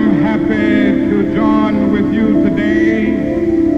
am 0.00 0.22
happy 0.22 1.10
to 1.10 1.34
join 1.34 1.92
with 1.92 2.12
you 2.12 2.42
today 2.42 3.04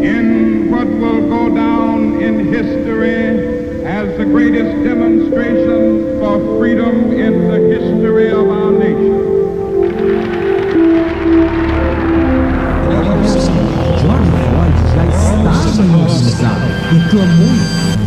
in 0.04 0.71
what 0.71 0.87
will 0.87 1.29
go 1.29 1.54
down 1.54 2.21
in 2.23 2.52
history 2.52 3.84
as 3.84 4.17
the 4.18 4.25
greatest 4.25 4.85
demonstration 4.85 6.21
for 6.21 6.39
freedom 6.58 7.12
in 7.12 7.48
the 7.48 7.58
history 7.75 8.29
of 8.30 8.48
our 8.48 8.71
nation. 8.71 9.32
George 14.00 14.30
Floyd 14.46 14.77
já 14.95 15.04
estava 15.07 15.82
injustiçado 15.82 16.66
e 16.95 17.11
clamou 17.11 17.54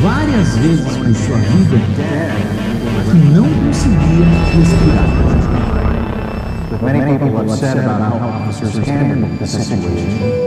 várias 0.02 0.58
vezes 0.58 0.98
por 0.98 1.16
sua 1.16 1.38
vida 1.38 1.78
que 3.12 3.18
não 3.34 3.50
conseguia 3.50 4.26
respirar. 4.54 5.55
Many 6.86 7.18
people 7.18 7.36
have 7.38 7.50
said 7.58 7.78
about 7.78 8.00
how 8.00 8.30
officers 8.30 8.78
handled 8.86 9.40
the 9.40 9.48
situation. 9.48 10.46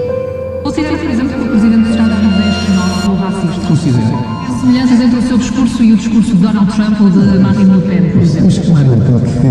Considera, 0.62 0.96
por 0.96 1.10
exemplo, 1.10 1.34
que 1.37 1.45
o 1.45 1.48
Presidente 1.48 1.83
dos 1.83 1.91
Estados 1.91 2.19
Unidos 2.19 2.38
é 2.38 3.24
racista? 3.24 3.66
Considero. 3.66 4.38
Semelhanças 4.60 5.01
entre 5.01 5.19
o 5.19 5.23
seu 5.23 5.38
discurso 5.38 5.82
e 5.82 5.93
o 5.93 5.96
discurso 5.96 6.37
de 6.37 6.43
Donald 6.43 6.73
Trump 6.73 7.01
ou 7.01 7.10
de 7.10 7.38
Marine 7.38 7.74
Le 7.74 7.82
Pen, 7.82 8.10
por 8.10 8.23
exemplo? 8.23 8.45
Mas 8.46 8.59
claro, 8.59 8.91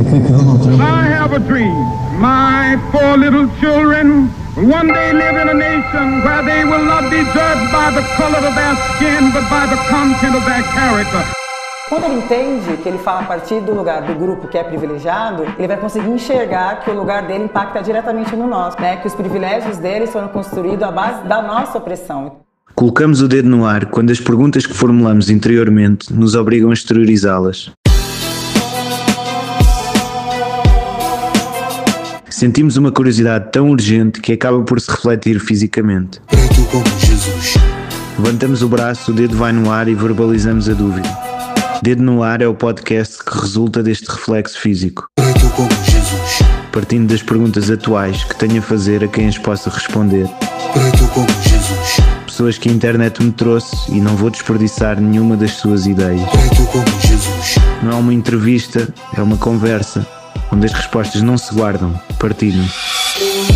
que, 0.04 0.20
que 0.22 0.32
Donald 0.32 0.64
Trump 0.64 0.80
I 0.80 1.08
have 1.14 1.36
a 1.36 1.40
dream. 1.40 1.76
My 2.20 2.78
four 2.92 3.18
little 3.18 3.50
children 3.60 4.30
will 4.56 4.72
one 4.72 4.88
day 4.88 5.12
live 5.12 5.38
in 5.42 5.50
a 5.50 5.54
nation 5.54 6.24
where 6.24 6.44
they 6.44 6.64
will 6.64 6.86
not 6.86 7.10
be 7.10 7.22
judged 7.36 7.72
by 7.72 7.92
the 7.92 8.02
color 8.16 8.40
of 8.40 8.56
their 8.56 8.76
skin, 8.96 9.32
but 9.34 9.44
by 9.50 9.68
the 9.68 9.78
content 9.90 10.36
of 10.36 10.46
their 10.46 10.64
character. 10.64 11.47
Quando 11.90 12.04
ele 12.04 12.16
entende 12.16 12.76
que 12.84 12.90
ele 12.90 12.98
fala 12.98 13.22
a 13.22 13.24
partir 13.24 13.62
do 13.62 13.74
lugar 13.74 14.02
do 14.02 14.14
grupo 14.14 14.50
que 14.50 14.58
é 14.58 14.64
privilegiado, 14.64 15.44
ele 15.58 15.68
vai 15.70 15.78
conseguir 15.78 16.10
enxergar 16.10 16.82
que 16.82 16.92
o 16.92 16.94
lugar 16.94 17.26
dele 17.26 17.46
impacta 17.46 17.82
diretamente 17.82 18.36
no 18.36 18.46
nosso, 18.46 18.76
né? 18.82 18.98
Que 18.98 19.08
os 19.08 19.16
privilégios 19.16 19.78
deles 19.78 20.12
foram 20.12 20.28
construídos 20.28 20.84
à 20.84 20.92
base 20.92 21.26
da 21.26 21.42
nossa 21.42 21.78
opressão. 21.78 22.40
Colocamos 22.76 23.22
o 23.22 23.28
dedo 23.28 23.48
no 23.48 23.66
ar 23.66 23.86
quando 23.86 24.12
as 24.12 24.20
perguntas 24.20 24.66
que 24.66 24.74
formulamos 24.74 25.30
interiormente 25.30 26.12
nos 26.14 26.36
obrigam 26.36 26.72
a 26.72 26.74
exteriorizá-las. 26.74 27.72
Sentimos 32.30 32.76
uma 32.76 32.92
curiosidade 32.92 33.48
tão 33.54 33.70
urgente 33.70 34.20
que 34.20 34.34
acaba 34.34 34.62
por 34.62 34.82
se 34.82 34.92
refletir 34.92 35.40
fisicamente. 35.40 36.20
Preto 36.28 36.70
como 36.70 36.86
Jesus. 37.00 37.54
Levantamos 38.20 38.62
o 38.62 38.68
braço, 38.68 39.12
o 39.12 39.14
dedo 39.14 39.38
vai 39.38 39.54
no 39.54 39.72
ar 39.72 39.88
e 39.88 39.96
verbalizamos 39.96 40.68
a 40.68 40.74
dúvida. 40.74 41.27
Dedo 41.82 42.02
no 42.02 42.24
ar 42.24 42.42
é 42.42 42.48
o 42.48 42.54
podcast 42.54 43.24
que 43.24 43.40
resulta 43.40 43.84
deste 43.84 44.10
reflexo 44.10 44.60
físico, 44.60 45.08
partindo 46.72 47.12
das 47.12 47.22
perguntas 47.22 47.70
atuais 47.70 48.24
que 48.24 48.36
tenho 48.36 48.60
a 48.60 48.62
fazer 48.62 49.04
a 49.04 49.08
quem 49.08 49.28
as 49.28 49.38
possa 49.38 49.70
responder. 49.70 50.28
Preto 50.74 51.08
como 51.14 51.28
Jesus. 51.44 51.98
Pessoas 52.26 52.58
que 52.58 52.70
a 52.70 52.72
internet 52.72 53.24
me 53.24 53.32
trouxe 53.32 53.76
e 53.90 54.02
não 54.02 54.16
vou 54.16 54.30
desperdiçar 54.30 55.00
nenhuma 55.00 55.38
das 55.38 55.52
suas 55.52 55.86
ideias. 55.86 56.22
Não 57.84 57.92
é 57.92 57.96
uma 57.96 58.14
entrevista, 58.14 58.94
é 59.16 59.22
uma 59.22 59.38
conversa, 59.38 60.06
onde 60.52 60.66
as 60.66 60.74
respostas 60.74 61.22
não 61.22 61.38
se 61.38 61.54
guardam, 61.54 62.00
partilham. 62.20 62.68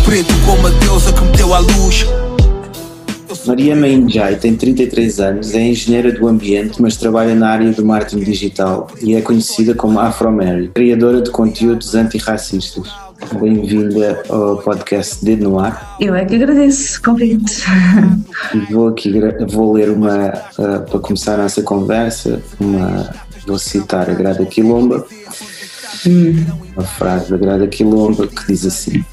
Preto 0.04 0.34
como 0.44 0.66
a 0.66 0.70
deusa 0.70 1.12
que 1.12 1.20
me 1.20 1.36
deu 1.36 1.54
a 1.54 1.58
luz. 1.58 2.06
Maria 3.46 3.74
Mainjai 3.74 4.36
tem 4.36 4.54
33 4.54 5.20
anos, 5.20 5.54
é 5.54 5.60
engenheira 5.60 6.12
do 6.12 6.28
ambiente, 6.28 6.80
mas 6.80 6.96
trabalha 6.96 7.34
na 7.34 7.48
área 7.48 7.70
do 7.72 7.84
marketing 7.84 8.24
digital 8.24 8.88
e 9.00 9.14
é 9.14 9.22
conhecida 9.22 9.74
como 9.74 9.98
Afro 9.98 10.30
Mary, 10.30 10.70
criadora 10.74 11.20
de 11.20 11.30
conteúdos 11.30 11.94
antirracistas. 11.94 12.88
Bem-vinda 13.40 14.22
ao 14.28 14.58
podcast 14.58 15.24
Dedo 15.24 15.50
no 15.50 15.58
Ar. 15.58 15.96
Eu 16.00 16.14
é 16.14 16.24
que 16.24 16.34
agradeço 16.34 16.98
o 16.98 17.02
convite. 17.02 17.62
E 18.52 18.72
vou 18.72 18.88
aqui 18.88 19.12
vou 19.48 19.72
ler 19.72 19.90
uma 19.90 20.26
ah, 20.26 20.84
para 20.90 20.98
começar 20.98 21.34
a 21.34 21.44
nossa 21.44 21.62
conversa, 21.62 22.42
uma 22.58 23.10
vou 23.46 23.58
citar 23.58 24.10
a 24.10 24.14
Grada 24.14 24.44
Quilomba, 24.44 25.06
uma 26.76 26.84
frase 26.84 27.30
da 27.30 27.36
Grada 27.36 27.66
Quilomba 27.68 28.26
que 28.26 28.46
diz 28.48 28.66
assim: 28.66 29.04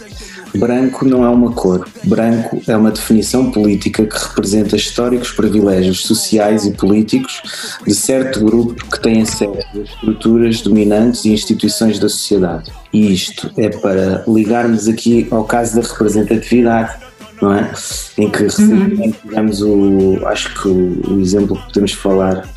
Branco 0.56 1.06
não 1.06 1.24
é 1.24 1.30
uma 1.30 1.52
cor, 1.52 1.88
branco 2.04 2.62
é 2.68 2.76
uma 2.76 2.92
definição 2.92 3.52
política 3.52 4.06
que 4.06 4.18
representa 4.18 4.76
históricos 4.76 5.32
privilégios 5.32 6.02
sociais 6.02 6.66
e 6.66 6.72
políticos 6.72 7.42
de 7.86 7.94
certo 7.94 8.44
grupo 8.44 8.74
que 8.90 9.00
tem 9.00 9.22
acesso 9.22 9.58
às 9.74 9.90
estruturas 9.90 10.62
dominantes 10.62 11.26
e 11.26 11.32
instituições 11.32 12.00
da 12.00 12.10
sociedade. 12.10 12.72
E 12.92 13.14
isto 13.14 13.52
é 13.58 13.70
para 13.70 14.24
ligarmos 14.28 14.88
aqui 14.88 15.28
ao 15.30 15.44
caso 15.44 15.80
da 15.80 15.88
representatividade, 15.88 16.98
não 17.42 17.54
é? 17.54 17.72
Em 18.18 18.30
que 18.30 18.44
recentemente 18.44 19.18
tivemos 19.22 19.62
o. 19.62 20.20
Acho 20.26 20.54
que 20.62 20.68
o, 20.68 21.14
o 21.14 21.22
exemplo 21.22 21.56
que 21.56 21.66
podemos 21.68 21.94
falar. 21.94 22.50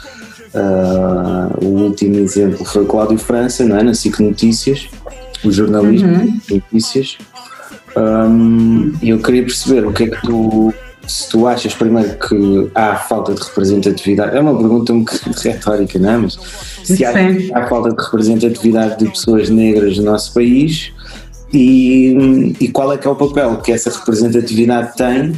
ah, 0.55 1.51
o 1.63 1.67
último 1.67 2.17
exemplo 2.17 2.65
foi 2.65 2.83
o 2.83 2.87
Cláudio 2.87 3.19
França, 3.19 3.65
não 3.65 3.77
é? 3.77 3.83
Na 3.83 3.95
SIC 3.95 4.21
Notícias, 4.21 4.89
o 5.45 5.53
jornalista 5.53 6.07
de 6.09 6.55
notícias. 6.55 7.19
E 9.01 9.09
eu 9.09 9.19
queria 9.19 9.43
perceber 9.43 9.87
o 9.87 9.93
que 9.93 10.05
é 10.05 10.07
que 10.09 10.23
tu, 10.23 10.73
se 11.07 11.29
tu 11.29 11.47
achas 11.47 11.75
primeiro 11.75 12.17
que 12.19 12.71
há 12.75 12.97
falta 12.97 13.35
de 13.35 13.43
representatividade, 13.43 14.37
é 14.37 14.41
uma 14.41 14.57
pergunta 14.57 14.93
um 14.93 15.01
bocadinho 15.01 15.35
retórica, 15.43 15.99
não 15.99 16.11
é? 16.11 16.17
Mas 16.17 16.39
se 16.85 17.05
há, 17.05 17.13
há 17.55 17.67
falta 17.67 17.91
de 17.91 18.03
representatividade 18.03 18.99
de 18.99 19.11
pessoas 19.11 19.49
negras 19.51 19.99
no 19.99 20.05
nosso 20.05 20.33
país 20.33 20.93
e, 21.53 22.55
e 22.61 22.69
qual 22.69 22.93
é 22.93 22.99
que 22.99 23.07
é 23.07 23.11
o 23.11 23.15
papel 23.15 23.59
que 23.59 23.73
essa 23.73 23.91
representatividade 23.91 24.97
tem 24.97 25.33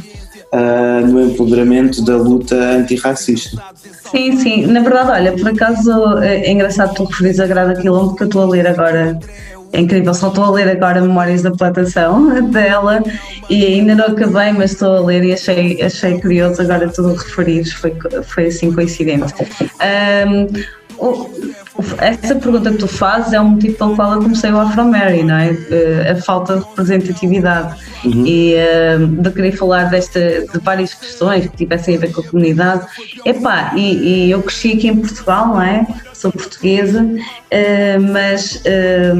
ah, 0.51 1.01
no 1.01 1.21
empoderamento 1.21 2.01
da 2.03 2.15
luta 2.15 2.55
antirracista? 2.55 3.61
Sim, 4.09 4.37
sim. 4.37 4.65
Na 4.67 4.79
verdade, 4.79 5.11
olha, 5.11 5.33
por 5.33 5.49
acaso 5.49 6.17
é 6.19 6.49
engraçado 6.49 6.93
tu 6.93 7.03
referires 7.03 7.39
a 7.41 7.47
Grada 7.47 7.75
Quilombo, 7.75 8.09
porque 8.09 8.23
eu 8.23 8.27
estou 8.27 8.43
a 8.43 8.47
ler 8.47 8.65
agora. 8.65 9.19
É 9.75 9.79
incrível, 9.81 10.13
só 10.13 10.29
estou 10.29 10.45
a 10.45 10.51
ler 10.51 10.69
agora 10.69 11.01
Memórias 11.01 11.41
da 11.41 11.51
Plantação 11.51 12.49
dela 12.49 13.03
e 13.49 13.65
ainda 13.65 13.93
não 13.93 14.05
acabei, 14.05 14.53
mas 14.53 14.71
estou 14.71 14.95
a 14.95 14.99
ler 15.01 15.21
e 15.25 15.33
achei, 15.33 15.81
achei 15.81 16.17
curioso 16.21 16.61
agora 16.61 16.87
tudo 16.87 17.09
o 17.11 17.15
referires, 17.15 17.73
foi, 17.73 17.93
foi 18.23 18.45
assim 18.47 18.71
coincidente. 18.71 19.33
O- 20.97 21.29
essa 21.99 22.35
pergunta 22.35 22.71
que 22.71 22.77
tu 22.77 22.87
fazes 22.87 23.33
é 23.33 23.39
o 23.39 23.45
motivo 23.45 23.75
pelo 23.77 23.95
qual 23.95 24.13
eu 24.13 24.21
comecei 24.21 24.51
o 24.51 24.59
Afro 24.59 24.85
Mary, 24.85 25.23
não 25.23 25.35
é? 25.35 25.49
Eh, 25.69 26.11
A 26.11 26.15
falta 26.21 26.57
de 26.57 26.63
representatividade 26.63 27.75
e 28.05 28.53
eh, 28.53 28.97
de 28.97 29.31
querer 29.31 29.51
falar 29.51 29.85
desta, 29.89 30.19
de 30.19 30.59
várias 30.59 30.93
questões 30.93 31.47
que 31.47 31.57
tivessem 31.57 31.97
a 31.97 31.99
ver 31.99 32.13
com 32.13 32.21
a 32.21 32.23
comunidade. 32.23 32.85
Epá, 33.25 33.73
e, 33.75 34.27
e 34.27 34.31
eu 34.31 34.41
cresci 34.41 34.73
aqui 34.73 34.87
em 34.87 34.95
Portugal, 34.95 35.47
não 35.47 35.61
é? 35.61 35.85
Sou 36.13 36.31
portuguesa, 36.31 37.05
eh, 37.51 37.97
mas 37.99 38.61
eh, 38.65 39.13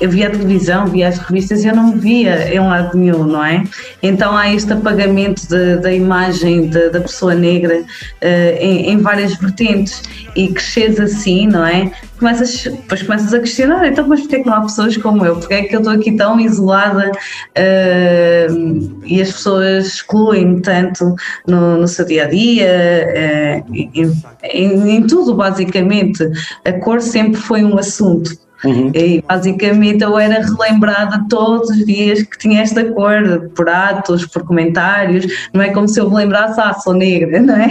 eu 0.00 0.10
via 0.10 0.28
a 0.28 0.30
televisão, 0.30 0.86
via 0.86 1.08
as 1.08 1.18
revistas 1.18 1.64
e 1.64 1.68
eu 1.68 1.74
não 1.76 1.88
me 1.94 1.98
via 1.98 2.54
em 2.54 2.58
lado 2.60 2.96
nenhum, 2.96 3.24
não 3.24 3.44
é? 3.44 3.64
Então 4.02 4.36
há 4.36 4.52
este 4.52 4.72
apagamento 4.72 5.48
de- 5.48 5.76
da 5.76 5.92
imagem 5.92 6.68
de- 6.68 6.90
da 6.90 7.00
pessoa 7.00 7.34
negra 7.34 7.82
eh, 8.20 8.58
em, 8.60 8.90
em 8.90 8.98
várias 8.98 9.34
vertentes 9.36 10.02
e 10.34 10.48
cresces 10.48 11.00
assim, 11.00 11.46
não 11.46 11.64
é? 11.64 11.90
Começas, 12.18 12.64
depois 12.64 13.02
começas 13.02 13.32
a 13.34 13.38
questionar, 13.40 13.86
então 13.86 14.06
mas 14.08 14.20
porquê 14.20 14.36
é 14.36 14.38
que 14.40 14.46
não 14.46 14.54
há 14.54 14.60
pessoas 14.62 14.96
como 14.96 15.24
eu? 15.24 15.36
Porquê 15.36 15.54
é 15.54 15.62
que 15.64 15.74
eu 15.76 15.80
estou 15.80 15.92
aqui 15.94 16.12
tão 16.12 16.38
isolada 16.40 17.10
eh, 17.54 18.46
e 19.04 19.20
as 19.20 19.32
pessoas 19.32 19.86
excluem-me 19.86 20.60
tanto 20.60 21.14
no, 21.46 21.76
no 21.78 21.88
seu 21.88 22.04
dia-a-dia, 22.06 22.66
eh, 22.68 23.62
em, 23.72 24.14
em- 24.44 24.90
em 24.96 25.06
tudo 25.06 25.34
basicamente. 25.34 26.26
A 26.64 26.72
cor 26.72 27.00
sempre 27.00 27.40
foi 27.40 27.64
um 27.64 27.78
assunto. 27.78 28.45
E 28.94 29.22
basicamente 29.22 30.02
eu 30.02 30.18
era 30.18 30.40
relembrada 30.42 31.24
todos 31.28 31.68
os 31.70 31.84
dias 31.84 32.22
que 32.22 32.38
tinha 32.38 32.62
esta 32.62 32.84
cor, 32.92 33.50
por 33.54 33.68
atos, 33.68 34.26
por 34.26 34.44
comentários, 34.44 35.26
não 35.52 35.60
é 35.62 35.68
como 35.70 35.86
se 35.86 36.00
eu 36.00 36.08
me 36.08 36.16
lembrasse, 36.16 36.58
ah, 36.60 36.72
sou 36.74 36.94
negra, 36.94 37.40
não 37.40 37.54
é? 37.54 37.68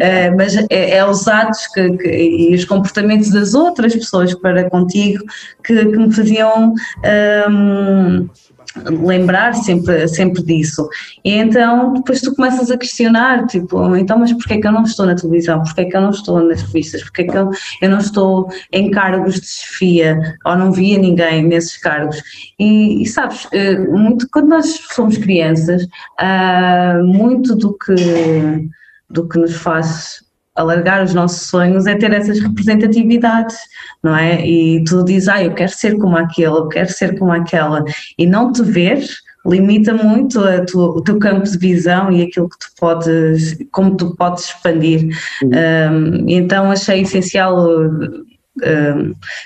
Eh, 0.00 0.30
mas 0.30 0.56
é, 0.70 0.96
é 0.98 1.04
os 1.04 1.26
atos 1.26 1.66
que, 1.74 1.90
que- 1.98 2.08
e 2.50 2.54
os 2.54 2.64
comportamentos 2.64 3.30
das 3.30 3.54
outras 3.54 3.94
pessoas 3.94 4.32
para 4.34 4.70
contigo 4.70 5.24
que, 5.64 5.74
que 5.86 5.96
me 5.98 6.12
faziam. 6.14 6.72
ahm, 7.04 8.28
lembrar 8.76 9.54
sempre, 9.54 10.06
sempre 10.08 10.42
disso. 10.42 10.88
E 11.24 11.32
então 11.32 11.94
depois 11.94 12.20
tu 12.20 12.34
começas 12.34 12.70
a 12.70 12.76
questionar, 12.76 13.46
tipo, 13.46 13.96
então 13.96 14.18
mas 14.18 14.32
porquê 14.32 14.54
é 14.54 14.60
que 14.60 14.66
eu 14.66 14.72
não 14.72 14.82
estou 14.82 15.06
na 15.06 15.14
televisão? 15.14 15.62
Porquê 15.62 15.82
é 15.82 15.84
que 15.86 15.96
eu 15.96 16.00
não 16.00 16.10
estou 16.10 16.42
nas 16.42 16.62
revistas? 16.62 17.02
Porquê 17.02 17.22
é 17.22 17.24
que 17.26 17.36
eu, 17.36 17.50
eu 17.82 17.90
não 17.90 17.98
estou 17.98 18.48
em 18.72 18.90
cargos 18.90 19.40
de 19.40 19.46
chefia? 19.46 20.36
Ou 20.44 20.56
não 20.56 20.72
via 20.72 20.98
ninguém 20.98 21.44
nesses 21.44 21.76
cargos? 21.78 22.22
E, 22.58 23.02
e 23.02 23.06
sabes, 23.06 23.46
eh, 23.52 23.78
muito, 23.78 24.28
quando 24.30 24.48
nós 24.48 24.66
somos 24.90 25.16
crianças, 25.16 25.86
ah, 26.18 27.00
muito 27.04 27.54
do 27.54 27.76
que, 27.78 28.68
do 29.10 29.28
que 29.28 29.38
nos 29.38 29.54
faz 29.56 30.27
alargar 30.58 31.04
os 31.04 31.14
nossos 31.14 31.48
sonhos 31.48 31.86
é 31.86 31.94
ter 31.94 32.12
essas 32.12 32.40
representatividades, 32.40 33.56
não 34.02 34.16
é? 34.16 34.46
E 34.46 34.84
tu 34.84 35.04
dizes, 35.04 35.28
ah, 35.28 35.42
eu 35.42 35.54
quero 35.54 35.72
ser 35.72 35.96
como 35.98 36.16
aquele, 36.16 36.56
eu 36.56 36.68
quero 36.68 36.90
ser 36.90 37.18
como 37.18 37.32
aquela, 37.32 37.84
e 38.18 38.26
não 38.26 38.52
te 38.52 38.62
ver 38.62 39.00
limita 39.46 39.94
muito 39.94 40.40
tua, 40.66 40.88
o 40.90 41.02
teu 41.02 41.18
campo 41.18 41.44
de 41.44 41.56
visão 41.56 42.12
e 42.12 42.22
aquilo 42.22 42.48
que 42.48 42.58
tu 42.58 42.66
podes, 42.78 43.56
como 43.72 43.96
tu 43.96 44.14
podes 44.16 44.46
expandir. 44.46 45.08
Uhum. 45.42 45.50
Um, 45.50 46.28
então 46.28 46.70
achei 46.70 47.00
essencial 47.00 47.66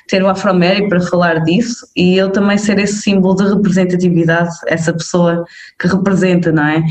ter 0.09 0.23
o 0.23 0.29
Afro-Mary 0.29 0.89
para 0.89 1.01
falar 1.01 1.41
disso 1.41 1.87
e 1.97 2.17
eu 2.17 2.31
também 2.31 2.59
ser 2.59 2.79
esse 2.79 3.03
símbolo 3.03 3.37
de 3.37 3.45
representatividade, 3.45 4.51
essa 4.67 4.93
pessoa 4.93 5.45
que 5.79 5.87
representa, 5.87 6.53
não 6.53 6.67
é? 6.67 6.83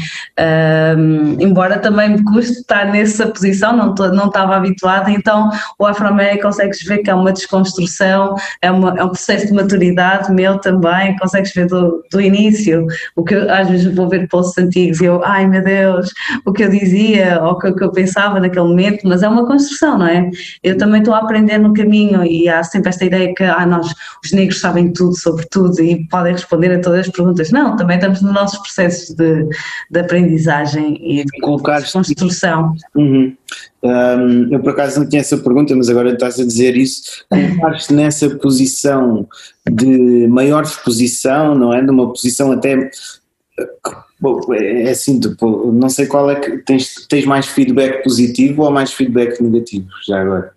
Um, 0.98 1.38
embora 1.40 1.80
também 1.80 2.10
me 2.10 2.24
custe 2.24 2.60
estar 2.60 2.86
nessa 2.92 3.28
posição, 3.28 3.76
não, 3.76 3.94
não 3.94 4.28
estava 4.28 4.56
habituada, 4.56 5.10
então 5.12 5.50
o 5.80 5.86
Afro-Mary 5.86 6.40
consegues 6.42 6.84
ver 6.84 7.00
que 7.00 7.10
é 7.10 7.16
uma 7.16 7.32
desconstrução, 7.32 8.36
é, 8.62 8.72
uma, 8.72 8.98
é 8.98 9.04
um 9.04 9.10
processo 9.10 9.48
de 9.48 9.54
maturidade 9.54 10.32
meu 10.32 10.58
também, 10.60 11.16
consegues 11.18 11.54
ver 11.54 11.68
do, 11.68 12.04
do 12.12 12.22
início, 12.22 12.86
o 13.16 13.24
que 13.24 13.36
às 13.36 13.70
vezes 13.70 13.94
vou 13.96 14.10
ver 14.10 14.28
posts 14.28 14.58
antigos 14.58 15.00
e 15.02 15.06
eu, 15.06 15.24
ai 15.24 15.48
meu 15.48 15.64
Deus, 15.64 16.12
o 16.46 16.52
que 16.52 16.64
eu 16.64 16.70
dizia 16.70 17.40
ou 17.42 17.52
o 17.52 17.60
que, 17.60 17.68
o 17.68 17.76
que 17.76 17.84
eu 17.84 17.92
pensava 17.92 18.40
naquele 18.40 18.68
momento, 18.68 19.08
mas 19.08 19.24
é 19.24 19.28
uma 19.28 19.46
construção, 19.46 19.98
não 19.98 20.08
é? 20.08 20.30
Eu 20.64 20.78
também 20.78 21.00
estou 21.00 21.14
a 21.14 21.20
aprender 21.20 21.58
no 21.58 21.74
caminho 21.74 22.11
e 22.26 22.50
há 22.50 22.64
sempre 22.64 22.90
esta 22.90 23.06
ideia 23.06 23.34
que 23.34 23.44
ah, 23.44 23.66
nós, 23.66 23.94
os 24.24 24.32
negros, 24.32 24.60
sabem 24.60 24.92
tudo 24.92 25.16
sobre 25.16 25.46
tudo 25.50 25.82
e 25.82 26.08
podem 26.08 26.34
responder 26.34 26.72
a 26.72 26.80
todas 26.80 27.08
as 27.08 27.10
perguntas. 27.10 27.52
Não, 27.52 27.76
também 27.76 27.98
estamos 27.98 28.22
nos 28.22 28.34
nossos 28.34 28.60
processos 28.60 29.16
de, 29.16 29.48
de 29.90 30.00
aprendizagem 30.00 30.98
e 31.02 31.24
de, 31.24 31.40
Colocar 31.42 31.82
construção. 31.92 32.76
Uhum. 32.96 33.36
Um, 33.84 34.54
eu 34.54 34.60
por 34.60 34.72
acaso 34.72 35.00
não 35.00 35.10
tinha 35.10 35.22
essa 35.22 35.38
pergunta, 35.38 35.76
mas 35.76 35.90
agora 35.90 36.14
estás 36.14 36.40
a 36.40 36.46
dizer 36.46 36.78
isso. 36.78 37.26
Colocar-te 37.30 37.94
nessa 37.94 38.30
posição 38.30 39.28
de 39.70 40.28
maior 40.28 40.64
exposição, 40.64 41.56
não 41.56 41.74
é? 41.74 41.82
De 41.82 41.90
uma 41.90 42.08
posição 42.10 42.52
até. 42.52 42.90
Bom, 44.20 44.40
é 44.54 44.92
assim, 44.92 45.20
tipo, 45.20 45.72
não 45.72 45.90
sei 45.90 46.06
qual 46.06 46.30
é 46.30 46.36
que. 46.36 46.60
Tens, 46.60 47.08
tens 47.08 47.26
mais 47.26 47.48
feedback 47.48 48.04
positivo 48.04 48.64
ou 48.64 48.72
mais 48.72 48.94
feedback 48.94 49.42
negativo, 49.42 49.88
já 50.06 50.22
agora? 50.22 50.54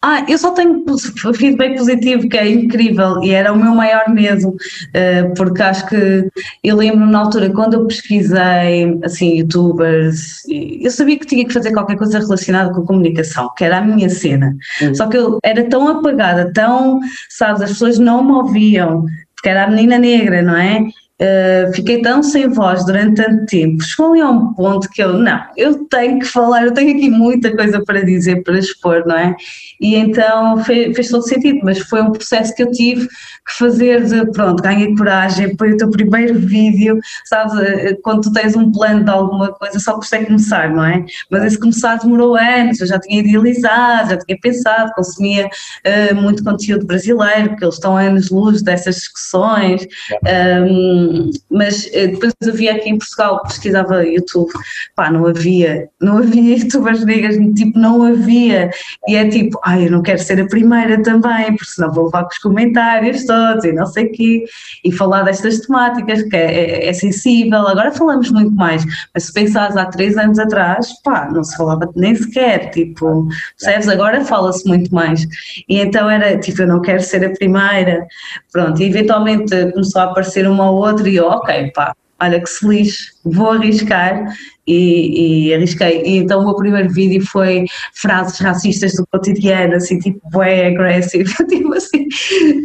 Ah, 0.00 0.24
eu 0.28 0.38
só 0.38 0.52
tenho 0.52 0.84
feedback 1.34 1.76
positivo, 1.76 2.28
que 2.28 2.38
é 2.38 2.48
incrível, 2.48 3.20
e 3.22 3.32
era 3.32 3.52
o 3.52 3.56
meu 3.56 3.74
maior 3.74 4.08
medo, 4.08 4.54
eh, 4.94 5.24
porque 5.36 5.60
acho 5.60 5.88
que 5.88 6.28
eu 6.62 6.76
lembro 6.76 7.04
na 7.04 7.18
altura 7.18 7.50
quando 7.50 7.74
eu 7.74 7.86
pesquisei 7.86 8.96
assim, 9.02 9.38
youtubers, 9.38 10.42
eu 10.48 10.90
sabia 10.92 11.18
que 11.18 11.26
tinha 11.26 11.44
que 11.44 11.52
fazer 11.52 11.72
qualquer 11.72 11.96
coisa 11.96 12.20
relacionada 12.20 12.72
com 12.72 12.86
comunicação, 12.86 13.52
que 13.56 13.64
era 13.64 13.78
a 13.78 13.84
minha 13.84 14.08
cena. 14.08 14.56
Uhum. 14.80 14.94
Só 14.94 15.08
que 15.08 15.16
eu 15.16 15.38
era 15.42 15.68
tão 15.68 15.88
apagada, 15.88 16.52
tão, 16.52 17.00
sabes, 17.28 17.62
as 17.62 17.70
pessoas 17.70 17.98
não 17.98 18.22
me 18.22 18.32
ouviam, 18.32 19.04
porque 19.34 19.48
era 19.48 19.64
a 19.64 19.68
menina 19.68 19.98
negra, 19.98 20.42
não 20.42 20.56
é? 20.56 20.80
Uh, 21.20 21.72
fiquei 21.74 22.00
tão 22.00 22.22
sem 22.22 22.48
voz 22.48 22.84
durante 22.86 23.20
tanto 23.20 23.44
tempo, 23.46 23.82
chegou 23.82 24.12
ali 24.12 24.20
a 24.20 24.30
um 24.30 24.54
ponto 24.54 24.88
que 24.88 25.02
eu, 25.02 25.14
não, 25.14 25.40
eu 25.56 25.84
tenho 25.86 26.20
que 26.20 26.26
falar, 26.26 26.64
eu 26.64 26.72
tenho 26.72 26.96
aqui 26.96 27.10
muita 27.10 27.56
coisa 27.56 27.82
para 27.84 28.04
dizer, 28.04 28.44
para 28.44 28.56
expor, 28.56 29.04
não 29.04 29.16
é? 29.16 29.34
E 29.80 29.96
então 29.96 30.62
fez, 30.62 30.94
fez 30.94 31.08
todo 31.08 31.22
sentido, 31.22 31.60
mas 31.64 31.80
foi 31.80 32.02
um 32.02 32.12
processo 32.12 32.54
que 32.54 32.62
eu 32.62 32.70
tive 32.70 33.08
que 33.08 33.58
fazer 33.58 34.04
de, 34.04 34.30
pronto, 34.30 34.62
ganhei 34.62 34.94
coragem, 34.94 35.56
foi 35.56 35.72
o 35.72 35.76
teu 35.76 35.90
primeiro 35.90 36.38
vídeo, 36.38 37.00
sabes, 37.24 37.58
eh, 37.58 37.96
quando 38.02 38.22
tu 38.22 38.32
tens 38.32 38.54
um 38.54 38.70
plano 38.70 39.04
de 39.04 39.10
alguma 39.10 39.52
coisa, 39.52 39.78
só 39.80 39.94
consegue 39.94 40.26
começar, 40.26 40.70
não 40.70 40.84
é? 40.84 41.04
Mas 41.30 41.44
esse 41.44 41.58
começar 41.58 41.96
demorou 41.96 42.36
anos, 42.36 42.80
eu 42.80 42.86
já 42.86 42.98
tinha 43.00 43.20
idealizado, 43.20 44.10
já 44.10 44.18
tinha 44.18 44.38
pensado, 44.40 44.92
consumia 44.94 45.46
uh, 45.48 46.14
muito 46.14 46.44
conteúdo 46.44 46.86
brasileiro, 46.86 47.50
porque 47.50 47.64
eles 47.64 47.74
estão 47.74 47.96
anos-luz 47.96 48.62
dessas 48.62 48.96
discussões, 48.96 49.86
um, 50.24 51.07
mas 51.50 51.86
uh, 51.86 52.10
depois 52.12 52.32
eu 52.42 52.54
via 52.54 52.74
aqui 52.74 52.88
em 52.90 52.98
Portugal, 52.98 53.42
pesquisava 53.42 54.04
YouTube, 54.04 54.50
pá, 54.94 55.10
não 55.10 55.26
havia, 55.26 55.88
não 56.00 56.18
havia 56.18 56.56
youtubers 56.56 57.04
negras, 57.04 57.36
tipo, 57.54 57.78
não 57.78 58.02
havia, 58.02 58.70
e 59.06 59.16
é 59.16 59.28
tipo, 59.28 59.60
ai, 59.64 59.86
eu 59.86 59.90
não 59.90 60.02
quero 60.02 60.18
ser 60.18 60.40
a 60.40 60.46
primeira 60.46 61.02
também, 61.02 61.56
porque 61.56 61.70
senão 61.70 61.92
vou 61.92 62.06
levar 62.06 62.24
com 62.24 62.30
os 62.30 62.38
comentários 62.38 63.24
todos 63.24 63.64
e 63.64 63.72
não 63.72 63.86
sei 63.86 64.06
o 64.06 64.12
quê, 64.12 64.44
e 64.84 64.92
falar 64.92 65.22
destas 65.22 65.60
temáticas, 65.60 66.22
que 66.22 66.36
é, 66.36 66.54
é, 66.54 66.88
é, 66.88 66.92
sensível, 66.92 67.66
agora 67.66 67.92
falamos 67.92 68.30
muito 68.30 68.54
mais, 68.54 68.84
mas 69.14 69.24
se 69.24 69.32
pensares 69.32 69.76
há 69.76 69.86
três 69.86 70.16
anos 70.16 70.38
atrás, 70.38 70.88
pá, 71.02 71.28
não 71.30 71.44
se 71.44 71.56
falava 71.56 71.88
nem 71.94 72.14
sequer, 72.14 72.70
tipo, 72.70 73.28
percebes? 73.58 73.88
Agora 73.88 74.24
fala-se 74.24 74.66
muito 74.66 74.94
mais, 74.94 75.26
e 75.68 75.78
então 75.78 76.08
era, 76.10 76.38
tipo, 76.38 76.62
eu 76.62 76.68
não 76.68 76.80
quero 76.80 77.02
ser 77.02 77.24
a 77.24 77.30
primeira, 77.30 78.06
pronto, 78.52 78.80
e 78.82 78.86
eventualmente 78.86 79.54
começou 79.72 80.02
a 80.02 80.04
aparecer 80.04 80.48
uma 80.48 80.70
ou 80.70 80.78
outra 80.78 80.97
eu, 81.06 81.26
ok, 81.26 81.70
pá, 81.74 81.94
olha 82.20 82.40
que 82.40 82.48
se 82.48 82.66
lixe, 82.66 83.12
vou 83.24 83.52
arriscar 83.52 84.34
e, 84.66 85.48
e, 85.48 85.54
arrisquei. 85.54 86.02
E 86.04 86.16
então 86.18 86.40
o 86.40 86.44
meu 86.44 86.56
primeiro 86.56 86.90
vídeo 86.90 87.24
foi 87.24 87.64
frases 87.94 88.38
racistas 88.38 88.92
do 88.94 89.06
cotidiano, 89.10 89.76
assim, 89.76 89.98
tipo, 89.98 90.20
bem 90.30 90.66
agressivo, 90.66 91.32
tipo 91.48 91.72
assim, 91.74 92.08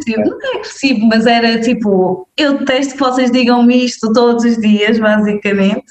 tipo, 0.04 0.20
não 0.28 0.38
é 0.42 0.56
agressivo, 0.58 1.06
mas 1.06 1.26
era 1.26 1.60
tipo, 1.60 2.28
eu 2.36 2.58
detesto 2.58 2.94
que 2.94 3.00
vocês 3.00 3.30
digam-me 3.30 3.84
isto 3.84 4.12
todos 4.12 4.44
os 4.44 4.58
dias, 4.58 4.98
basicamente. 4.98 5.84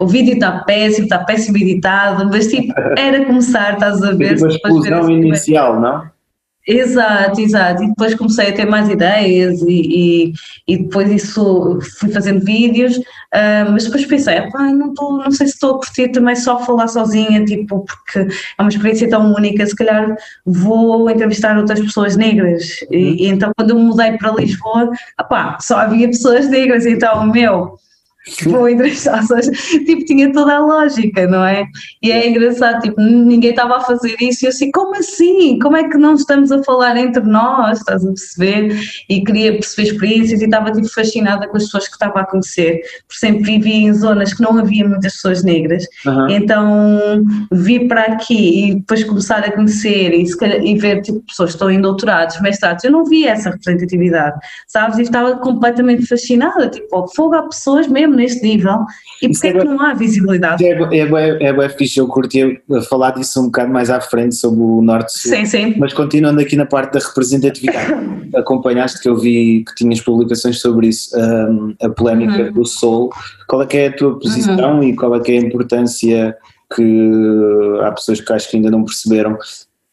O 0.00 0.06
vídeo 0.06 0.34
está 0.34 0.60
péssimo, 0.60 1.04
está 1.04 1.18
péssimo 1.18 1.58
editado, 1.58 2.28
mas 2.30 2.46
tipo, 2.48 2.72
era 2.96 3.24
começar, 3.24 3.74
estás 3.74 4.02
a 4.02 4.12
ver? 4.12 4.34
Tipo, 4.34 4.46
a 4.46 4.48
explosão 4.48 5.10
inicial, 5.10 5.80
não? 5.80 6.10
Exato, 6.66 7.40
exato. 7.40 7.82
E 7.82 7.88
depois 7.88 8.14
comecei 8.14 8.48
a 8.48 8.52
ter 8.52 8.66
mais 8.66 8.88
ideias 8.88 9.60
e, 9.62 9.66
e, 9.68 10.32
e 10.68 10.76
depois 10.78 11.10
isso 11.10 11.80
fui 11.98 12.08
fazendo 12.10 12.44
vídeos, 12.44 12.96
uh, 12.98 13.70
mas 13.72 13.84
depois 13.84 14.06
pensei, 14.06 14.36
não, 14.72 14.94
tô, 14.94 15.16
não 15.18 15.30
sei 15.32 15.48
se 15.48 15.54
estou 15.54 15.74
a 15.74 15.78
curtir 15.78 16.08
também 16.12 16.36
só 16.36 16.64
falar 16.64 16.86
sozinha, 16.86 17.44
tipo, 17.44 17.84
porque 17.84 18.32
é 18.58 18.62
uma 18.62 18.68
experiência 18.68 19.10
tão 19.10 19.34
única, 19.34 19.66
se 19.66 19.74
calhar 19.74 20.16
vou 20.46 21.10
entrevistar 21.10 21.58
outras 21.58 21.80
pessoas 21.80 22.16
negras. 22.16 22.62
E, 22.90 22.96
uhum. 22.96 23.16
e 23.18 23.26
então 23.26 23.50
quando 23.56 23.70
eu 23.70 23.78
mudei 23.78 24.16
para 24.16 24.32
Lisboa, 24.32 24.90
opá, 25.20 25.58
só 25.60 25.78
havia 25.78 26.06
pessoas 26.06 26.48
negras, 26.48 26.86
então, 26.86 27.26
meu, 27.26 27.76
vou 28.44 28.68
pessoas, 29.20 29.46
tipo, 29.84 30.04
tinha 30.04 30.32
toda 30.32 30.54
a 30.54 30.58
lógica, 30.60 31.26
não 31.26 31.44
é? 31.44 31.66
E 32.00 32.12
é 32.12 32.28
engraçado, 32.28 32.80
tipo, 32.80 33.00
ninguém 33.00 33.50
estava 33.50 33.78
a 33.78 33.80
fazer 33.80 34.16
isso 34.20 34.44
e 34.44 34.46
eu 34.46 34.50
assim, 34.50 34.70
como 34.70 34.94
assim? 34.96 35.58
Como 35.58 35.76
é 35.76 35.88
que 35.88 35.98
não 35.98 36.14
estamos 36.14 36.52
a 36.52 36.62
falar 36.62 36.96
entre 36.96 37.22
nós? 37.24 37.78
Estás 37.78 38.04
a 38.04 38.08
perceber? 38.08 38.78
E 39.08 39.24
queria 39.24 39.52
perceber 39.52 39.90
experiências 39.90 40.40
e 40.40 40.44
estava, 40.44 40.70
tipo, 40.70 40.88
fascinada 40.88 41.48
com 41.48 41.56
as 41.56 41.64
pessoas 41.64 41.88
que 41.88 41.94
estava 41.94 42.20
a 42.20 42.24
conhecer, 42.24 42.80
por 43.08 43.16
sempre 43.16 43.42
vivi 43.42 43.72
em 43.72 43.92
zonas 43.92 44.34
que 44.34 44.42
não 44.42 44.56
havia 44.56 44.86
muitas 44.86 45.14
pessoas 45.14 45.42
negras, 45.42 45.84
uhum. 46.06 46.28
então 46.28 47.24
vir 47.50 47.88
para 47.88 48.02
aqui 48.02 48.68
e 48.70 48.74
depois 48.76 49.02
começar 49.04 49.40
a 49.40 49.50
conhecer 49.50 50.14
e, 50.14 50.36
calhar, 50.36 50.64
e 50.64 50.76
ver, 50.76 51.02
tipo, 51.02 51.20
pessoas 51.20 51.50
que 51.50 51.56
estão 51.56 51.70
em 51.70 51.80
doutorados, 51.80 52.40
mestrados, 52.40 52.84
eu 52.84 52.92
não 52.92 53.04
via 53.04 53.30
essa 53.30 53.50
representatividade, 53.50 54.38
sabes? 54.68 54.98
E 54.98 55.02
estava 55.02 55.36
completamente 55.38 56.06
fascinada, 56.06 56.68
tipo, 56.68 57.08
fogo 57.08 57.34
há 57.34 57.42
pessoas 57.42 57.88
mesmo 57.88 58.11
mesmo 58.12 58.16
neste 58.16 58.42
nível 58.42 58.78
e 59.20 59.28
porque 59.28 59.46
é, 59.46 59.50
é 59.50 59.58
que 59.58 59.64
não 59.64 59.80
há 59.80 59.94
visibilidade? 59.94 60.64
É, 60.64 60.70
é, 60.70 60.98
é, 60.98 61.44
é 61.44 61.52
bem 61.52 61.68
fixe, 61.70 61.98
eu 61.98 62.06
curti 62.06 62.60
falar 62.88 63.12
disso 63.12 63.40
um 63.40 63.46
bocado 63.46 63.72
mais 63.72 63.90
à 63.90 64.00
frente 64.00 64.34
sobre 64.34 64.60
o 64.60 64.82
Norte-Sul. 64.82 65.30
Sim, 65.30 65.44
sim. 65.44 65.74
Mas 65.78 65.92
continuando 65.92 66.40
aqui 66.40 66.56
na 66.56 66.66
parte 66.66 66.92
da 66.92 67.00
representatividade, 67.00 67.92
acompanhaste 68.34 69.00
que 69.00 69.08
eu 69.08 69.16
vi 69.16 69.64
que 69.64 69.74
tinhas 69.74 70.00
publicações 70.00 70.60
sobre 70.60 70.88
isso, 70.88 71.10
um, 71.16 71.74
a 71.82 71.88
polémica 71.88 72.44
uhum. 72.44 72.52
do 72.52 72.66
Sol. 72.66 73.10
Qual 73.48 73.62
é 73.62 73.66
que 73.66 73.76
é 73.76 73.86
a 73.88 73.96
tua 73.96 74.18
posição 74.18 74.76
uhum. 74.76 74.82
e 74.82 74.96
qual 74.96 75.14
é 75.16 75.20
que 75.20 75.32
é 75.32 75.38
a 75.38 75.40
importância 75.40 76.36
que 76.74 77.78
há 77.82 77.92
pessoas 77.92 78.20
que 78.20 78.32
acho 78.32 78.50
que 78.50 78.56
ainda 78.56 78.70
não 78.70 78.84
perceberam 78.84 79.36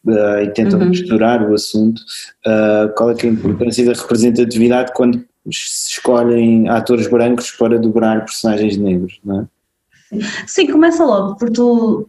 Uh, 0.02 0.40
e 0.44 0.48
tentam 0.54 0.80
uhum. 0.80 0.88
misturar 0.88 1.42
o 1.42 1.52
assunto. 1.52 2.00
Uh, 2.46 2.90
qual 2.96 3.10
é, 3.10 3.14
é 3.22 3.26
a 3.26 3.26
importância 3.26 3.84
da 3.84 3.92
representatividade 3.92 4.92
quando 4.94 5.22
se 5.56 5.90
escolhem 5.90 6.68
atores 6.68 7.08
brancos 7.08 7.50
para 7.50 7.78
dobrar 7.78 8.24
personagens 8.24 8.76
negros, 8.76 9.18
não 9.24 9.42
é? 9.42 9.46
Sim, 10.46 10.66
começa 10.66 11.04
logo 11.04 11.36
por 11.36 11.50
tu 11.50 12.08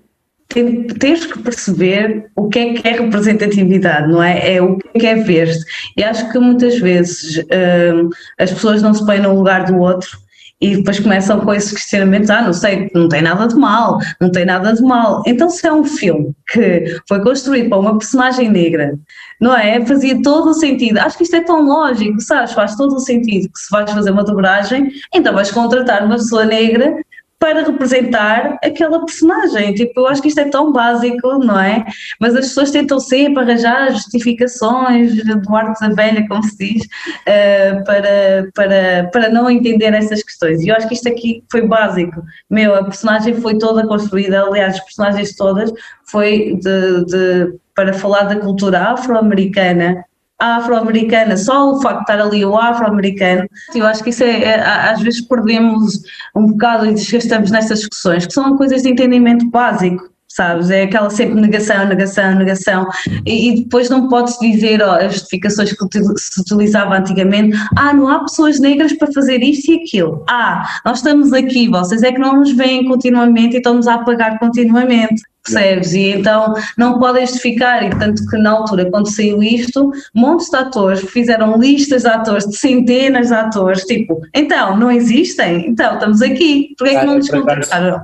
tens 0.99 1.25
que 1.25 1.39
perceber 1.39 2.29
o 2.35 2.49
que 2.49 2.59
é 2.59 2.73
que 2.73 2.87
é 2.87 2.91
representatividade, 2.91 4.11
não 4.11 4.21
é? 4.21 4.55
É 4.55 4.61
o 4.61 4.77
que 4.77 5.05
é 5.05 5.15
ver-se. 5.15 5.65
E 5.95 6.03
acho 6.03 6.29
que 6.29 6.39
muitas 6.39 6.77
vezes 6.79 7.37
hum, 7.37 8.09
as 8.37 8.51
pessoas 8.51 8.81
não 8.81 8.93
se 8.93 9.05
põem 9.05 9.21
no 9.21 9.33
lugar 9.33 9.65
do 9.65 9.77
outro 9.77 10.19
e 10.61 10.77
depois 10.77 10.99
começam 10.99 11.39
com 11.39 11.53
esses 11.53 11.71
questionamentos, 11.71 12.29
ah, 12.29 12.43
não 12.43 12.53
sei, 12.53 12.89
não 12.93 13.09
tem 13.09 13.21
nada 13.21 13.47
de 13.47 13.55
mal, 13.55 13.97
não 14.19 14.31
tem 14.31 14.45
nada 14.45 14.73
de 14.73 14.81
mal. 14.83 15.23
Então 15.25 15.49
se 15.49 15.65
é 15.65 15.73
um 15.73 15.83
filme 15.83 16.33
que 16.51 16.99
foi 17.07 17.21
construído 17.23 17.69
para 17.69 17.79
uma 17.79 17.97
personagem 17.97 18.49
negra, 18.49 18.97
não 19.39 19.55
é? 19.55 19.83
Fazia 19.85 20.21
todo 20.21 20.51
o 20.51 20.53
sentido. 20.53 20.99
Acho 20.99 21.17
que 21.17 21.23
isto 21.23 21.35
é 21.35 21.41
tão 21.41 21.65
lógico, 21.65 22.21
sabes? 22.21 22.53
Faz 22.53 22.75
todo 22.75 22.95
o 22.95 22.99
sentido 22.99 23.49
que 23.51 23.59
se 23.59 23.71
vais 23.71 23.89
fazer 23.91 24.11
uma 24.11 24.23
dobragem, 24.23 24.91
então 25.13 25.33
vais 25.33 25.49
contratar 25.49 26.05
uma 26.05 26.15
pessoa 26.15 26.45
negra 26.45 26.95
para 27.41 27.63
representar 27.63 28.59
aquela 28.63 29.03
personagem. 29.03 29.73
Tipo, 29.73 30.01
eu 30.01 30.07
acho 30.07 30.21
que 30.21 30.27
isto 30.27 30.39
é 30.39 30.47
tão 30.47 30.71
básico, 30.71 31.27
não 31.39 31.59
é? 31.59 31.83
Mas 32.19 32.35
as 32.35 32.49
pessoas 32.49 32.69
tentam 32.69 32.99
sempre 32.99 33.41
arranjar 33.41 33.91
justificações 33.93 35.15
do 35.25 35.55
arte 35.55 35.81
da 35.81 35.89
velha, 35.89 36.27
como 36.27 36.43
se 36.43 36.55
diz, 36.55 36.83
uh, 36.85 37.83
para, 37.83 38.47
para, 38.53 39.09
para 39.11 39.29
não 39.29 39.49
entender 39.49 39.91
essas 39.91 40.21
questões. 40.21 40.61
E 40.61 40.67
eu 40.67 40.75
acho 40.75 40.87
que 40.87 40.93
isto 40.93 41.09
aqui 41.09 41.43
foi 41.51 41.63
básico. 41.67 42.21
Meu, 42.47 42.75
a 42.75 42.83
personagem 42.83 43.33
foi 43.33 43.57
toda 43.57 43.87
construída, 43.87 44.43
aliás, 44.43 44.75
as 44.75 44.81
personagens 44.81 45.35
todas, 45.35 45.73
foi 46.05 46.59
de, 46.61 47.05
de 47.05 47.59
para 47.73 47.93
falar 47.93 48.25
da 48.25 48.35
cultura 48.35 48.91
afro-americana 48.91 50.05
afro-americana, 50.41 51.37
só 51.37 51.71
o 51.71 51.81
facto 51.81 51.97
de 51.97 52.11
estar 52.11 52.19
ali 52.19 52.43
o 52.43 52.57
afro-americano, 52.57 53.47
eu 53.75 53.85
acho 53.85 54.03
que 54.03 54.09
isso 54.09 54.23
é, 54.23 54.43
é, 54.43 54.59
às 54.61 54.99
vezes 55.01 55.21
perdemos 55.21 56.01
um 56.35 56.47
bocado 56.47 56.87
e 56.87 56.93
desgastamos 56.93 57.51
nestas 57.51 57.79
discussões, 57.79 58.25
que 58.25 58.33
são 58.33 58.57
coisas 58.57 58.81
de 58.81 58.89
entendimento 58.89 59.47
básico, 59.49 60.09
sabes? 60.27 60.71
É 60.71 60.83
aquela 60.83 61.09
sempre 61.09 61.39
negação, 61.39 61.85
negação, 61.85 62.35
negação, 62.35 62.87
e, 63.25 63.49
e 63.49 63.63
depois 63.63 63.89
não 63.89 64.07
podes 64.07 64.37
dizer 64.39 64.81
ó, 64.81 64.95
as 64.95 65.13
justificações 65.13 65.73
que 65.73 65.99
se 66.17 66.41
utilizava 66.41 66.97
antigamente, 66.97 67.55
ah, 67.77 67.93
não 67.93 68.07
há 68.07 68.21
pessoas 68.21 68.59
negras 68.59 68.93
para 68.93 69.11
fazer 69.11 69.43
isto 69.43 69.71
e 69.71 69.83
aquilo, 69.83 70.23
ah, 70.27 70.67
nós 70.85 70.97
estamos 70.97 71.31
aqui, 71.33 71.67
vocês 71.67 72.01
é 72.01 72.11
que 72.11 72.19
não 72.19 72.37
nos 72.37 72.51
veem 72.53 72.85
continuamente 72.87 73.55
e 73.55 73.57
estamos 73.57 73.87
a 73.87 73.95
apagar 73.95 74.39
continuamente. 74.39 75.21
Percebes? 75.43 75.93
E 75.93 76.11
então 76.11 76.53
não 76.77 76.99
podem 76.99 77.25
justificar, 77.25 77.83
e 77.83 77.89
tanto 77.89 78.25
que 78.27 78.37
na 78.37 78.51
altura, 78.51 78.89
quando 78.91 79.11
saiu 79.11 79.41
isto, 79.41 79.91
montes 80.13 80.49
de 80.49 80.57
atores 80.57 81.01
fizeram 81.01 81.57
listas 81.57 82.03
de 82.03 82.07
atores, 82.07 82.45
de 82.45 82.57
centenas 82.57 83.27
de 83.27 83.33
atores, 83.33 83.83
tipo, 83.83 84.21
então, 84.35 84.77
não 84.77 84.91
existem? 84.91 85.67
Então, 85.67 85.95
estamos 85.95 86.21
aqui, 86.21 86.75
porquê 86.77 86.95
é 86.95 86.99
que 86.99 87.05
não 87.05 87.15
nos 87.15 87.29
contrataram? 87.29 88.03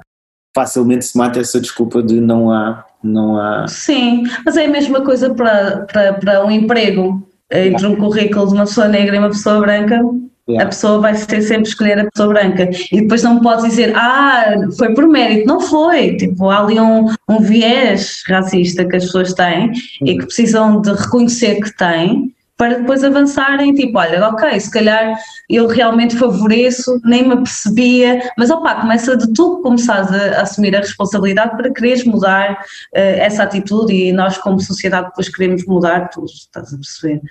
Facilmente 0.55 1.05
se 1.05 1.17
mata 1.17 1.39
essa 1.39 1.59
desculpa 1.59 2.01
de 2.01 2.19
não 2.19 2.51
há, 2.51 2.83
não 3.03 3.39
há. 3.39 3.67
Sim, 3.67 4.23
mas 4.43 4.57
é 4.57 4.65
a 4.65 4.69
mesma 4.69 5.01
coisa 5.01 5.33
para, 5.33 5.81
para, 5.81 6.13
para 6.13 6.45
um 6.45 6.49
emprego, 6.49 7.27
entre 7.51 7.85
um 7.85 7.95
currículo 7.95 8.47
de 8.47 8.53
uma 8.53 8.65
pessoa 8.65 8.87
negra 8.87 9.15
e 9.15 9.19
uma 9.19 9.29
pessoa 9.29 9.59
branca, 9.59 10.01
Yeah. 10.47 10.65
A 10.65 10.69
pessoa 10.69 10.99
vai 10.99 11.13
ser 11.13 11.41
sempre 11.41 11.67
escolher 11.67 11.99
a 11.99 12.09
pessoa 12.09 12.29
branca. 12.29 12.69
E 12.91 13.01
depois 13.01 13.21
não 13.21 13.41
pode 13.41 13.67
dizer, 13.67 13.93
ah, 13.95 14.55
foi 14.77 14.93
por 14.93 15.05
mérito. 15.07 15.45
Não 15.45 15.59
foi. 15.59 16.15
Tipo, 16.15 16.49
há 16.49 16.59
ali 16.59 16.79
um, 16.79 17.05
um 17.27 17.39
viés 17.39 18.23
racista 18.27 18.85
que 18.85 18.95
as 18.95 19.05
pessoas 19.05 19.33
têm 19.33 19.67
uhum. 19.67 20.07
e 20.07 20.17
que 20.17 20.25
precisam 20.25 20.81
de 20.81 20.91
reconhecer 20.93 21.59
que 21.61 21.75
têm 21.75 22.33
para 22.57 22.79
depois 22.79 23.03
avançarem, 23.03 23.71
tipo, 23.75 23.99
olha, 23.99 24.27
ok, 24.27 24.59
se 24.59 24.71
calhar 24.71 25.15
eu 25.47 25.67
realmente 25.67 26.17
favoreço, 26.17 26.99
nem 27.05 27.23
me 27.23 27.33
apercebia, 27.35 28.31
mas 28.35 28.49
opá, 28.49 28.81
começa 28.81 29.15
de 29.15 29.31
tu 29.33 29.61
começares 29.61 30.11
a, 30.11 30.39
a 30.39 30.41
assumir 30.41 30.75
a 30.75 30.79
responsabilidade 30.79 31.55
para 31.55 31.71
quereres 31.71 32.03
mudar 32.03 32.53
uh, 32.53 32.57
essa 32.93 33.43
atitude 33.43 33.93
e 33.93 34.11
nós 34.11 34.39
como 34.39 34.59
sociedade 34.59 35.09
depois 35.09 35.29
queremos 35.29 35.63
mudar, 35.67 36.09
tu 36.09 36.25
estás 36.25 36.73
a 36.73 36.77
perceber. 36.77 37.21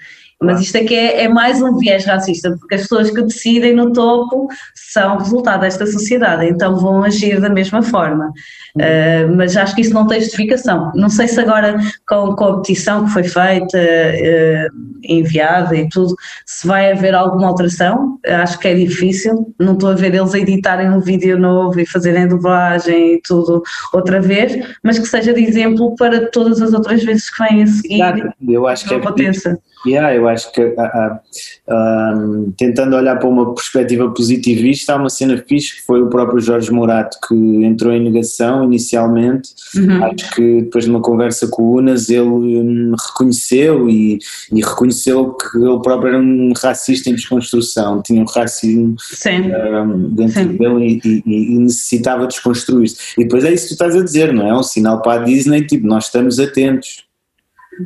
Mas 0.43 0.61
isto 0.61 0.77
aqui 0.77 0.95
é, 0.95 1.25
é, 1.25 1.29
mais 1.29 1.63
um 1.63 1.79
viés 1.79 2.05
racista, 2.05 2.55
porque 2.59 2.75
as 2.75 2.83
pessoas 2.83 3.11
que 3.11 3.23
decidem 3.23 3.75
no 3.75 3.91
topo 3.93 4.49
são 4.75 5.17
resultado 5.17 5.63
desta 5.63 5.87
sociedade, 5.87 6.47
então 6.47 6.77
vão 6.77 7.03
agir 7.03 7.41
da 7.41 7.49
mesma 7.49 7.83
forma. 7.83 8.33
Uh, 8.77 9.35
mas 9.35 9.57
acho 9.57 9.75
que 9.75 9.81
isso 9.81 9.95
não 9.95 10.07
tem 10.07 10.21
justificação. 10.21 10.93
Não 10.95 11.09
sei 11.09 11.27
se 11.27 11.41
agora, 11.41 11.79
com, 12.07 12.37
com 12.37 12.45
a 12.45 12.57
petição 12.59 13.07
que 13.07 13.13
foi 13.13 13.25
feita, 13.25 13.79
uh, 13.79 14.87
enviada 15.03 15.75
e 15.75 15.89
tudo, 15.89 16.15
se 16.45 16.67
vai 16.67 16.93
haver 16.93 17.15
alguma 17.15 17.49
alteração. 17.49 18.19
Acho 18.27 18.59
que 18.59 18.69
é 18.69 18.75
difícil. 18.75 19.55
Não 19.59 19.73
estou 19.73 19.91
a 19.91 19.95
ver 19.95 20.15
eles 20.15 20.35
editarem 20.35 20.91
um 20.91 21.01
vídeo 21.01 21.39
novo 21.39 21.81
e 21.81 21.87
fazerem 21.87 22.29
dublagem 22.29 23.15
e 23.15 23.23
tudo 23.23 23.63
outra 23.91 24.21
vez, 24.21 24.77
mas 24.83 24.99
que 24.99 25.07
seja 25.07 25.33
de 25.33 25.43
exemplo 25.43 25.97
para 25.97 26.31
todas 26.31 26.61
as 26.61 26.75
outras 26.75 27.03
vezes 27.03 27.31
que 27.31 27.43
vêm 27.43 27.63
a 27.63 27.67
seguir. 27.67 27.97
Claro, 27.97 28.33
eu 28.47 28.67
acho 28.67 28.87
que 28.87 28.95
é 28.95 28.99
potência. 28.99 29.59
Yeah, 29.87 30.15
eu 30.15 30.26
acho 30.29 30.53
que 30.53 30.63
uh, 30.63 31.21
uh, 31.69 32.53
tentando 32.57 32.97
olhar 32.97 33.19
para 33.19 33.29
uma 33.29 33.55
perspectiva 33.55 34.09
positivista, 34.11 34.93
há 34.93 34.97
uma 34.97 35.11
cena 35.11 35.43
fixe 35.47 35.77
que 35.77 35.83
foi 35.83 36.03
o 36.03 36.09
próprio 36.09 36.41
Jorge 36.41 36.71
Morato 36.71 37.19
que 37.27 37.35
entrou 37.35 37.93
em 37.93 38.03
negação 38.03 38.65
inicialmente. 38.65 39.51
Uhum. 39.75 40.05
Acho 40.05 40.35
que 40.35 40.63
depois 40.63 40.85
de 40.85 40.91
uma 40.91 41.01
conversa 41.01 41.49
com 41.49 41.63
o 41.63 41.77
Unas 41.79 42.09
ele 42.09 42.23
um, 42.29 42.95
reconheceu 43.09 43.89
e, 43.89 44.19
e, 44.53 44.61
reconheceu 44.61 45.35
que 45.35 45.59
ele 45.59 45.81
próprio 45.81 46.09
era 46.09 46.19
um 46.19 46.53
racista 46.57 47.11
em 47.11 47.15
desconstrução, 47.15 48.03
tinha 48.03 48.23
um 48.23 48.27
racismo 48.27 48.97
um, 49.27 50.15
dentro 50.15 50.43
Sim. 50.43 50.57
dele 50.57 51.01
e, 51.05 51.23
e, 51.27 51.55
e 51.55 51.59
necessitava 51.59 52.27
desconstruir-se. 52.27 52.97
E 53.19 53.25
depois 53.25 53.45
é 53.45 53.53
isso 53.53 53.65
que 53.65 53.69
tu 53.71 53.73
estás 53.75 53.97
a 53.97 54.03
dizer, 54.03 54.33
não 54.33 54.47
é? 54.47 54.51
É 54.51 54.55
um 54.55 54.63
sinal 54.63 55.03
para 55.03 55.21
a 55.21 55.25
Disney, 55.25 55.67
tipo, 55.67 55.87
nós 55.87 56.05
estamos 56.05 56.39
atentos 56.39 57.06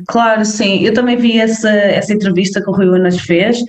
Claro, 0.07 0.45
sim. 0.45 0.83
Eu 0.85 0.93
também 0.93 1.17
vi 1.17 1.39
essa, 1.39 1.69
essa 1.69 2.13
entrevista 2.13 2.61
que 2.61 2.69
o 2.69 2.73
Rui 2.73 2.87
Unas 2.87 3.19
fez 3.19 3.63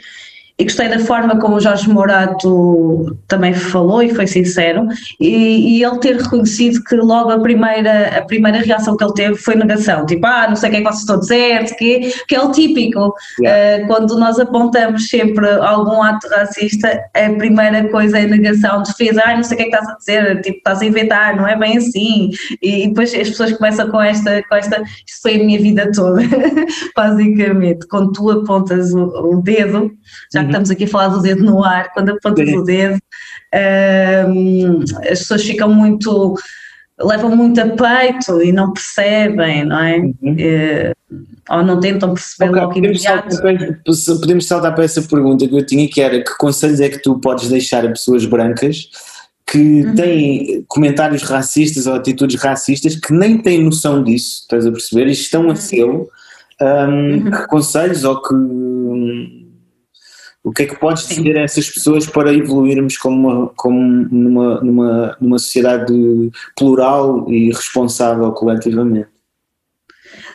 e 0.59 0.65
gostei 0.65 0.89
da 0.89 0.99
forma 0.99 1.39
como 1.39 1.57
o 1.57 1.61
Jorge 1.61 1.89
Morato 1.89 3.17
também 3.27 3.55
falou 3.55 4.03
e 4.03 4.15
foi 4.15 4.27
sincero. 4.27 4.87
E, 5.19 5.79
e, 5.79 5.85
ele 5.85 5.99
ter 5.99 6.17
reconhecido 6.17 6.83
que 6.85 6.95
logo 6.97 7.31
a 7.31 7.41
primeira, 7.41 8.19
a 8.19 8.23
primeira 8.23 8.59
reação 8.59 8.97
que 8.97 9.03
ele 9.03 9.15
teve 9.15 9.35
foi 9.37 9.55
negação, 9.55 10.05
tipo, 10.07 10.27
ah, 10.27 10.47
não 10.49 10.57
sei 10.57 10.69
o 10.69 10.73
que 10.73 10.79
é 10.79 10.81
que 10.81 10.87
vocês 10.87 11.01
estão 11.01 11.17
a 11.17 11.21
dizer, 11.21 11.77
que, 11.77 12.13
que 12.29 12.35
é 12.35 12.41
o 12.41 12.53
típico, 12.53 13.15
yeah. 13.41 13.85
uh, 13.85 13.87
quando 13.87 14.19
nós 14.19 14.39
apontamos 14.39 15.09
sempre 15.09 15.49
algum 15.49 16.03
ato 16.03 16.29
racista, 16.29 17.03
a 17.15 17.31
primeira 17.37 17.89
coisa 17.89 18.19
é 18.19 18.27
negação, 18.27 18.83
defesa, 18.83 19.23
ah, 19.25 19.37
não 19.37 19.43
sei 19.43 19.55
o 19.55 19.59
que 19.59 19.67
é 19.67 19.71
que 19.71 19.77
estás 19.77 19.89
a 19.89 19.99
dizer, 19.99 20.41
tipo, 20.43 20.59
estás 20.59 20.83
a 20.83 20.87
inventar, 20.87 21.37
não 21.37 21.49
é 21.49 21.57
bem 21.57 21.79
assim, 21.79 22.31
e, 22.63 22.85
e 22.85 22.89
depois 22.89 23.13
as 23.15 23.31
pessoas 23.31 23.53
começam 23.53 23.91
com 23.91 24.01
esta, 24.01 24.43
com 24.45 24.55
esta, 24.55 24.83
isto 24.83 25.23
foi 25.23 25.41
a 25.41 25.45
minha 25.45 25.61
vida 25.61 25.91
toda, 25.93 26.23
basicamente, 26.95 27.87
quando 27.89 28.13
tu 28.13 28.31
apontas 28.31 28.93
o, 28.93 29.07
o 29.33 29.43
dedo, 29.43 29.91
já 30.33 30.42
que 30.43 30.51
estamos 30.51 30.71
aqui 30.71 30.85
a 30.85 30.89
falar 30.89 31.09
do 31.09 31.23
dedo 31.23 31.45
no 31.45 31.65
ar, 31.65 31.93
quando 31.93 32.11
apontas 32.11 32.49
Sim. 32.49 32.59
o 32.59 32.63
dedo, 32.63 32.99
um, 34.29 34.81
as 35.11 35.21
pessoas 35.21 35.43
ficam 35.43 35.69
muito 35.69 36.37
levam 37.01 37.35
muito 37.35 37.61
a 37.61 37.67
peito 37.67 38.43
e 38.43 38.53
não 38.53 38.73
percebem, 38.73 39.65
não 39.65 39.79
é? 39.79 39.99
Uhum. 39.99 40.13
Uh, 40.23 41.17
ou 41.51 41.63
não 41.65 41.81
tentam 41.81 42.15
perceber 42.15 42.51
okay, 42.51 42.61
logo 42.61 42.75
podemos 42.75 43.05
imediato. 43.05 43.35
Saltar, 43.35 44.21
podemos 44.21 44.47
saltar 44.47 44.75
para 44.75 44.85
essa 44.85 45.03
pergunta 45.03 45.47
que 45.47 45.55
eu 45.55 45.67
tinha, 45.67 45.89
que 45.89 46.01
era 46.01 46.23
que 46.23 46.37
conselhos 46.39 46.81
é 46.81 46.89
que 46.89 47.03
tu 47.03 47.19
podes 47.19 47.49
deixar 47.49 47.85
a 47.85 47.89
pessoas 47.89 48.25
brancas 48.25 48.89
que 49.47 49.85
uhum. 49.85 49.95
têm 49.95 50.65
comentários 50.69 51.23
racistas 51.23 51.87
ou 51.87 51.95
atitudes 51.95 52.41
racistas 52.41 52.97
que 52.97 53.13
nem 53.13 53.39
têm 53.39 53.63
noção 53.63 54.03
disso, 54.03 54.43
estás 54.43 54.67
a 54.67 54.73
perceber? 54.73 55.09
E 55.09 55.13
estão 55.13 55.51
a 55.51 55.57
ser 55.57 55.85
um, 55.85 56.07
uhum. 56.61 57.31
que 57.31 57.47
conselhos 57.49 58.05
ou 58.05 58.23
que 58.23 58.35
o 60.45 60.53
que 60.53 60.65
é 60.65 60.67
que 60.67 60.77
podes 60.77 61.07
dizer 61.07 61.39
a 61.39 61.43
essas 61.43 61.71
pessoas 61.71 62.07
para 62.07 62.35
evoluirmos 62.35 62.97
como, 62.97 63.29
uma, 63.29 63.49
como 63.51 63.81
numa, 63.81 64.61
numa, 64.61 65.17
numa 65.21 65.39
sociedade 65.39 65.95
plural 66.57 67.31
e 67.31 67.49
responsável 67.49 68.31
coletivamente? 68.33 69.09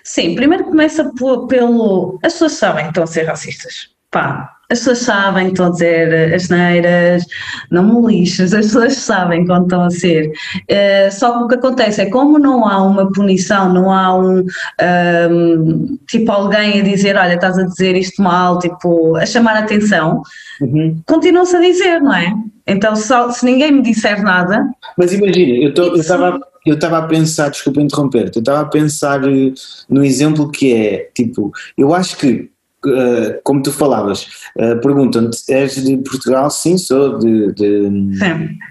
Sim, 0.03 0.35
primeiro 0.35 0.63
começa 0.63 1.11
pelo. 1.49 2.17
As 2.23 2.33
pessoas 2.33 2.53
sabem 2.53 2.85
que 2.85 2.91
estão 2.91 3.03
a 3.03 3.07
ser 3.07 3.23
racistas. 3.23 3.89
Pá, 4.09 4.56
as 4.69 4.79
pessoas 4.79 4.99
sabem 4.99 5.45
que 5.45 5.51
estão 5.53 5.67
a 5.67 5.69
dizer 5.69 6.33
as 6.33 6.49
neiras, 6.49 7.23
não 7.71 8.01
me 8.01 8.15
lixas, 8.15 8.53
as 8.53 8.65
pessoas 8.67 8.95
sabem 8.97 9.45
quando 9.45 9.63
estão 9.63 9.83
a 9.83 9.89
ser. 9.89 10.31
Uh, 10.69 11.11
só 11.11 11.37
que 11.37 11.43
o 11.43 11.47
que 11.47 11.55
acontece 11.55 12.01
é 12.01 12.09
como 12.09 12.37
não 12.37 12.67
há 12.67 12.83
uma 12.83 13.11
punição, 13.11 13.71
não 13.71 13.91
há 13.91 14.13
um, 14.13 14.39
um 14.39 14.45
ehm, 14.79 15.97
tipo 16.07 16.31
alguém 16.31 16.81
a 16.81 16.83
dizer, 16.83 17.15
olha, 17.15 17.35
estás 17.35 17.57
a 17.57 17.63
dizer 17.63 17.95
isto 17.95 18.21
mal, 18.21 18.59
tipo, 18.59 19.15
a 19.15 19.25
chamar 19.25 19.55
a 19.55 19.59
atenção, 19.59 20.21
uhum. 20.61 21.01
continua-se 21.05 21.55
a 21.55 21.61
dizer, 21.61 22.01
não 22.01 22.13
é? 22.13 22.33
Então 22.67 22.95
só, 22.95 23.31
se 23.31 23.45
ninguém 23.45 23.71
me 23.71 23.81
disser 23.81 24.21
nada. 24.21 24.65
Mas 24.97 25.13
imagina, 25.13 25.57
eu 25.63 25.95
estava 25.95 26.39
eu 26.65 26.75
estava 26.75 26.97
a 26.97 27.03
pensar, 27.03 27.49
desculpa 27.49 27.79
interromper-te, 27.79 28.37
eu 28.37 28.41
estava 28.41 28.59
a 28.59 28.65
pensar 28.65 29.23
eh, 29.23 29.53
no 29.89 30.03
exemplo 30.03 30.51
que 30.51 30.73
é, 30.73 31.09
tipo, 31.15 31.49
eu 31.77 31.93
acho 31.93 32.17
que 32.17 32.49
Uh, 32.87 33.41
como 33.43 33.61
tu 33.61 33.71
falavas, 33.71 34.27
uh, 34.55 34.79
perguntam-te, 34.81 35.51
és 35.51 35.75
de 35.75 35.97
Portugal? 35.97 36.49
Sim, 36.49 36.77
sou 36.77 37.19
de, 37.19 37.51
de, 37.53 37.89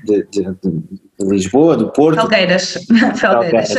de, 0.05 0.23
de 0.33 1.27
Lisboa, 1.27 1.77
do 1.77 1.93
Porto. 1.93 2.17
Falgueiras. 2.17 2.79
Falgueiras. 3.21 3.75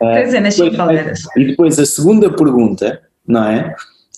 Uh, 0.00 0.30
nasci 0.40 0.70
Falgueiras. 0.76 1.22
E 1.36 1.46
depois 1.46 1.78
a 1.78 1.86
segunda 1.86 2.30
pergunta, 2.30 3.02
não 3.26 3.44
é? 3.44 3.74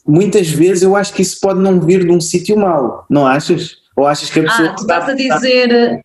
Muitas 0.06 0.50
vezes 0.50 0.82
eu 0.82 0.96
acho 0.96 1.14
que 1.14 1.22
isso 1.22 1.40
pode 1.40 1.61
não 1.61 1.80
vir 1.80 2.04
de 2.04 2.11
um 2.11 2.20
sítio 2.20 2.56
mau, 2.56 3.06
não 3.08 3.26
achas? 3.26 3.76
Ou 3.96 4.06
achas 4.06 4.28
que 4.30 4.40
a 4.40 4.42
pessoa. 4.42 4.68
Ah, 4.70 4.75
tu 4.75 4.82
estás 4.82 5.08
a 5.08 5.14
dizer. 5.14 6.02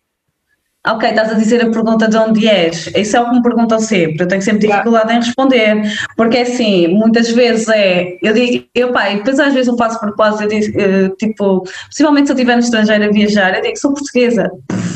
Ok, 0.86 1.10
estás 1.10 1.30
a 1.32 1.34
dizer 1.34 1.60
a 1.60 1.70
pergunta 1.70 2.08
de 2.08 2.16
onde 2.16 2.48
és. 2.48 2.86
Isso 2.94 3.16
é 3.16 3.20
o 3.20 3.28
que 3.28 3.36
me 3.36 3.42
perguntam 3.42 3.80
sempre. 3.80 4.22
Eu 4.22 4.28
tenho 4.28 4.40
sempre 4.40 4.68
dificuldade 4.68 5.12
em 5.12 5.16
responder. 5.16 5.82
Porque 6.16 6.38
assim, 6.38 6.86
muitas 6.88 7.30
vezes 7.30 7.68
é. 7.68 8.16
Eu 8.22 8.32
digo, 8.32 8.64
eu 8.74 8.92
pai, 8.92 9.16
depois 9.16 9.40
às 9.40 9.52
vezes 9.52 9.68
eu 9.68 9.76
faço 9.76 9.98
propósito, 9.98 10.44
eu 10.44 10.48
digo, 10.48 10.80
eh, 10.80 11.10
tipo, 11.18 11.64
possivelmente 11.86 12.28
se 12.28 12.32
eu 12.32 12.36
estiver 12.36 12.54
no 12.54 12.62
estrangeiro 12.62 13.04
a 13.04 13.08
viajar, 13.08 13.54
eu 13.56 13.62
digo 13.62 13.74
que 13.74 13.80
sou 13.80 13.92
portuguesa. 13.92 14.50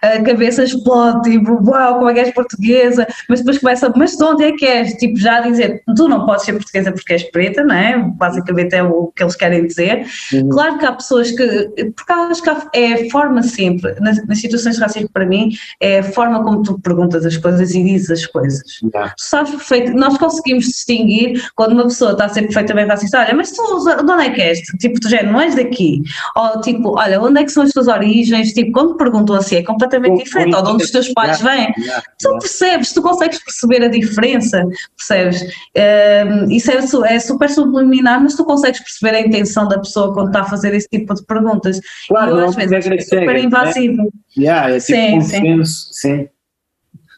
A 0.00 0.22
cabeça 0.22 0.62
explode, 0.62 1.28
tipo, 1.28 1.58
uau, 1.68 1.96
como 1.96 2.10
é 2.10 2.14
que 2.14 2.20
és 2.20 2.32
portuguesa? 2.32 3.06
Mas 3.28 3.40
depois 3.40 3.58
começa, 3.58 3.92
mas 3.96 4.16
de 4.16 4.22
onde 4.22 4.44
é 4.44 4.52
que 4.52 4.64
és? 4.64 4.92
Tipo, 4.94 5.18
já 5.18 5.38
a 5.38 5.40
dizer, 5.40 5.82
tu 5.96 6.08
não 6.08 6.24
podes 6.24 6.44
ser 6.44 6.52
portuguesa 6.52 6.92
porque 6.92 7.12
és 7.12 7.24
preta, 7.24 7.64
não 7.64 7.74
é? 7.74 7.98
Basicamente 7.98 8.74
é 8.74 8.82
o 8.82 9.08
que 9.08 9.22
eles 9.22 9.34
querem 9.34 9.66
dizer. 9.66 10.06
Uhum. 10.32 10.48
Claro 10.50 10.78
que 10.78 10.86
há 10.86 10.92
pessoas 10.92 11.32
que. 11.32 11.92
Porque 11.96 12.12
acho 12.12 12.42
que 12.42 12.78
é 12.78 12.92
a 12.92 13.10
forma 13.10 13.42
sempre, 13.42 13.94
nas, 14.00 14.24
nas 14.26 14.40
situações 14.40 14.76
de 14.76 14.82
racismo 14.82 15.08
para 15.18 15.26
mim, 15.26 15.50
é 15.80 15.98
a 15.98 16.02
forma 16.04 16.44
como 16.44 16.62
tu 16.62 16.78
perguntas 16.80 17.26
as 17.26 17.36
coisas 17.36 17.74
e 17.74 17.82
dizes 17.82 18.10
as 18.10 18.26
coisas. 18.26 18.62
Yeah. 18.94 19.10
Tu 19.16 19.24
sabes 19.24 19.50
perfeito, 19.50 19.92
nós 19.94 20.16
conseguimos 20.16 20.66
distinguir 20.66 21.42
quando 21.56 21.72
uma 21.72 21.84
pessoa 21.84 22.12
está 22.12 22.26
a 22.26 22.28
ser 22.28 22.42
perfeitamente 22.42 22.88
racista, 22.88 23.18
olha, 23.18 23.34
mas 23.34 23.50
tu 23.50 23.62
de 23.84 24.12
onde 24.12 24.22
é 24.22 24.30
que 24.30 24.40
és? 24.40 24.60
Tipo, 24.78 25.00
tu 25.00 25.08
já 25.10 25.24
não 25.24 25.40
és 25.40 25.56
daqui. 25.56 26.02
Ou 26.36 26.60
tipo, 26.60 26.96
olha, 26.96 27.20
onde 27.20 27.40
é 27.40 27.44
que 27.44 27.50
são 27.50 27.64
as 27.64 27.72
tuas 27.72 27.88
origens? 27.88 28.52
Tipo, 28.52 28.70
quando 28.70 28.96
perguntam 28.96 29.34
assim 29.34 29.56
é 29.56 29.62
completamente 29.64 30.12
Com- 30.12 30.22
diferente, 30.22 30.54
ou 30.54 30.62
de 30.62 30.70
onde 30.70 30.84
os 30.84 30.90
teus 30.92 31.12
pais 31.12 31.40
vêm. 31.40 31.74
Tu 32.20 32.38
percebes, 32.38 32.92
tu 32.92 33.02
consegues 33.02 33.42
perceber 33.42 33.82
a 33.82 33.88
diferença, 33.88 34.64
percebes? 34.96 35.44
Ehm, 35.74 36.50
isso 36.50 36.70
é, 36.70 37.14
é 37.14 37.18
super 37.18 37.50
subliminar, 37.50 38.22
mas 38.22 38.36
tu 38.36 38.44
consegues 38.44 38.80
perceber 38.80 39.16
a 39.16 39.20
intenção 39.20 39.66
da 39.66 39.78
pessoa 39.78 40.14
quando 40.14 40.28
está 40.28 40.42
a 40.42 40.44
fazer 40.44 40.74
esse 40.74 40.88
tipo 40.88 41.12
de 41.12 41.24
perguntas. 41.24 41.80
Claro, 42.08 42.36
e 42.36 42.40
eu, 42.40 42.48
às 42.48 42.54
vezes 42.54 42.86
é 42.86 43.00
super 43.00 43.34
né? 43.34 43.40
invasivo. 43.40 44.12
Yeah, 44.38 44.70
é 44.70 44.78
tipo 44.78 44.92
Sim, 44.92 45.07
sim. 45.10 45.20
consenso, 45.20 45.88
sim. 45.92 46.28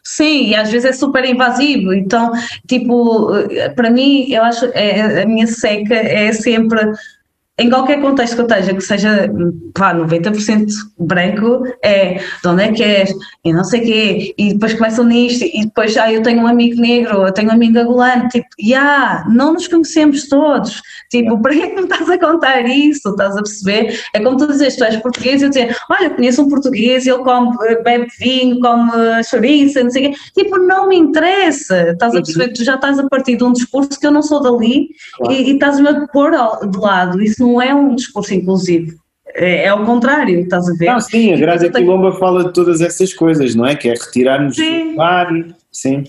Sim, 0.03 0.47
e 0.47 0.55
às 0.55 0.71
vezes 0.71 0.89
é 0.89 0.93
super 0.93 1.23
invasivo. 1.23 1.93
Então, 1.93 2.31
tipo, 2.67 3.33
eh, 3.35 3.69
para 3.69 3.89
mim, 3.89 4.31
eu 4.31 4.43
acho 4.43 4.65
é, 4.73 5.21
a 5.21 5.25
minha 5.27 5.45
seca 5.45 5.93
é 5.93 6.31
sempre, 6.33 6.79
em 7.61 7.69
qualquer 7.69 8.01
contexto 8.01 8.33
que 8.35 8.41
eu 8.41 8.45
esteja, 8.47 8.73
que 8.73 8.81
seja, 8.81 9.31
vá, 9.77 9.93
90% 9.93 10.65
branco, 10.97 11.63
é 11.83 12.15
de 12.41 12.47
onde 12.47 12.63
é 12.63 12.71
que 12.71 12.83
és, 12.83 13.13
e 13.45 13.53
não 13.53 13.63
sei 13.63 13.81
o 13.81 13.83
quê, 13.83 14.33
e 14.37 14.53
depois 14.53 14.73
começam 14.73 15.05
nisto, 15.05 15.45
e 15.45 15.65
depois, 15.65 15.95
ah, 15.97 16.11
eu 16.11 16.23
tenho 16.23 16.41
um 16.41 16.47
amigo 16.47 16.81
negro, 16.81 17.21
eu 17.27 17.31
tenho 17.31 17.49
um 17.49 17.53
amigo 17.53 17.77
angolano, 17.77 18.27
tipo, 18.29 18.47
já, 18.59 19.25
não 19.29 19.53
nos 19.53 19.67
conhecemos 19.67 20.27
todos, 20.27 20.81
tipo, 21.09 21.39
para 21.41 21.53
que 21.53 21.61
é 21.61 21.67
que 21.67 21.75
me 21.75 21.83
estás 21.83 22.09
a 22.09 22.17
contar 22.17 22.61
isso, 22.67 23.09
estás 23.09 23.33
a 23.37 23.41
perceber? 23.43 23.99
É 24.13 24.19
como 24.19 24.37
tu 24.37 24.47
dizes, 24.47 24.75
tu 24.75 24.83
és 24.83 24.95
português, 24.97 25.41
e 25.41 25.45
eu 25.45 25.49
dizer, 25.49 25.75
olha, 25.89 26.09
conheço 26.09 26.41
um 26.41 26.49
português, 26.49 27.05
ele 27.05 27.19
come, 27.19 27.55
bebe 27.83 28.07
vinho, 28.19 28.59
come 28.59 28.91
chouriça, 29.29 29.83
não 29.83 29.91
sei 29.91 30.07
o 30.07 30.11
quê, 30.11 30.17
tipo, 30.43 30.57
não 30.57 30.89
me 30.89 30.97
interessa, 30.97 31.91
estás 31.91 32.13
a 32.15 32.17
perceber, 32.21 32.53
tu 32.53 32.63
já 32.63 32.75
estás 32.75 32.97
a 32.97 33.07
partir 33.07 33.35
de 33.37 33.43
um 33.43 33.53
discurso 33.53 33.99
que 33.99 34.07
eu 34.07 34.11
não 34.11 34.21
sou 34.23 34.41
dali, 34.41 34.89
Claro. 35.17 35.33
e, 35.33 35.49
e 35.49 35.53
estás-me 35.53 35.87
a 35.87 36.07
pôr 36.07 36.33
ao- 36.33 36.65
de 36.67 36.77
lado, 36.77 37.21
isso 37.21 37.41
não 37.43 37.50
é 37.59 37.73
um 37.73 37.95
discurso 37.95 38.33
inclusivo, 38.35 38.93
é, 39.33 39.65
é 39.65 39.73
o 39.73 39.83
contrário, 39.85 40.39
estás 40.41 40.69
a 40.69 40.73
ver? 40.73 40.85
Não, 40.85 40.99
sim, 41.01 41.33
a 41.33 41.37
Grada 41.37 41.65
eu 41.65 41.71
tenho- 41.71 41.85
Quilomba 41.85 42.11
fala 42.19 42.43
de 42.45 42.53
todas 42.53 42.81
essas 42.81 43.13
coisas, 43.13 43.55
não 43.55 43.65
é? 43.65 43.75
Que 43.75 43.89
é 43.89 43.93
retirar-nos 43.93 44.55
Sim. 44.55 44.83
do 44.85 44.89
lugar, 44.91 45.27
sim. 45.71 46.03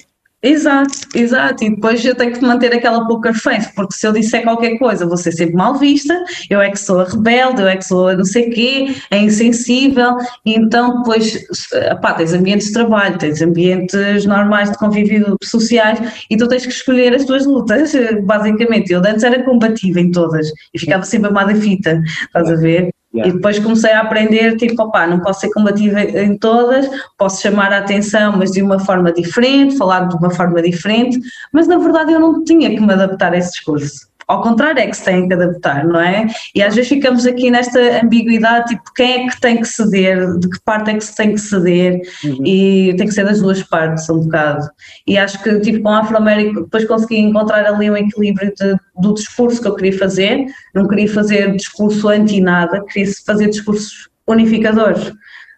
Exato, 0.44 1.06
exato. 1.14 1.62
E 1.62 1.70
depois 1.70 2.04
eu 2.04 2.16
tenho 2.16 2.32
que 2.32 2.40
manter 2.42 2.74
aquela 2.74 3.06
poker 3.06 3.32
face, 3.32 3.72
porque 3.76 3.94
se 3.94 4.04
eu 4.04 4.12
disser 4.12 4.42
qualquer 4.42 4.76
coisa, 4.76 5.06
vou 5.06 5.16
ser 5.16 5.30
sempre 5.30 5.54
mal 5.54 5.76
vista, 5.78 6.20
eu 6.50 6.60
é 6.60 6.68
que 6.68 6.78
sou 6.80 7.00
a 7.00 7.04
rebelde, 7.04 7.62
eu 7.62 7.68
é 7.68 7.76
que 7.76 7.84
sou 7.84 8.08
a 8.08 8.16
não 8.16 8.24
sei 8.24 8.50
quê, 8.50 8.92
é 9.12 9.18
insensível, 9.18 10.16
então 10.44 10.98
depois, 10.98 11.38
pá, 12.00 12.14
tens 12.14 12.32
ambientes 12.32 12.66
de 12.66 12.72
trabalho, 12.72 13.18
tens 13.18 13.40
ambientes 13.40 14.26
normais 14.26 14.72
de 14.72 14.78
convívio 14.78 15.36
sociais, 15.44 16.00
e 16.28 16.36
tu 16.36 16.48
tens 16.48 16.66
que 16.66 16.72
escolher 16.72 17.14
as 17.14 17.24
tuas 17.24 17.46
lutas, 17.46 17.92
basicamente. 18.26 18.92
Eu 18.92 18.98
antes 18.98 19.22
era 19.22 19.44
combativa 19.44 20.00
em 20.00 20.10
todas, 20.10 20.48
e 20.74 20.78
ficava 20.78 21.04
sempre 21.04 21.28
amada 21.28 21.54
fita, 21.54 22.02
estás 22.26 22.50
a 22.50 22.56
ver? 22.56 22.90
Yeah. 23.14 23.30
E 23.30 23.36
depois 23.36 23.58
comecei 23.58 23.92
a 23.92 24.00
aprender, 24.00 24.56
tipo, 24.56 24.82
opá, 24.82 25.06
não 25.06 25.20
posso 25.20 25.40
ser 25.40 25.50
combativa 25.50 26.00
em 26.00 26.36
todas, 26.38 26.88
posso 27.18 27.42
chamar 27.42 27.72
a 27.72 27.78
atenção, 27.78 28.36
mas 28.38 28.50
de 28.52 28.62
uma 28.62 28.78
forma 28.78 29.12
diferente, 29.12 29.76
falar 29.76 30.08
de 30.08 30.16
uma 30.16 30.30
forma 30.30 30.62
diferente, 30.62 31.20
mas 31.52 31.68
na 31.68 31.76
verdade 31.76 32.12
eu 32.12 32.20
não 32.20 32.42
tinha 32.42 32.70
que 32.70 32.80
me 32.80 32.92
adaptar 32.92 33.34
a 33.34 33.36
esse 33.36 33.52
discurso. 33.52 34.11
Ao 34.28 34.40
contrário, 34.40 34.78
é 34.80 34.86
que 34.86 34.96
se 34.96 35.04
tem 35.04 35.26
que 35.28 35.34
adaptar, 35.34 35.84
não 35.84 36.00
é? 36.00 36.26
E 36.54 36.62
às 36.62 36.74
vezes 36.74 36.88
ficamos 36.88 37.26
aqui 37.26 37.50
nesta 37.50 38.02
ambiguidade, 38.02 38.68
tipo, 38.68 38.92
quem 38.94 39.26
é 39.26 39.28
que 39.28 39.40
tem 39.40 39.58
que 39.58 39.66
ceder, 39.66 40.38
de 40.38 40.48
que 40.48 40.60
parte 40.64 40.90
é 40.90 40.94
que 40.94 41.04
se 41.04 41.14
tem 41.16 41.32
que 41.32 41.40
ceder, 41.40 42.00
e 42.44 42.94
tem 42.96 43.06
que 43.06 43.12
ser 43.14 43.24
das 43.24 43.40
duas 43.40 43.62
partes, 43.62 44.08
um 44.08 44.20
bocado. 44.20 44.68
E 45.06 45.18
acho 45.18 45.42
que, 45.42 45.60
tipo, 45.60 45.82
com 45.82 45.88
a 45.88 46.00
Afro-América, 46.00 46.60
depois 46.62 46.84
consegui 46.86 47.18
encontrar 47.18 47.64
ali 47.66 47.90
um 47.90 47.96
equilíbrio 47.96 48.52
de- 48.54 48.76
do 49.00 49.14
discurso 49.14 49.60
que 49.60 49.68
eu 49.68 49.74
queria 49.74 49.98
fazer, 49.98 50.46
não 50.74 50.86
queria 50.86 51.08
fazer 51.08 51.54
discurso 51.56 52.08
anti-nada, 52.08 52.84
queria 52.84 53.12
fazer 53.26 53.48
discursos 53.48 54.08
unificadores. 54.26 55.12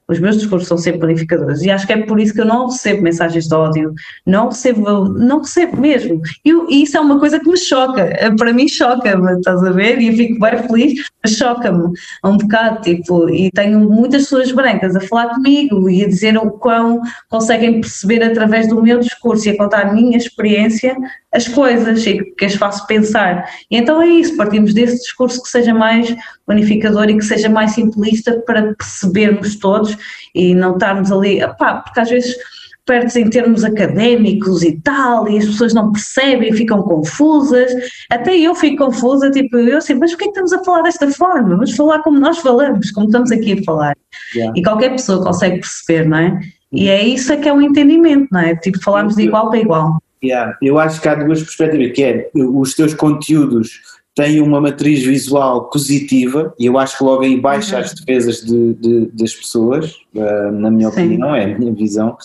Os 0.07 0.21
meus 0.21 0.37
discursos 0.37 0.69
são 0.69 0.77
sempre 0.77 1.07
unificadores 1.07 1.63
e 1.63 1.71
acho 1.71 1.87
que 1.87 1.93
é 1.93 2.03
por 2.03 2.21
isso 2.21 2.35
que 2.35 2.41
eu 2.41 2.45
não 2.45 2.67
recebo 2.67 3.03
mensagens 3.03 3.49
de 3.49 3.55
ódio, 3.55 3.95
não 4.27 4.49
recebo, 4.49 5.05
não 5.09 5.39
recebo 5.41 5.81
mesmo. 5.81 6.21
Eu- 6.45 6.67
e 6.69 6.83
isso 6.83 6.97
é 6.97 7.01
uma 7.01 7.19
coisa 7.19 7.41
que 7.41 7.49
me 7.49 7.57
choca, 7.57 8.03
eh, 8.03 8.31
para 8.37 8.53
mim 8.53 8.69
choca-me, 8.69 9.33
estás 9.39 9.63
a 9.65 9.71
ver? 9.71 9.99
E 10.01 10.09
eu 10.09 10.15
fico 10.15 10.39
bem 10.39 10.59
feliz, 10.59 11.09
mas 11.23 11.33
choca-me 11.33 11.91
um 12.25 12.37
bocado, 12.37 12.83
tipo, 12.83 13.31
e 13.31 13.51
tenho 13.51 13.81
muitas 13.81 14.25
pessoas 14.25 14.53
brancas 14.53 14.95
a 14.95 15.01
falar 15.01 15.29
comigo 15.35 15.89
e 15.89 16.05
a 16.05 16.09
dizer 16.09 16.37
o 16.37 16.51
quão 16.51 17.01
conseguem 17.31 17.81
perceber 17.81 18.23
através 18.23 18.69
do 18.69 18.83
meu 18.83 19.01
discurso 19.01 19.49
e 19.49 19.53
a 19.53 19.57
contar 19.57 19.87
a 19.87 19.93
minha 19.93 20.17
experiência 20.19 20.95
as 21.33 21.49
coisas 21.49 22.07
e 22.07 22.23
que 22.39 22.45
as 22.45 22.55
faço 22.55 22.87
pensar. 22.87 23.45
E 23.69 23.77
então 23.77 24.01
é 24.01 24.07
isso, 24.07 24.37
partimos 24.37 24.73
desse 24.73 24.99
discurso 25.01 25.43
que 25.43 25.49
seja 25.49 25.75
mais 25.75 26.15
unificador 26.49 27.09
e 27.09 27.17
que 27.17 27.25
seja 27.25 27.49
mais 27.49 27.73
simplista 27.73 28.43
para 28.47 28.75
percebermos 28.75 29.57
todos 29.57 29.97
e 30.35 30.55
não 30.55 30.75
estarmos 30.75 31.11
ali, 31.11 31.41
pá, 31.59 31.77
porque 31.77 32.01
às 32.01 32.11
vezes 32.11 32.37
perdes 32.87 33.17
em 33.17 33.31
termos 33.31 33.65
académicos 33.65 34.63
e 34.63 34.79
tal, 34.83 35.29
e 35.29 35.39
as 35.39 35.47
pessoas 35.47 35.73
não 35.73 35.91
percebem 35.91 36.53
ficam 36.53 36.83
confusas, 36.83 37.73
até 38.11 38.37
eu 38.37 38.55
fico 38.55 38.85
confusa, 38.85 39.31
tipo, 39.31 39.57
eu 39.57 39.79
assim, 39.79 39.95
mas 39.95 40.11
porquê 40.11 40.25
é 40.25 40.27
que 40.27 40.33
estamos 40.33 40.53
a 40.53 40.65
falar 40.65 40.83
desta 40.83 41.11
forma? 41.11 41.49
Vamos 41.51 41.75
falar 41.75 42.01
como 42.03 42.21
nós 42.21 42.39
falamos, 42.39 42.91
como 42.91 43.07
estamos 43.07 43.33
aqui 43.33 43.59
a 43.59 43.65
falar. 43.65 43.97
Yeah. 44.35 44.53
E 44.57 44.63
qualquer 44.63 44.91
pessoa 44.91 45.25
consegue 45.25 45.61
perceber, 45.61 46.07
não 46.07 46.19
é? 46.19 46.41
E 46.73 46.89
é 46.89 47.03
isso 47.03 47.33
é 47.33 47.37
que 47.37 47.49
é 47.49 47.53
um 47.53 47.63
entendimento, 47.63 48.29
não 48.31 48.41
é? 48.41 48.55
Tipo, 48.57 48.83
falarmos 48.83 49.15
de 49.17 49.23
igual 49.23 49.49
para 49.49 49.61
igual. 49.61 49.99
Yeah. 50.23 50.57
Eu 50.61 50.79
acho 50.79 51.01
que 51.01 51.09
há 51.09 51.15
duas 51.15 51.43
perspectivas, 51.43 51.93
que 51.93 52.03
é 52.03 52.31
os 52.35 52.75
teus 52.75 52.95
conteúdos 52.95 53.81
têm 54.15 54.41
uma 54.41 54.61
matriz 54.61 55.03
visual 55.03 55.69
positiva 55.71 56.55
e 56.59 56.67
eu 56.67 56.79
acho 56.79 56.97
que 56.99 57.03
logo 57.05 57.25
aí 57.25 57.37
baixa 57.41 57.79
as 57.79 57.93
defesas 57.93 58.43
de, 58.43 58.75
de- 58.75 59.07
das 59.13 59.35
pessoas, 59.35 59.93
ah, 60.17 60.51
na 60.53 60.71
minha 60.71 60.89
Sim. 60.91 61.07
opinião, 61.07 61.35
é 61.35 61.53
a 61.53 61.59
minha 61.59 61.73
visão 61.73 62.17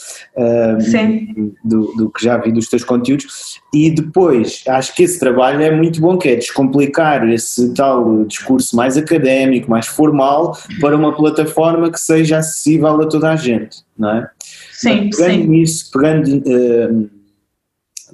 Sim. 0.79 1.53
do, 1.63 1.91
do 1.97 2.09
que 2.11 2.23
já 2.23 2.37
vi 2.37 2.51
dos 2.51 2.67
teus 2.67 2.83
conteúdos 2.83 3.59
e 3.73 3.89
depois 3.89 4.63
acho 4.67 4.95
que 4.95 5.03
esse 5.03 5.19
trabalho 5.19 5.61
é 5.63 5.75
muito 5.75 5.99
bom, 5.99 6.17
que 6.17 6.29
é 6.29 6.35
descomplicar 6.35 7.27
esse 7.29 7.73
tal 7.73 8.23
discurso 8.25 8.75
mais 8.75 8.95
académico, 8.97 9.69
mais 9.69 9.87
formal 9.87 10.55
para 10.79 10.95
uma 10.95 11.15
plataforma 11.15 11.91
que 11.91 11.99
seja 11.99 12.37
acessível 12.37 13.01
a 13.01 13.07
toda 13.07 13.31
a 13.31 13.35
gente, 13.35 13.77
não 13.97 14.11
é? 14.11 14.29
Sim, 14.73 15.05
Mas 15.07 15.17
pegando 15.17 15.41
sim. 15.41 15.47
nisso, 15.47 15.91
pegando, 15.91 16.43
eh, 16.47 16.89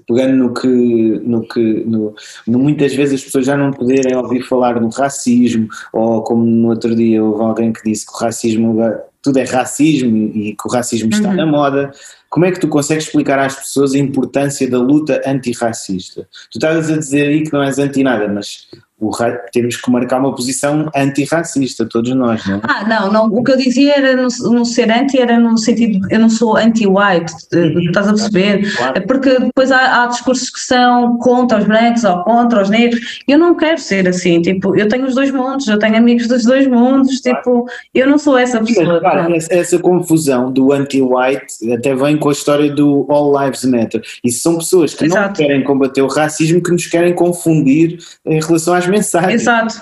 pegando 0.08 0.36
no 0.36 0.54
que, 0.54 0.68
no 0.68 1.48
que 1.48 1.84
no, 1.86 2.15
no 2.48 2.60
muitas 2.60 2.94
vezes 2.94 3.15
as 3.15 3.24
pessoas 3.24 3.46
já 3.46 3.58
não 3.58 3.72
poderem 3.72 4.15
ouvir 4.15 4.41
falar 4.41 4.80
do 4.80 4.89
racismo, 4.89 5.68
ou 5.91 6.22
como 6.24 6.46
no 6.46 6.70
outro 6.70 6.96
dia 6.96 7.24
houve 7.24 7.44
alguém 7.44 7.74
que 7.74 7.84
disse 7.84 8.06
que 8.06 8.13
o 8.13 8.18
racismo, 8.18 8.78
tudo 9.22 9.39
é 9.39 9.44
racismo 9.44 10.15
e 10.15 10.56
que 10.56 10.68
o 10.68 10.72
racismo 10.72 11.10
está 11.10 11.30
Uhum. 11.30 11.36
na 11.36 11.46
moda, 11.46 11.91
como 12.30 12.46
é 12.46 12.52
que 12.52 12.60
tu 12.60 12.68
consegues 12.68 13.06
explicar 13.06 13.39
às 13.39 13.56
pessoas 13.56 13.94
a 13.94 13.98
importância 13.98 14.70
da 14.70 14.78
luta 14.78 15.22
antirracista? 15.26 16.28
Tu 16.52 16.58
estás 16.58 16.91
a 16.91 16.98
dizer 16.98 17.28
aí 17.28 17.44
que 17.44 17.54
não 17.54 17.63
és 17.63 17.80
anti 17.80 18.04
nada, 18.04 18.28
mas 18.28 18.68
temos 19.52 19.76
que 19.76 19.91
marcar 19.91 20.20
uma 20.20 20.34
posição 20.34 20.89
antirracista, 20.96 21.86
todos 21.86 22.13
nós, 22.15 22.46
não 22.46 22.58
é? 22.58 22.62
Ah, 22.63 22.88
não, 22.88 23.12
não, 23.12 23.26
o 23.28 23.44
que 23.44 23.52
eu 23.52 23.58
dizia 23.58 23.98
era 23.98 24.15
no, 24.15 24.28
no 24.52 24.65
ser 24.65 24.91
anti, 24.91 25.20
era 25.20 25.39
no 25.39 25.58
sentido, 25.58 26.06
eu 26.10 26.20
não 26.20 26.30
sou 26.30 26.58
anti-white, 26.58 27.34
eh, 27.54 27.74
estás 27.86 28.08
a 28.08 28.13
perceber? 28.13 28.76
Claro. 28.76 29.08
Porque 29.08 29.39
depois 29.39 29.72
há, 29.72 30.04
há 30.04 30.08
discursos 30.08 30.50
que 30.50 30.60
são 30.60 31.18
contra 31.18 31.60
os 31.60 31.65
brancos 31.65 32.04
ou 32.04 32.24
contra 32.24 32.62
os 32.62 32.70
negros, 32.70 33.22
eu 33.28 33.38
não 33.38 33.56
quero 33.56 33.80
ser 33.80 34.08
assim, 34.08 34.41
tipo, 34.41 34.76
eu 34.76 34.88
tenho 34.88 35.06
os 35.06 35.15
dois 35.15 35.32
mundos, 35.32 35.68
eu 35.68 35.80
tenho 35.80 35.98
amigos 35.98 36.28
dos 36.28 36.44
dois 36.44 36.68
mundos, 36.68 37.20
tipo, 37.22 37.65
eu 37.94 38.08
não 38.08 38.18
sou 38.18 38.38
essa 38.38 38.60
pessoa. 38.60 39.00
pronto. 39.00 39.34
essa, 39.34 39.54
essa 39.54 39.80
confusão 39.80 40.52
do 40.52 40.72
anti-white 40.72 41.74
até 41.74 41.96
vem 41.96 42.18
com 42.18 42.30
a 42.30 42.32
história 42.32 42.72
do 42.72 43.06
All 43.10 43.44
Lives 43.44 43.63
Matter. 43.65 44.02
E 44.24 44.32
são 44.32 44.58
pessoas 44.58 44.94
que 44.94 45.08
não 45.08 45.18
Exato. 45.18 45.41
querem 45.41 45.63
combater 45.63 46.02
o 46.02 46.08
racismo 46.08 46.62
que 46.62 46.72
nos 46.72 46.86
querem 46.88 47.13
confundir 47.13 48.00
em 48.26 48.39
relação 48.39 48.74
às 48.74 48.88
mensagem. 48.95 49.34
Exato. 49.34 49.75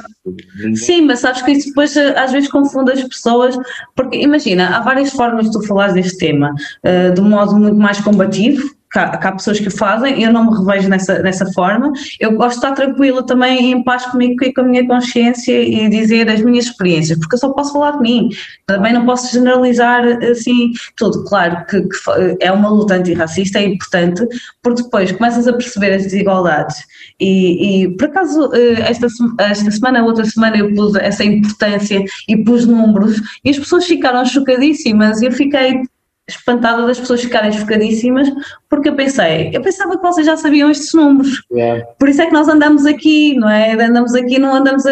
Sim, 0.76 1.02
mas 1.02 1.20
sabes 1.20 1.42
que 1.42 1.52
isso 1.52 1.68
depois 1.68 1.96
eh, 1.96 2.18
às 2.18 2.32
vezes 2.32 2.50
confunde 2.50 2.92
as 2.92 3.04
pessoas, 3.04 3.56
porque 3.96 4.18
imagina, 4.18 4.78
há 4.78 4.80
várias 4.80 5.12
formas 5.12 5.46
de 5.46 5.52
tu 5.52 5.66
falares 5.68 5.94
deste 5.94 6.18
tema, 6.18 6.54
uh, 6.86 7.14
de 7.14 7.22
um 7.22 7.30
modo 7.30 7.56
muito 7.58 7.78
mais 7.78 8.00
combativo, 8.00 8.64
que 8.94 9.00
há, 9.00 9.32
pessoas 9.32 9.60
que 9.60 9.72
fazem, 9.72 10.22
eu 10.22 10.32
não 10.32 10.52
me 10.52 10.58
revejo 10.58 10.88
nessa, 10.88 11.18
nessa 11.20 11.52
forma. 11.52 11.92
Eu 12.20 12.34
gosto 12.36 12.60
de 12.60 12.66
estar 12.66 12.74
tranquila 12.74 13.26
também 13.26 13.72
em 13.72 13.84
paz 13.84 14.06
comigo 14.06 14.44
e 14.44 14.54
com 14.54 14.62
a 14.62 14.64
minha 14.66 14.88
consciência 14.88 15.64
e 15.64 15.90
dizer 15.90 16.30
as 16.30 16.42
minhas 16.42 16.66
experiências, 16.66 17.18
porque 17.18 17.34
eu 17.34 17.40
só 17.40 17.50
posso 17.50 17.74
falar 17.74 17.94
de 17.94 18.02
mim. 18.02 18.30
Também 18.68 18.94
não 18.94 19.04
posso 19.04 19.34
generalizar 19.34 20.04
assim 20.24 20.72
tudo. 20.96 21.24
Claro 21.24 21.66
que, 21.66 21.82
que 21.82 22.38
é 22.40 22.52
uma 22.52 22.70
luta 22.70 22.94
antirracista, 22.94 23.58
é 23.58 23.66
importante, 23.66 24.28
porque 24.62 24.84
depois 24.84 25.12
começas 25.12 25.48
a 25.48 25.54
perceber 25.54 25.94
as 25.94 26.04
desigualdades. 26.04 26.78
E, 27.20 27.84
e 27.84 27.98
por 27.98 28.10
acaso, 28.10 28.54
eh, 28.54 28.80
esta, 28.82 29.08
esta 29.40 29.72
semana, 29.72 30.04
outra 30.04 30.26
semana, 30.26 30.58
eu 30.58 30.72
pus 30.76 30.94
essa 30.96 31.24
importância 31.24 32.04
e 32.30 32.38
pus 32.38 32.68
números 32.68 33.20
e 33.44 33.50
as 33.50 33.58
pessoas 33.58 33.86
ficaram 33.86 34.24
chocadíssimas. 34.24 35.22
Eu 35.24 35.32
fiquei 35.32 35.82
espantada 36.28 36.86
das 36.86 37.00
pessoas 37.00 37.22
ficarem 37.22 37.52
chocadíssimas, 37.52 38.32
porque 38.70 38.90
eu 38.90 38.96
pensei, 38.96 39.52
eu 39.54 39.62
pensava 39.62 39.98
que 39.98 40.02
vocês 40.02 40.26
já 40.26 40.38
sabiam 40.38 40.72
estes 40.72 40.94
números. 40.94 41.44
Yeah. 41.52 41.86
Por 42.00 42.08
isso 42.08 42.22
é 42.22 42.28
que 42.28 42.34
nós 42.34 42.48
andamos 42.48 42.86
aqui, 42.86 43.36
não 43.36 43.50
é? 43.50 43.74
Andamos 43.74 44.16
aqui, 44.16 44.40
não 44.40 44.56
andamos 44.56 44.86
a, 44.86 44.92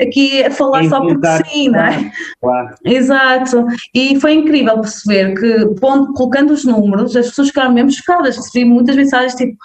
aqui 0.00 0.44
a 0.44 0.50
falar 0.50 0.84
é 0.84 0.88
só 0.88 1.00
porque 1.00 1.26
sim, 1.48 1.68
não 1.70 1.80
é? 1.80 2.10
Claro. 2.40 2.74
Exato. 2.84 3.66
E 3.92 4.20
foi 4.20 4.34
incrível 4.34 4.80
perceber 4.80 5.34
que, 5.34 5.74
pondo, 5.80 6.12
colocando 6.12 6.52
os 6.52 6.64
números, 6.64 7.16
as 7.16 7.28
pessoas 7.28 7.48
ficaram 7.48 7.72
mesmo 7.72 7.90
chocadas. 7.90 8.36
Recebi 8.36 8.64
muitas 8.64 8.94
mensagens 8.94 9.34
tipo, 9.34 9.56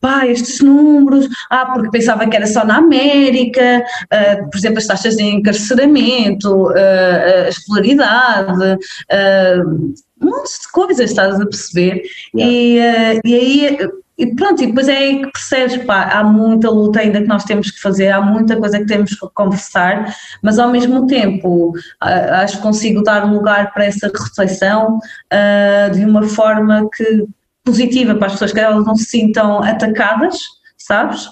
pá, 0.00 0.26
estes 0.26 0.60
números, 0.60 1.28
ah, 1.50 1.66
porque 1.66 1.90
pensava 1.90 2.26
que 2.26 2.36
era 2.36 2.46
só 2.46 2.64
na 2.64 2.76
América, 2.76 3.84
uh, 4.04 4.50
por 4.50 4.56
exemplo, 4.56 4.78
as 4.78 4.86
taxas 4.86 5.16
de 5.16 5.24
encarceramento, 5.24 6.68
uh, 6.68 7.44
a 7.46 7.48
escolaridade, 7.48 8.62
uh, 8.62 9.94
um 10.20 10.26
monte 10.26 10.60
de 10.60 10.70
coisas, 10.72 11.10
estás 11.10 11.40
a 11.40 11.46
perceber? 11.46 12.02
Yeah. 12.34 12.52
E, 12.52 12.78
uh, 12.78 13.20
e 13.24 13.34
aí, 13.34 13.78
e 14.20 14.34
pronto, 14.34 14.62
e 14.62 14.66
depois 14.66 14.86
é 14.86 14.96
aí 14.98 15.22
que 15.22 15.32
percebes, 15.32 15.78
pá, 15.84 16.10
há 16.12 16.22
muita 16.22 16.68
luta 16.68 17.00
ainda 17.00 17.22
que 17.22 17.28
nós 17.28 17.44
temos 17.44 17.70
que 17.70 17.80
fazer, 17.80 18.08
há 18.08 18.20
muita 18.20 18.54
coisa 18.56 18.78
que 18.78 18.86
temos 18.86 19.14
que 19.14 19.26
conversar, 19.32 20.14
mas 20.42 20.58
ao 20.58 20.70
mesmo 20.70 21.06
tempo 21.06 21.72
acho 22.00 22.58
que 22.58 22.62
consigo 22.62 23.02
dar 23.02 23.24
lugar 23.24 23.72
para 23.72 23.86
essa 23.86 24.08
reflexão 24.08 24.98
uh, 24.98 25.90
de 25.94 26.04
uma 26.04 26.22
forma 26.24 26.86
que 26.94 27.24
positiva 27.64 28.14
para 28.14 28.26
as 28.26 28.32
pessoas, 28.32 28.52
que 28.52 28.60
elas 28.60 28.84
não 28.84 28.94
se 28.94 29.04
sintam 29.04 29.62
atacadas, 29.62 30.36
sabes? 30.76 31.26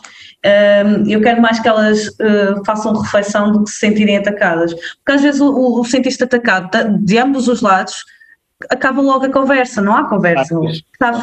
Um, 0.47 1.11
eu 1.11 1.21
quero 1.21 1.43
mais 1.43 1.59
que 1.59 1.69
elas 1.69 2.07
uh, 2.07 2.65
façam 2.65 2.93
reflexão 2.93 3.53
do 3.53 3.65
que 3.65 3.71
se 3.71 3.79
sentirem 3.81 4.17
atacadas, 4.17 4.73
porque 4.73 5.13
às 5.13 5.21
vezes 5.21 5.41
o, 5.41 5.51
o, 5.51 5.81
o 5.81 5.85
sentir-se 5.85 6.23
atacado 6.23 6.71
de 7.01 7.19
ambos 7.19 7.49
os 7.49 7.61
lados 7.61 7.95
acaba 8.71 9.01
logo 9.01 9.27
a 9.27 9.31
conversa, 9.31 9.81
não 9.81 9.95
há 9.95 10.09
conversa. 10.09 10.55
Sabes, 10.99 11.23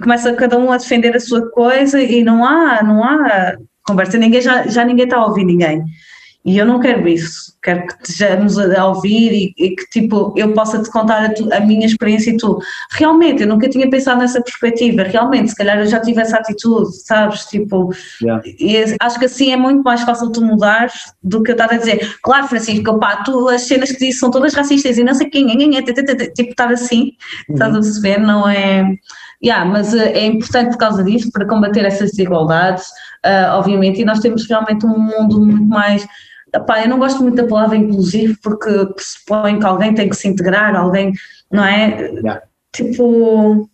começa 0.00 0.34
cada 0.34 0.58
um 0.58 0.70
a 0.70 0.76
defender 0.76 1.16
a 1.16 1.20
sua 1.20 1.50
coisa 1.50 2.00
e 2.00 2.22
não 2.22 2.44
há, 2.44 2.82
não 2.82 3.02
há 3.02 3.56
conversa, 3.86 4.18
ninguém 4.18 4.40
já, 4.40 4.66
já 4.66 4.84
ninguém 4.84 5.04
está 5.04 5.16
a 5.16 5.26
ouvir 5.26 5.44
ninguém. 5.44 5.82
E 6.44 6.56
eu 6.56 6.64
não 6.64 6.80
quero 6.80 7.06
isso, 7.06 7.52
quero 7.62 7.86
que 7.86 7.94
estejamos 8.08 8.58
a 8.58 8.86
ouvir 8.86 9.32
e, 9.32 9.54
e 9.58 9.76
que 9.76 9.84
tipo 9.90 10.32
eu 10.36 10.52
possa 10.54 10.80
te 10.80 10.90
contar 10.90 11.24
a, 11.24 11.34
tu, 11.34 11.52
a, 11.52 11.60
minha 11.60 11.84
experiência 11.84 12.30
e 12.30 12.36
tu. 12.36 12.58
Realmente, 12.92 13.42
eu 13.42 13.48
nunca 13.48 13.68
tinha 13.68 13.90
pensado 13.90 14.20
nessa 14.20 14.40
perspectiva, 14.40 15.02
realmente, 15.02 15.50
se 15.50 15.56
calhar 15.56 15.78
eu 15.78 15.86
já 15.86 16.00
tive 16.00 16.20
essa 16.20 16.38
atitude, 16.38 16.96
sabes? 17.04 17.44
Tipo, 17.46 17.90
yeah. 18.22 18.42
e 18.46 18.96
acho 19.00 19.18
que 19.18 19.26
assim 19.26 19.52
é 19.52 19.56
muito 19.56 19.82
mais 19.82 20.02
fácil 20.02 20.30
tu 20.30 20.40
mudar 20.40 20.90
do 21.22 21.42
que 21.42 21.50
eu 21.50 21.54
estar 21.54 21.72
a 21.72 21.76
dizer, 21.76 22.16
claro, 22.22 22.46
Francisco, 22.46 22.98
pá, 22.98 23.16
tu 23.16 23.48
as 23.48 23.62
cenas 23.62 23.90
que 23.90 23.98
dizes 23.98 24.20
são 24.20 24.30
todas 24.30 24.54
racistas 24.54 24.96
e 24.96 25.04
não 25.04 25.14
sei 25.14 25.28
quem, 25.28 25.46
tipo, 25.82 26.50
estar 26.50 26.72
assim, 26.72 27.12
uhum. 27.48 27.54
estás 27.54 27.74
a 27.74 27.80
perceber, 27.80 28.18
não 28.18 28.48
é. 28.48 28.84
Yeah, 29.42 29.64
mas 29.64 29.92
uh, 29.92 29.98
é 29.98 30.26
importante 30.26 30.70
por 30.70 30.78
causa 30.78 31.04
disso, 31.04 31.30
para 31.30 31.46
combater 31.46 31.84
essas 31.84 32.10
desigualdades, 32.10 32.86
uh, 33.26 33.52
obviamente, 33.52 34.00
e 34.00 34.04
nós 34.04 34.20
temos 34.20 34.48
realmente 34.48 34.86
um 34.86 34.98
mundo 34.98 35.40
muito 35.40 35.64
mais 35.64 36.06
Epá, 36.54 36.82
eu 36.82 36.88
não 36.88 36.98
gosto 36.98 37.22
muito 37.22 37.36
da 37.36 37.46
palavra 37.46 37.76
inclusivo 37.76 38.38
porque 38.42 38.70
pressupõe 38.94 39.58
que 39.58 39.66
alguém 39.66 39.94
tem 39.94 40.08
que 40.08 40.16
se 40.16 40.28
integrar, 40.28 40.74
alguém, 40.74 41.12
não 41.52 41.64
é? 41.64 42.10
Yeah. 42.10 42.42
Tipo, 42.72 43.68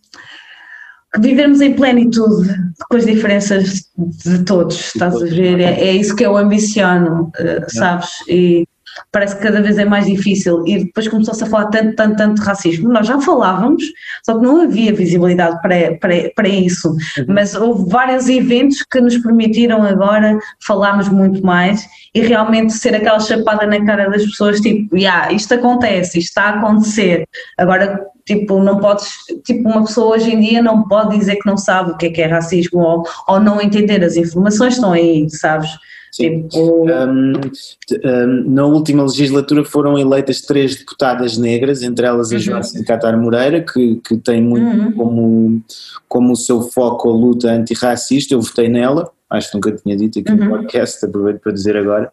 vivermos 1.17 1.61
em 1.61 1.73
plenitude 1.73 2.53
com 2.89 2.97
as 2.97 3.05
diferenças 3.05 3.89
de 3.97 4.43
todos, 4.43 4.93
estás 4.93 5.15
a 5.15 5.25
ver? 5.25 5.59
É, 5.59 5.87
é 5.87 5.91
isso 5.93 6.15
que 6.15 6.25
eu 6.25 6.35
ambiciono, 6.35 7.31
uh, 7.39 7.65
sabes? 7.69 8.09
E 8.27 8.67
parece 9.11 9.35
que 9.35 9.43
cada 9.43 9.61
vez 9.61 9.77
é 9.77 9.85
mais 9.85 10.05
difícil 10.05 10.63
e 10.65 10.85
depois 10.85 11.07
começou-se 11.07 11.43
a 11.43 11.47
falar 11.47 11.65
tanto, 11.67 11.95
tanto, 11.95 12.15
tanto 12.15 12.41
de 12.41 12.45
racismo. 12.47 12.89
Nós 12.89 13.07
já 13.07 13.19
falávamos, 13.19 13.83
só 14.25 14.37
que 14.37 14.43
não 14.43 14.61
havia 14.61 14.93
visibilidade 14.93 15.61
para, 15.61 15.95
para, 15.97 16.31
para 16.35 16.47
isso, 16.47 16.89
uhum. 16.89 17.25
mas 17.27 17.55
houve 17.55 17.89
vários 17.89 18.27
eventos 18.29 18.83
que 18.83 19.01
nos 19.01 19.17
permitiram 19.17 19.83
agora 19.83 20.37
falarmos 20.65 21.09
muito 21.09 21.45
mais 21.45 21.85
e 22.13 22.21
realmente 22.21 22.73
ser 22.73 22.95
aquela 22.95 23.19
chapada 23.19 23.65
na 23.65 23.83
cara 23.85 24.09
das 24.09 24.25
pessoas, 24.25 24.59
tipo, 24.61 24.95
yeah, 24.95 25.31
isto 25.31 25.53
acontece, 25.53 26.19
isto 26.19 26.29
está 26.29 26.43
a 26.43 26.59
acontecer. 26.59 27.27
Agora, 27.57 28.05
tipo, 28.25 28.61
não 28.61 28.79
podes, 28.79 29.09
tipo, 29.43 29.69
uma 29.69 29.85
pessoa 29.85 30.15
hoje 30.15 30.33
em 30.33 30.39
dia 30.39 30.61
não 30.61 30.87
pode 30.87 31.17
dizer 31.17 31.35
que 31.35 31.45
não 31.45 31.57
sabe 31.57 31.91
o 31.91 31.97
que 31.97 32.07
é 32.07 32.09
que 32.09 32.21
é 32.21 32.25
racismo 32.27 32.79
ou, 32.79 33.03
ou 33.27 33.39
não 33.39 33.61
entender 33.61 34.03
as 34.03 34.15
informações 34.15 34.75
estão 34.75 34.93
aí, 34.93 35.29
sabes? 35.29 35.69
Sim. 36.15 36.47
Um, 36.55 37.33
um, 37.33 38.49
na 38.49 38.65
última 38.65 39.03
legislatura 39.03 39.65
foram 39.65 39.99
eleitas 39.99 40.39
três 40.39 40.77
deputadas 40.77 41.37
negras, 41.37 41.83
entre 41.83 42.05
elas 42.07 42.31
a 42.31 42.35
uhum. 42.35 42.39
Joacim 42.39 42.83
Catar 42.85 43.17
Moreira, 43.17 43.59
que, 43.59 43.97
que 43.97 44.15
tem 44.15 44.41
muito 44.41 44.65
uhum. 44.65 44.91
como, 44.93 45.61
como 46.07 46.31
o 46.31 46.37
seu 46.37 46.61
foco 46.61 47.09
a 47.09 47.13
luta 47.13 47.51
antirracista, 47.51 48.33
eu 48.33 48.39
votei 48.39 48.69
nela, 48.69 49.11
acho 49.29 49.49
que 49.49 49.55
nunca 49.55 49.73
tinha 49.73 49.97
dito 49.97 50.19
aqui 50.19 50.31
uhum. 50.31 50.37
no 50.37 50.49
podcast, 50.51 51.05
aproveito 51.05 51.41
para 51.41 51.51
dizer 51.51 51.75
agora. 51.75 52.09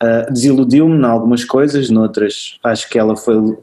Uh, 0.00 0.32
Desiludiu-me 0.32 0.96
em 0.96 1.04
algumas 1.04 1.44
coisas, 1.44 1.90
noutras 1.90 2.56
acho 2.62 2.88
que 2.88 3.00
ela 3.00 3.16
foi 3.16 3.58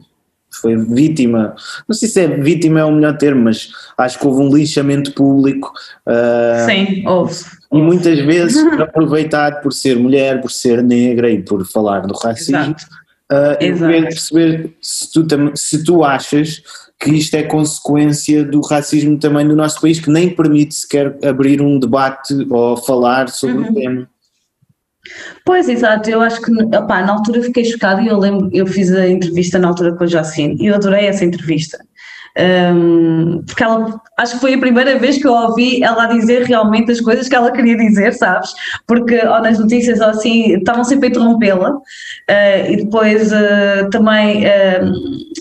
foi 0.60 0.76
vítima, 0.76 1.54
não 1.86 1.94
sei 1.94 2.08
se 2.08 2.20
é 2.20 2.26
vítima 2.26 2.80
é 2.80 2.84
o 2.84 2.90
melhor 2.90 3.16
termo, 3.16 3.44
mas 3.44 3.70
acho 3.96 4.18
que 4.18 4.26
houve 4.26 4.42
um 4.42 4.54
lixamento 4.54 5.12
público. 5.12 5.72
Uh, 6.06 6.66
Sim, 6.66 7.06
houve. 7.06 7.57
E 7.72 7.78
muitas 7.78 8.18
vezes 8.20 8.64
aproveitado 8.80 9.62
por 9.62 9.72
ser 9.72 9.96
mulher, 9.96 10.40
por 10.40 10.50
ser 10.50 10.82
negra 10.82 11.30
e 11.30 11.42
por 11.42 11.66
falar 11.66 12.00
do 12.00 12.14
racismo. 12.14 12.56
Exato. 12.56 12.84
Uh, 13.30 13.60
eu 13.60 13.76
queria 13.76 14.02
perceber 14.04 14.76
se 14.80 15.12
tu, 15.12 15.26
se 15.54 15.84
tu 15.84 16.02
achas 16.02 16.62
que 16.98 17.10
isto 17.10 17.34
é 17.34 17.42
consequência 17.42 18.42
do 18.42 18.60
racismo 18.62 19.18
também 19.18 19.44
no 19.44 19.54
nosso 19.54 19.80
país, 19.80 20.00
que 20.00 20.10
nem 20.10 20.34
permite 20.34 20.74
sequer 20.74 21.16
abrir 21.22 21.60
um 21.60 21.78
debate 21.78 22.34
ou 22.50 22.76
falar 22.76 23.28
sobre 23.28 23.58
uhum. 23.58 23.70
o 23.70 23.74
tema. 23.74 24.10
Pois, 25.44 25.68
exato, 25.68 26.10
eu 26.10 26.20
acho 26.20 26.40
que 26.40 26.50
opá, 26.52 27.02
na 27.02 27.12
altura 27.12 27.42
fiquei 27.42 27.64
chocada 27.64 28.02
e 28.02 28.08
eu 28.08 28.18
lembro, 28.18 28.50
eu 28.52 28.66
fiz 28.66 28.92
a 28.92 29.08
entrevista 29.08 29.58
na 29.58 29.68
altura 29.68 29.94
com 29.94 30.04
a 30.04 30.06
Jacine 30.06 30.56
e 30.60 30.66
eu 30.66 30.74
adorei 30.74 31.06
essa 31.06 31.24
entrevista. 31.24 31.78
Um, 32.38 33.42
porque 33.44 33.64
ela 33.64 34.00
acho 34.16 34.34
que 34.34 34.40
foi 34.40 34.54
a 34.54 34.58
primeira 34.58 34.96
vez 34.96 35.18
que 35.18 35.26
eu 35.26 35.32
ouvi 35.32 35.82
ela 35.82 36.06
dizer 36.06 36.44
realmente 36.44 36.92
as 36.92 37.00
coisas 37.00 37.28
que 37.28 37.34
ela 37.34 37.50
queria 37.50 37.76
dizer, 37.76 38.12
sabes? 38.12 38.54
Porque 38.86 39.16
ou 39.26 39.40
nas 39.42 39.58
notícias 39.58 40.00
ou 40.00 40.06
assim 40.06 40.56
estavam 40.56 40.84
sempre 40.84 41.08
a 41.08 41.10
interrompê-la 41.10 41.70
uh, 41.72 41.82
e 42.70 42.76
depois 42.76 43.32
uh, 43.32 43.90
também 43.90 44.44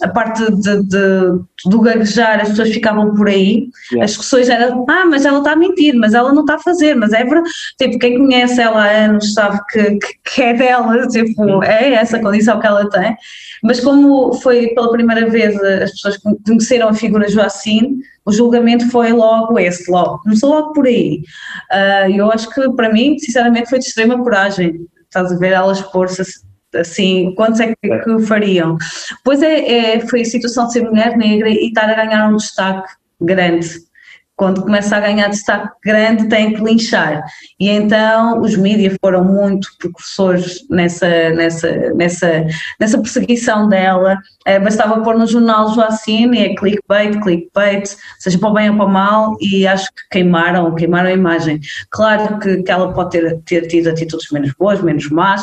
a 0.01 0.07
parte 0.07 0.51
de, 0.51 0.83
de, 0.83 1.39
do 1.65 1.81
gaguejar 1.81 2.41
as 2.41 2.49
pessoas 2.49 2.69
ficavam 2.69 3.15
por 3.15 3.27
aí, 3.27 3.69
yeah. 3.91 4.03
as 4.03 4.11
discussões 4.11 4.49
eram 4.49 4.85
ah, 4.89 5.05
mas 5.05 5.25
ela 5.25 5.39
está 5.39 5.51
a 5.51 5.55
mentir, 5.55 5.95
mas 5.95 6.13
ela 6.13 6.33
não 6.33 6.41
está 6.41 6.55
a 6.55 6.59
fazer, 6.59 6.95
mas 6.95 7.13
é 7.13 7.23
verdade, 7.23 7.49
tipo, 7.77 7.99
quem 7.99 8.17
conhece 8.17 8.61
ela 8.61 8.83
há 8.83 9.05
anos 9.05 9.33
sabe 9.33 9.59
que, 9.69 9.99
que 10.33 10.41
é 10.41 10.53
dela, 10.53 11.05
tipo, 11.09 11.63
é 11.63 11.93
essa 11.93 12.19
condição 12.19 12.59
que 12.59 12.67
ela 12.67 12.89
tem, 12.89 13.15
mas 13.63 13.79
como 13.79 14.33
foi 14.35 14.67
pela 14.69 14.91
primeira 14.91 15.29
vez 15.29 15.55
as 15.63 15.91
pessoas 15.91 16.17
conheceram 16.45 16.89
a 16.89 16.93
figura 16.93 17.29
Joacine, 17.29 17.97
o 18.25 18.31
julgamento 18.31 18.89
foi 18.89 19.13
logo 19.13 19.57
esse, 19.57 19.89
logo, 19.89 20.19
começou 20.19 20.49
logo 20.49 20.73
por 20.73 20.85
aí. 20.85 21.23
Uh, 21.71 22.11
eu 22.13 22.29
acho 22.31 22.49
que 22.49 22.69
para 22.73 22.91
mim, 22.91 23.17
sinceramente, 23.17 23.69
foi 23.69 23.79
de 23.79 23.85
extrema 23.85 24.17
coragem, 24.21 24.85
estás 25.03 25.31
a 25.31 25.37
ver 25.37 25.53
ela 25.53 25.71
expor-se 25.71 26.21
assim, 26.75 27.33
quantos 27.35 27.59
é 27.59 27.73
que, 27.75 27.99
que 27.99 28.19
fariam? 28.25 28.77
Pois 29.23 29.41
é, 29.41 29.95
é, 29.95 29.99
foi 30.01 30.21
a 30.21 30.25
situação 30.25 30.67
de 30.67 30.73
ser 30.73 30.83
mulher 30.83 31.17
negra 31.17 31.49
e 31.49 31.67
estar 31.67 31.89
a 31.89 32.05
ganhar 32.05 32.29
um 32.29 32.37
destaque 32.37 32.93
grande 33.21 33.86
quando 34.37 34.61
começa 34.61 34.95
a 34.95 34.99
ganhar 34.99 35.29
destaque 35.29 35.67
grande 35.83 36.29
tem 36.29 36.53
que 36.53 36.63
linchar. 36.63 37.23
E 37.59 37.69
então 37.69 38.39
os 38.39 38.55
mídias 38.55 38.95
foram 39.01 39.23
muito 39.23 39.67
precursores 39.79 40.59
nessa, 40.69 41.07
nessa, 41.31 41.71
nessa, 41.95 42.45
nessa 42.79 42.97
perseguição 42.99 43.67
dela. 43.67 44.17
É, 44.45 44.59
bastava 44.59 45.01
pôr 45.01 45.17
no 45.17 45.25
jornal 45.25 45.73
Joacine, 45.73 46.37
é 46.37 46.55
clickbait, 46.55 47.19
clickbait, 47.19 47.97
seja 48.19 48.37
para 48.37 48.49
o 48.49 48.53
bem 48.53 48.69
ou 48.69 48.75
para 48.77 48.85
o 48.85 48.89
mal, 48.89 49.35
e 49.41 49.65
acho 49.65 49.87
que 49.87 50.01
queimaram, 50.11 50.73
queimaram 50.75 51.09
a 51.09 51.13
imagem. 51.13 51.59
Claro 51.89 52.37
que, 52.37 52.61
que 52.61 52.71
ela 52.71 52.93
pode 52.93 53.09
ter, 53.09 53.41
ter 53.43 53.67
tido 53.67 53.89
atitudes 53.89 54.29
menos 54.31 54.53
boas, 54.53 54.81
menos 54.81 55.09
más, 55.09 55.41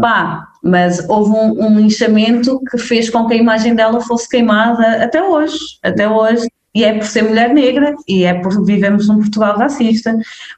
pá, 0.00 0.46
mas 0.62 1.04
houve 1.08 1.30
um, 1.30 1.66
um 1.66 1.78
linchamento 1.78 2.60
que 2.70 2.78
fez 2.78 3.10
com 3.10 3.26
que 3.26 3.34
a 3.34 3.36
imagem 3.36 3.74
dela 3.74 4.00
fosse 4.00 4.28
queimada 4.28 5.02
até 5.02 5.22
hoje, 5.22 5.58
até 5.82 6.08
hoje 6.08 6.46
e 6.76 6.84
é 6.84 6.92
por 6.92 7.06
ser 7.06 7.22
mulher 7.22 7.54
negra 7.54 7.94
e 8.06 8.24
é 8.24 8.34
por 8.34 8.62
vivemos 8.62 9.08
num 9.08 9.16
Portugal 9.16 9.56
racista, 9.56 10.14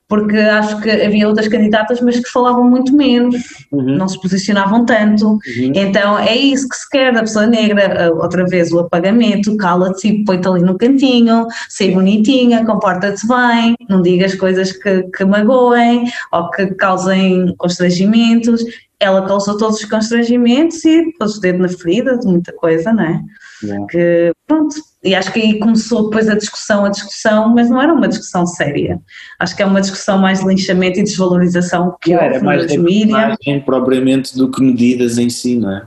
porque 0.08 0.36
acho 0.36 0.80
que 0.80 0.90
havia 0.90 1.28
outras 1.28 1.46
candidatas, 1.46 2.00
mas 2.00 2.18
que 2.18 2.28
falavam 2.28 2.68
muito 2.68 2.92
menos, 2.92 3.36
uhum. 3.70 3.96
não 3.96 4.08
se 4.08 4.20
posicionavam 4.20 4.84
tanto. 4.84 5.28
Uhum. 5.28 5.40
Então 5.76 6.18
é 6.18 6.34
isso 6.36 6.68
que 6.68 6.74
se 6.74 6.90
quer 6.90 7.14
da 7.14 7.20
pessoa 7.20 7.46
negra, 7.46 8.12
outra 8.16 8.44
vez 8.46 8.72
o 8.72 8.80
apagamento, 8.80 9.56
cala-te 9.56 10.08
e 10.08 10.24
põe-te 10.24 10.48
ali 10.48 10.62
no 10.62 10.76
cantinho, 10.76 11.46
ser 11.68 11.92
bonitinha, 11.92 12.66
comporta-te 12.66 13.24
bem, 13.24 13.76
não 13.88 14.02
digas 14.02 14.34
coisas 14.34 14.72
que, 14.72 15.04
que 15.04 15.24
magoem 15.24 16.10
ou 16.32 16.50
que 16.50 16.66
causem 16.74 17.54
constrangimentos. 17.56 18.64
Ela 18.98 19.24
causou 19.24 19.56
todos 19.56 19.78
os 19.78 19.84
constrangimentos 19.84 20.84
e 20.84 21.12
pôs 21.16 21.36
o 21.36 21.40
dedo 21.40 21.60
na 21.60 21.68
ferida 21.68 22.18
de 22.18 22.26
muita 22.26 22.52
coisa, 22.52 22.92
não 22.92 23.04
é? 23.04 23.22
Yeah. 23.62 23.86
Que 23.86 24.32
pronto, 24.46 24.76
e 25.02 25.14
acho 25.14 25.32
que 25.32 25.40
aí 25.40 25.58
começou 25.58 26.04
depois 26.04 26.28
a 26.28 26.34
discussão, 26.34 26.84
a 26.84 26.90
discussão, 26.90 27.54
mas 27.54 27.68
não 27.68 27.80
era 27.80 27.92
uma 27.92 28.08
discussão 28.08 28.46
séria. 28.46 29.00
Acho 29.38 29.56
que 29.56 29.62
é 29.62 29.66
uma 29.66 29.80
discussão 29.80 30.18
mais 30.18 30.40
de 30.40 30.46
linchamento 30.46 31.00
e 31.00 31.02
desvalorização 31.02 31.96
que 32.00 32.12
era 32.12 32.42
mais 32.42 32.74
mídias. 32.76 33.36
propriamente 33.64 34.36
do 34.36 34.50
que 34.50 34.62
medidas 34.62 35.18
em 35.18 35.28
si, 35.28 35.56
não 35.56 35.72
é? 35.72 35.86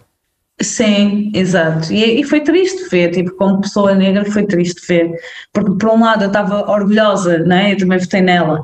Sim, 0.61 1.31
exato. 1.33 1.91
E, 1.91 2.21
e, 2.21 2.23
foi 2.23 2.41
triste 2.41 2.87
ver, 2.89 3.09
tipo, 3.11 3.31
como 3.31 3.61
pessoa 3.61 3.95
negra 3.95 4.23
foi 4.25 4.45
triste 4.45 4.85
ver, 4.87 5.11
porque 5.51 5.71
por 5.71 5.89
um 5.89 6.01
lado 6.01 6.23
eu 6.23 6.27
estava 6.27 6.69
orgulhosa, 6.69 7.39
né? 7.39 7.73
eu 7.73 7.77
também 7.77 7.97
votei 7.97 8.21
nela, 8.21 8.61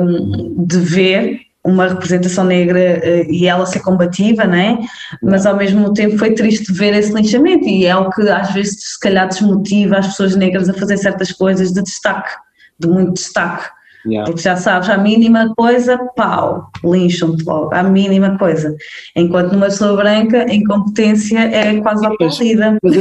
um, 0.00 0.64
de 0.64 0.78
ver 0.78 1.40
uma 1.64 1.88
representação 1.88 2.44
negra 2.44 3.00
uh, 3.04 3.32
e 3.32 3.46
ela 3.46 3.64
ser 3.66 3.80
combativa, 3.80 4.44
né? 4.44 4.78
mas 5.22 5.46
ao 5.46 5.56
mesmo 5.56 5.92
tempo 5.92 6.18
foi 6.18 6.32
triste 6.34 6.72
ver 6.72 6.94
esse 6.94 7.12
linchamento 7.12 7.68
e 7.68 7.86
é 7.86 7.96
o 7.96 8.10
que 8.10 8.22
às 8.28 8.52
vezes 8.52 8.92
se 8.92 9.00
calhar 9.00 9.28
desmotiva 9.28 9.98
as 9.98 10.08
pessoas 10.08 10.34
negras 10.34 10.68
a 10.68 10.74
fazer 10.74 10.96
certas 10.96 11.30
coisas 11.32 11.72
de 11.72 11.82
destaque, 11.82 12.30
de 12.78 12.88
muito 12.88 13.14
destaque. 13.14 13.68
Yeah. 14.04 14.28
Porque 14.28 14.42
já 14.42 14.56
sabes, 14.56 14.88
a 14.88 14.98
mínima 14.98 15.54
coisa, 15.56 15.96
pau, 16.16 16.68
lincham-te 16.82 17.44
logo, 17.44 17.72
a 17.72 17.84
mínima 17.84 18.36
coisa. 18.36 18.74
Enquanto 19.14 19.52
numa 19.52 19.66
pessoa 19.66 19.96
branca, 19.96 20.42
a 20.42 20.52
incompetência 20.52 21.38
é 21.38 21.80
quase 21.80 22.04
aplaudida. 22.04 22.78
Mas, 22.82 22.96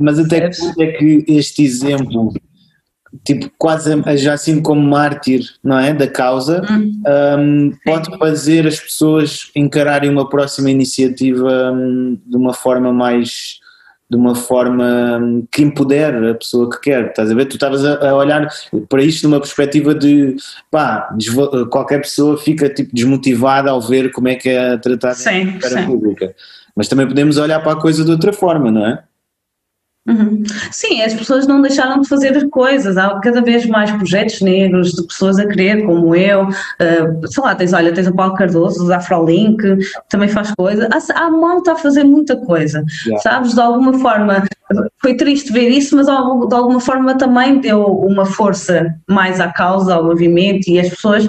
mas, 0.00 0.18
até 0.18 0.48
que 0.48 0.58
ponto 0.58 0.82
é 0.82 0.86
que 0.88 1.24
este 1.28 1.62
exemplo 1.62 2.32
tipo 3.24 3.50
quase 3.58 3.90
já 4.16 4.34
assim 4.34 4.62
como 4.62 4.80
mártir 4.80 5.42
não 5.64 5.78
é 5.78 5.92
da 5.92 6.06
causa 6.06 6.62
hum. 6.70 7.02
um, 7.38 7.72
pode 7.84 8.16
fazer 8.18 8.66
as 8.66 8.78
pessoas 8.78 9.50
encararem 9.54 10.10
uma 10.10 10.28
próxima 10.28 10.70
iniciativa 10.70 11.72
um, 11.72 12.18
de 12.24 12.36
uma 12.36 12.54
forma 12.54 12.92
mais 12.92 13.58
de 14.10 14.16
uma 14.16 14.34
forma 14.34 15.20
que 15.52 15.62
empodere 15.62 16.30
a 16.30 16.34
pessoa 16.34 16.68
que 16.68 16.80
quer, 16.80 17.10
estás 17.10 17.30
a 17.30 17.34
ver? 17.34 17.46
Tu 17.46 17.54
estavas 17.54 17.84
a, 17.84 18.12
olhar 18.16 18.48
para 18.88 19.04
isto 19.04 19.28
numa 19.28 19.38
perspectiva 19.38 19.94
de 19.94 20.34
pá, 20.68 21.08
qualquer 21.70 22.00
pessoa 22.00 22.36
fica 22.36 22.68
tipo 22.68 22.92
desmotivada 22.92 23.70
ao 23.70 23.80
ver 23.80 24.10
como 24.10 24.26
é 24.26 24.34
que 24.34 24.48
é 24.48 24.76
tratada 24.78 25.14
a 25.78 25.86
pública. 25.86 26.34
Mas 26.74 26.88
também 26.88 27.06
podemos 27.06 27.36
olhar 27.36 27.60
para 27.60 27.72
a 27.72 27.80
coisa 27.80 28.04
de 28.04 28.10
outra 28.10 28.32
forma, 28.32 28.72
não 28.72 28.84
é? 28.84 29.00
Uhum. 30.08 30.42
Sim, 30.72 31.02
as 31.02 31.12
pessoas 31.12 31.46
não 31.46 31.60
deixaram 31.60 32.00
de 32.00 32.08
fazer 32.08 32.48
coisas, 32.48 32.96
há 32.96 33.20
cada 33.20 33.42
vez 33.42 33.66
mais 33.66 33.90
projetos 33.90 34.40
negros 34.40 34.92
de 34.92 35.06
pessoas 35.06 35.38
a 35.38 35.46
querer, 35.46 35.84
como 35.84 36.14
eu, 36.14 36.44
uh, 36.44 37.28
sei 37.28 37.44
lá, 37.44 37.54
tens, 37.54 37.72
olha, 37.74 37.92
tens 37.92 38.06
o 38.06 38.14
Paulo 38.14 38.34
Cardoso, 38.34 38.86
o 38.86 38.92
Afrolink, 38.92 39.62
também 40.08 40.28
faz 40.28 40.52
coisa, 40.54 40.88
há, 40.90 41.22
há 41.22 41.30
malta 41.30 41.72
a 41.72 41.76
fazer 41.76 42.04
muita 42.04 42.34
coisa, 42.36 42.82
yeah. 43.04 43.22
sabes, 43.22 43.54
de 43.54 43.60
alguma 43.60 43.98
forma, 43.98 44.42
foi 45.02 45.16
triste 45.16 45.52
ver 45.52 45.68
isso, 45.68 45.96
mas 45.96 46.06
de 46.06 46.12
alguma 46.12 46.80
forma 46.80 47.16
também 47.16 47.60
deu 47.60 47.84
uma 47.84 48.24
força 48.24 48.94
mais 49.08 49.40
à 49.40 49.48
causa, 49.48 49.94
ao 49.94 50.04
movimento 50.04 50.68
e 50.68 50.80
as 50.80 50.88
pessoas, 50.88 51.28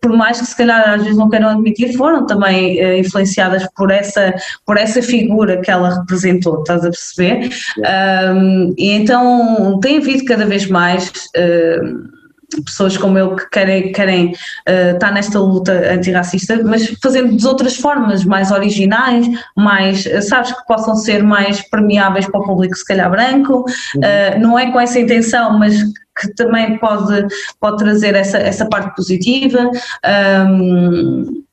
por 0.00 0.12
mais 0.12 0.40
que 0.40 0.46
se 0.46 0.56
calhar 0.56 0.88
às 0.90 1.02
vezes 1.02 1.16
não 1.16 1.28
queiram 1.28 1.48
admitir, 1.48 1.96
foram 1.96 2.26
também 2.26 2.78
uh, 2.84 2.98
influenciadas 2.98 3.66
por 3.74 3.90
essa, 3.90 4.34
por 4.64 4.76
essa 4.76 5.02
figura 5.02 5.60
que 5.60 5.70
ela 5.70 6.00
representou, 6.00 6.60
estás 6.60 6.84
a 6.84 6.90
perceber? 6.90 7.50
Um, 7.88 8.74
e 8.76 8.90
então 8.90 9.78
tem 9.80 9.98
havido 9.98 10.24
cada 10.24 10.44
vez 10.44 10.66
mais 10.66 11.08
uh, 11.08 12.62
pessoas 12.64 12.96
como 12.96 13.18
eu 13.18 13.36
que 13.36 13.48
querem, 13.50 13.92
querem 13.92 14.26
uh, 14.68 14.94
estar 14.94 15.12
nesta 15.12 15.38
luta 15.38 15.72
antirracista, 15.92 16.62
mas 16.62 16.88
fazendo 17.02 17.36
de 17.36 17.46
outras 17.46 17.76
formas, 17.76 18.24
mais 18.24 18.50
originais, 18.50 19.26
mais, 19.56 20.04
sabes, 20.28 20.52
que 20.52 20.66
possam 20.66 20.94
ser 20.96 21.22
mais 21.22 21.62
permeáveis 21.70 22.26
para 22.26 22.40
o 22.40 22.44
público, 22.44 22.74
se 22.74 22.84
calhar 22.84 23.10
branco, 23.10 23.64
uh, 23.96 24.40
não 24.40 24.58
é 24.58 24.70
com 24.70 24.80
essa 24.80 24.98
intenção, 24.98 25.58
mas 25.58 25.74
que 26.20 26.34
também 26.34 26.78
pode, 26.78 27.26
pode 27.60 27.78
trazer 27.78 28.14
essa, 28.14 28.38
essa 28.38 28.66
parte 28.66 28.94
positiva. 28.96 29.70
Um, 30.50 31.44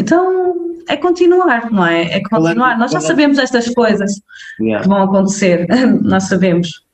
então 0.00 0.56
é 0.88 0.96
continuar, 0.96 1.70
não 1.70 1.86
é? 1.86 2.16
É 2.16 2.22
continuar. 2.22 2.78
Nós 2.78 2.90
já 2.90 3.00
sabemos 3.00 3.38
estas 3.38 3.68
coisas 3.68 4.20
que 4.56 4.88
vão 4.88 5.02
acontecer, 5.02 5.66
nós 6.02 6.24
sabemos. 6.24 6.84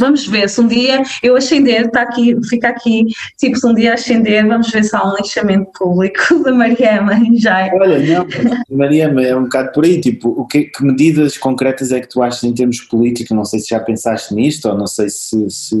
Vamos 0.00 0.26
ver 0.26 0.48
se 0.48 0.60
um 0.60 0.66
dia 0.66 1.00
eu 1.22 1.36
ascender, 1.36 1.86
está 1.86 2.02
aqui, 2.02 2.36
fica 2.48 2.68
aqui, 2.68 3.04
tipo, 3.38 3.56
se 3.56 3.64
um 3.64 3.72
dia 3.72 3.94
ascender, 3.94 4.44
vamos 4.44 4.68
ver 4.68 4.82
se 4.82 4.96
há 4.96 5.08
um 5.08 5.14
lixamento 5.14 5.70
público 5.78 6.18
da 6.42 6.52
Mariama 6.52 7.12
já. 7.36 7.70
Olha, 7.72 8.00
não, 8.00 8.26
Mariama, 8.68 9.22
é 9.22 9.36
um 9.36 9.44
bocado 9.44 9.70
por 9.70 9.84
aí, 9.84 10.00
tipo, 10.00 10.28
o 10.30 10.44
que, 10.44 10.64
que, 10.64 10.84
medidas 10.84 11.38
concretas 11.38 11.92
é 11.92 12.00
que 12.00 12.08
tu 12.08 12.20
achas 12.20 12.42
em 12.42 12.52
termos 12.52 12.80
políticos? 12.80 13.30
Não 13.36 13.44
sei 13.44 13.60
se 13.60 13.68
já 13.68 13.78
pensaste 13.78 14.34
nisto, 14.34 14.68
ou 14.68 14.76
não 14.76 14.88
sei 14.88 15.08
se, 15.08 15.48
se, 15.48 15.76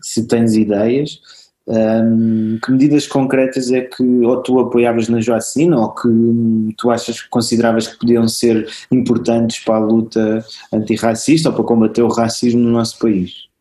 se 0.00 0.24
tens 0.28 0.54
ideias 0.54 1.18
um, 1.66 2.58
que 2.62 2.72
medidas 2.72 3.06
concretas 3.06 3.70
é 3.70 3.82
que 3.82 4.02
ou 4.02 4.42
tu 4.42 4.58
apoiavas 4.58 5.08
na 5.08 5.20
Joacina 5.20 5.78
ou 5.78 5.94
que 5.94 6.08
tu 6.76 6.90
achas 6.90 7.22
que 7.22 7.28
consideravas 7.28 7.86
que 7.86 7.98
podiam 7.98 8.26
ser 8.26 8.68
importantes 8.90 9.60
para 9.60 9.76
a 9.76 9.80
luta 9.80 10.44
antirracista 10.72 11.50
ou 11.50 11.54
para 11.54 11.64
combater 11.64 12.02
o 12.02 12.08
racismo 12.08 12.60
no 12.60 12.70
nosso 12.70 12.98
país? 12.98 13.52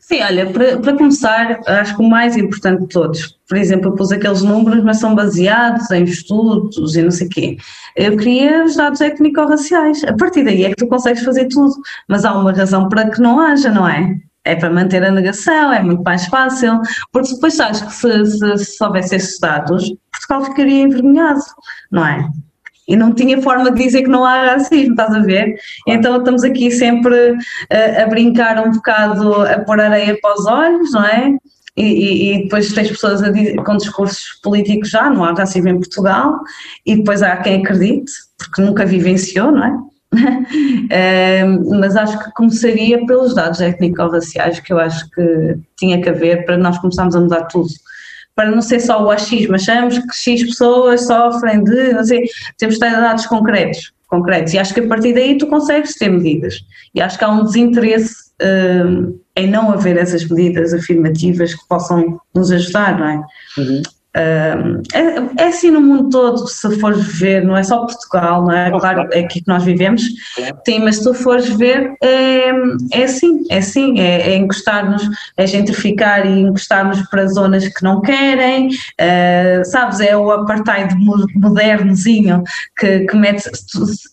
Sim, 0.00 0.22
olha, 0.22 0.50
para, 0.50 0.78
para 0.78 0.96
começar, 0.96 1.60
acho 1.66 1.94
que 1.94 2.02
o 2.02 2.08
mais 2.08 2.34
importante 2.34 2.80
de 2.80 2.88
todos, 2.88 3.38
por 3.46 3.58
exemplo, 3.58 3.88
eu 3.90 3.94
pus 3.94 4.10
aqueles 4.10 4.40
números, 4.40 4.82
mas 4.82 4.98
são 4.98 5.14
baseados 5.14 5.90
em 5.90 6.04
estudos 6.04 6.96
e 6.96 7.02
não 7.02 7.10
sei 7.10 7.26
o 7.26 7.30
quê. 7.30 7.56
Eu 7.94 8.16
queria 8.16 8.64
os 8.64 8.74
dados 8.74 9.02
étnico-raciais. 9.02 10.02
A 10.04 10.14
partir 10.14 10.44
daí 10.44 10.64
é 10.64 10.70
que 10.70 10.76
tu 10.76 10.86
consegues 10.86 11.22
fazer 11.22 11.46
tudo, 11.48 11.74
mas 12.08 12.24
há 12.24 12.32
uma 12.32 12.52
razão 12.52 12.88
para 12.88 13.10
que 13.10 13.20
não 13.20 13.38
haja, 13.38 13.70
não 13.70 13.86
é? 13.86 14.18
É 14.44 14.56
para 14.56 14.70
manter 14.70 15.04
a 15.04 15.10
negação, 15.10 15.72
é 15.72 15.82
muito 15.82 16.02
mais 16.02 16.26
fácil, 16.26 16.80
porque 17.12 17.34
depois 17.34 17.54
sabes 17.54 17.82
que 17.82 17.92
se, 17.92 18.26
se, 18.26 18.64
se 18.64 18.84
houvesse 18.84 19.16
esses 19.16 19.38
dados, 19.38 19.92
Portugal 20.12 20.44
ficaria 20.44 20.82
envergonhado, 20.82 21.40
não 21.90 22.06
é? 22.06 22.28
E 22.88 22.96
não 22.96 23.12
tinha 23.12 23.40
forma 23.42 23.70
de 23.70 23.84
dizer 23.84 24.02
que 24.02 24.08
não 24.08 24.24
há 24.24 24.52
racismo, 24.52 24.92
estás 24.92 25.14
a 25.14 25.20
ver? 25.20 25.54
Então 25.86 26.16
estamos 26.16 26.42
aqui 26.42 26.70
sempre 26.70 27.36
a, 27.70 28.02
a 28.02 28.06
brincar 28.06 28.66
um 28.66 28.70
bocado, 28.70 29.42
a 29.42 29.58
pôr 29.60 29.78
areia 29.78 30.18
para 30.20 30.34
os 30.34 30.46
olhos, 30.46 30.92
não 30.92 31.04
é? 31.04 31.36
E, 31.76 31.82
e, 31.82 32.32
e, 32.32 32.42
depois 32.44 32.72
tens 32.72 32.88
pessoas 32.88 33.22
dizer, 33.22 33.54
com 33.56 33.76
discursos 33.76 34.40
políticos 34.42 34.88
já, 34.90 35.08
não 35.10 35.22
há 35.22 35.32
racismo 35.32 35.68
em 35.68 35.76
Portugal, 35.78 36.40
e 36.84 36.96
depois 36.96 37.22
há 37.22 37.36
quem 37.36 37.60
acredite, 37.60 38.10
porque 38.36 38.62
nunca 38.62 38.84
vivenciou, 38.84 39.52
não 39.52 39.64
é? 39.64 39.87
mas 41.80 41.96
acho 41.96 42.18
que 42.18 42.32
começaria 42.32 43.04
pelos 43.06 43.34
dados 43.34 43.60
étnico-raciais, 43.60 44.60
que 44.60 44.72
eu 44.72 44.78
acho 44.78 45.08
que 45.10 45.58
tinha 45.76 46.00
que 46.00 46.08
haver 46.08 46.44
para 46.44 46.56
nós 46.56 46.78
começarmos 46.78 47.14
a 47.14 47.20
mudar 47.20 47.44
tudo. 47.44 47.68
Para 48.34 48.50
não 48.50 48.62
ser 48.62 48.80
só 48.80 49.04
o 49.04 49.10
achismo, 49.10 49.56
achamos 49.56 49.98
que 49.98 50.14
X 50.14 50.44
pessoas 50.44 51.06
sofrem 51.06 51.62
de, 51.64 51.92
não 51.92 52.04
sei, 52.04 52.28
temos 52.56 52.76
de 52.76 52.80
ter 52.80 52.92
dados 52.92 53.26
concretos, 53.26 53.92
concretos, 54.06 54.54
e 54.54 54.58
acho 54.58 54.72
que 54.72 54.80
a 54.80 54.86
partir 54.86 55.12
daí 55.12 55.36
tu 55.36 55.46
consegues 55.46 55.94
ter 55.96 56.08
medidas. 56.08 56.60
E 56.94 57.00
acho 57.00 57.18
que 57.18 57.24
há 57.24 57.28
um 57.28 57.44
desinteresse 57.44 58.28
um, 58.40 59.18
em 59.36 59.48
não 59.48 59.70
haver 59.72 59.96
essas 59.96 60.26
medidas 60.28 60.72
afirmativas 60.72 61.54
que 61.54 61.68
possam 61.68 62.20
nos 62.34 62.50
ajudar, 62.50 62.98
não 62.98 63.06
é? 63.06 63.22
Uhum. 63.58 63.82
É, 64.16 64.54
é, 64.94 65.44
assim 65.44 65.70
no 65.70 65.82
mundo 65.82 66.08
todo, 66.08 66.48
se 66.48 66.80
fores 66.80 67.04
ver, 67.18 67.44
não 67.44 67.56
é 67.56 67.62
só 67.62 67.78
Portugal, 67.80 68.42
não 68.42 68.52
é? 68.52 68.70
Claro, 68.70 69.06
é 69.12 69.20
aqui 69.20 69.42
que 69.42 69.48
nós 69.48 69.62
vivemos, 69.62 70.02
sim, 70.66 70.78
mas 70.80 70.96
se 70.96 71.04
tu 71.04 71.12
fores 71.12 71.48
ver, 71.50 71.94
é, 72.02 72.50
é 72.92 73.04
assim, 73.04 73.44
é 73.50 73.58
assim, 73.58 74.00
é, 74.00 74.30
é 74.30 74.36
encostar-nos, 74.36 75.02
é 75.36 75.46
gentrificar 75.46 76.26
e 76.26 76.40
encostar-nos 76.40 77.02
para 77.10 77.26
zonas 77.26 77.68
que 77.68 77.84
não 77.84 78.00
querem, 78.00 78.68
uh, 78.68 79.64
sabes, 79.64 80.00
é 80.00 80.16
o 80.16 80.30
apartheid 80.30 80.94
modernozinho 81.36 82.42
que, 82.78 83.00
que 83.00 83.16
mete, 83.16 83.48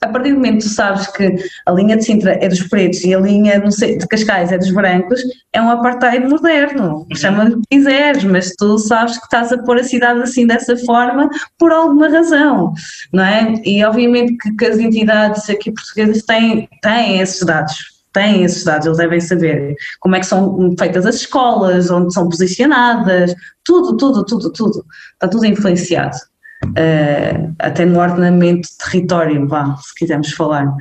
a 0.01 0.07
partir 0.09 0.31
do 0.31 0.35
momento 0.35 0.57
que 0.57 0.67
tu 0.67 0.73
sabes 0.73 1.07
que 1.07 1.35
a 1.65 1.71
linha 1.71 1.95
de 1.95 2.03
Sintra 2.03 2.37
é 2.41 2.49
dos 2.49 2.63
pretos 2.63 3.03
e 3.03 3.13
a 3.13 3.19
linha 3.19 3.61
de 3.61 4.07
Cascais 4.07 4.51
é 4.51 4.57
dos 4.57 4.71
brancos, 4.71 5.21
é 5.53 5.61
um 5.61 5.69
apartheid 5.69 6.27
moderno, 6.27 7.07
chama-lhe 7.15 7.55
o 7.55 7.61
que 7.61 7.77
quiseres, 7.77 8.23
mas 8.25 8.51
tu 8.57 8.77
sabes 8.77 9.17
que 9.17 9.23
estás 9.23 9.53
a 9.53 9.57
pôr 9.59 9.84
cidade 9.85 10.21
assim 10.21 10.45
dessa 10.45 10.75
forma 10.77 11.29
por 11.57 11.71
alguma 11.71 12.09
razão, 12.09 12.73
não 13.13 13.23
é? 13.23 13.53
E 13.63 13.83
obviamente 13.83 14.35
que, 14.37 14.55
que 14.55 14.65
as 14.65 14.77
entidades 14.77 15.49
aqui 15.49 15.71
portuguesas 15.71 16.23
têm, 16.23 16.67
têm 16.81 17.19
esses 17.19 17.41
dados, 17.45 17.75
têm 18.13 18.43
esses 18.43 18.63
dados, 18.63 18.85
eles 18.85 18.97
devem 18.97 19.21
saber 19.21 19.75
como 19.99 20.15
é 20.15 20.19
que 20.19 20.25
são 20.25 20.75
feitas 20.77 21.05
as 21.05 21.15
escolas, 21.15 21.89
onde 21.89 22.13
são 22.13 22.27
posicionadas, 22.27 23.33
tudo, 23.63 23.95
tudo, 23.97 24.25
tudo, 24.25 24.51
tudo, 24.51 24.85
está 25.13 25.27
tudo 25.27 25.45
influenciado. 25.45 26.17
Uh, 26.63 27.53
até 27.59 27.85
no 27.85 27.99
ordenamento 27.99 28.67
de 28.67 28.77
território, 28.77 29.47
vá, 29.47 29.75
se 29.77 29.93
quisermos 29.95 30.31
falar, 30.31 30.73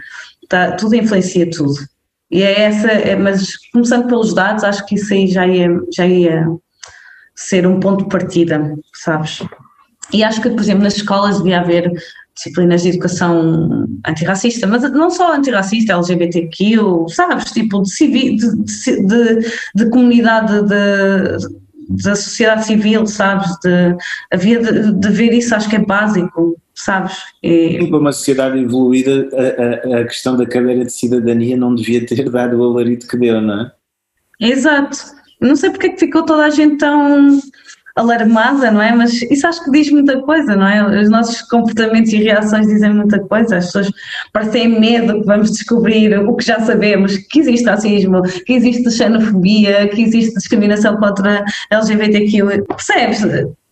está, 0.43 0.73
tudo 0.73 0.95
influencia 0.95 1.49
tudo. 1.51 1.75
E 2.31 2.43
é 2.43 2.63
essa, 2.63 2.89
é, 2.91 3.15
mas 3.17 3.57
começando 3.73 4.09
pelos 4.09 4.35
dados, 4.35 4.65
acho 4.65 4.85
que 4.87 4.95
isso 4.95 5.13
aí 5.13 5.27
já 5.27 5.47
ia, 5.47 5.69
já 5.95 6.07
ia 6.07 6.47
ser 7.35 7.67
um 7.67 7.81
ponto 7.81 8.05
de 8.05 8.11
partida, 8.11 8.75
sabes? 8.95 9.43
E 10.13 10.23
acho 10.23 10.41
que, 10.41 10.51
por 10.51 10.61
exemplo, 10.61 10.85
nas 10.85 10.97
escolas 10.97 11.39
devia 11.39 11.61
haver 11.61 11.91
disciplinas 12.35 12.83
de 12.83 12.91
educação 12.91 13.87
antirracista, 14.07 14.67
mas 14.67 14.83
não 14.93 15.11
só 15.11 15.35
antirracista, 15.35 15.93
LGBTQ, 15.93 16.79
sabes? 17.09 17.53
Tipo, 17.53 17.83
de, 17.83 18.37
de, 18.37 19.07
de, 19.07 19.53
de 19.75 19.91
comunidade 19.91 20.63
de, 20.63 22.03
da 22.03 22.15
sociedade 22.17 22.67
civil, 22.67 23.07
sabes? 23.07 23.49
De, 23.63 23.97
havia 24.33 24.61
de, 24.61 24.93
de, 24.93 25.09
ver 25.11 25.33
isso, 25.33 25.55
acho 25.55 25.69
que 25.69 25.77
é 25.77 25.85
básico, 25.85 26.57
sabes? 26.75 27.17
E... 27.43 27.87
Para 27.89 27.99
uma 27.99 28.13
sociedade 28.13 28.59
evoluída, 28.59 29.29
a, 29.33 29.97
a, 29.97 30.01
a, 30.01 30.05
questão 30.05 30.37
da 30.37 30.45
cadeira 30.45 30.85
de 30.85 30.93
cidadania 30.93 31.57
não 31.57 31.75
devia 31.75 32.05
ter 32.05 32.29
dado 32.31 32.59
o 32.59 32.65
alarido 32.65 33.07
que 33.07 33.17
deu, 33.17 33.41
não 33.41 33.63
é? 33.63 33.73
Exato. 34.41 35.24
Não 35.41 35.57
sei 35.57 35.71
porque 35.71 35.87
é 35.87 35.91
que 35.91 36.01
ficou 36.01 36.25
toda 36.25 36.45
a 36.45 36.51
gente 36.51 36.79
tão 36.79 37.41
alarmada, 37.97 38.71
não 38.71 38.83
é? 38.83 38.93
Mas 38.95 39.23
isso 39.23 39.47
acho 39.47 39.65
que 39.65 39.71
diz 39.71 39.91
muita 39.91 40.21
coisa, 40.23 40.57
não 40.57 40.67
é? 40.67 41.03
Os 41.03 41.09
nossos 41.09 41.43
comportamentos 41.43 42.13
e 42.13 42.23
reações 42.23 42.67
dizem 42.67 42.93
muita 42.93 43.21
coisa. 43.21 43.59
As 43.59 43.67
pessoas 43.67 43.91
parecem 44.33 44.81
medo 44.81 45.21
que 45.21 45.27
vamos 45.27 45.53
descobrir 45.53 46.19
o 46.19 46.35
que 46.35 46.45
já 46.45 46.61
sabemos, 46.61 47.17
que 47.17 47.41
existe 47.41 47.67
racismo, 47.67 48.23
que 48.23 48.53
existe 48.53 48.91
xenofobia, 48.91 49.89
que 49.89 50.03
existe 50.03 50.35
discriminação 50.35 50.97
contra 50.97 51.45
LGBTQ. 51.71 52.65
Percebes? 52.67 53.23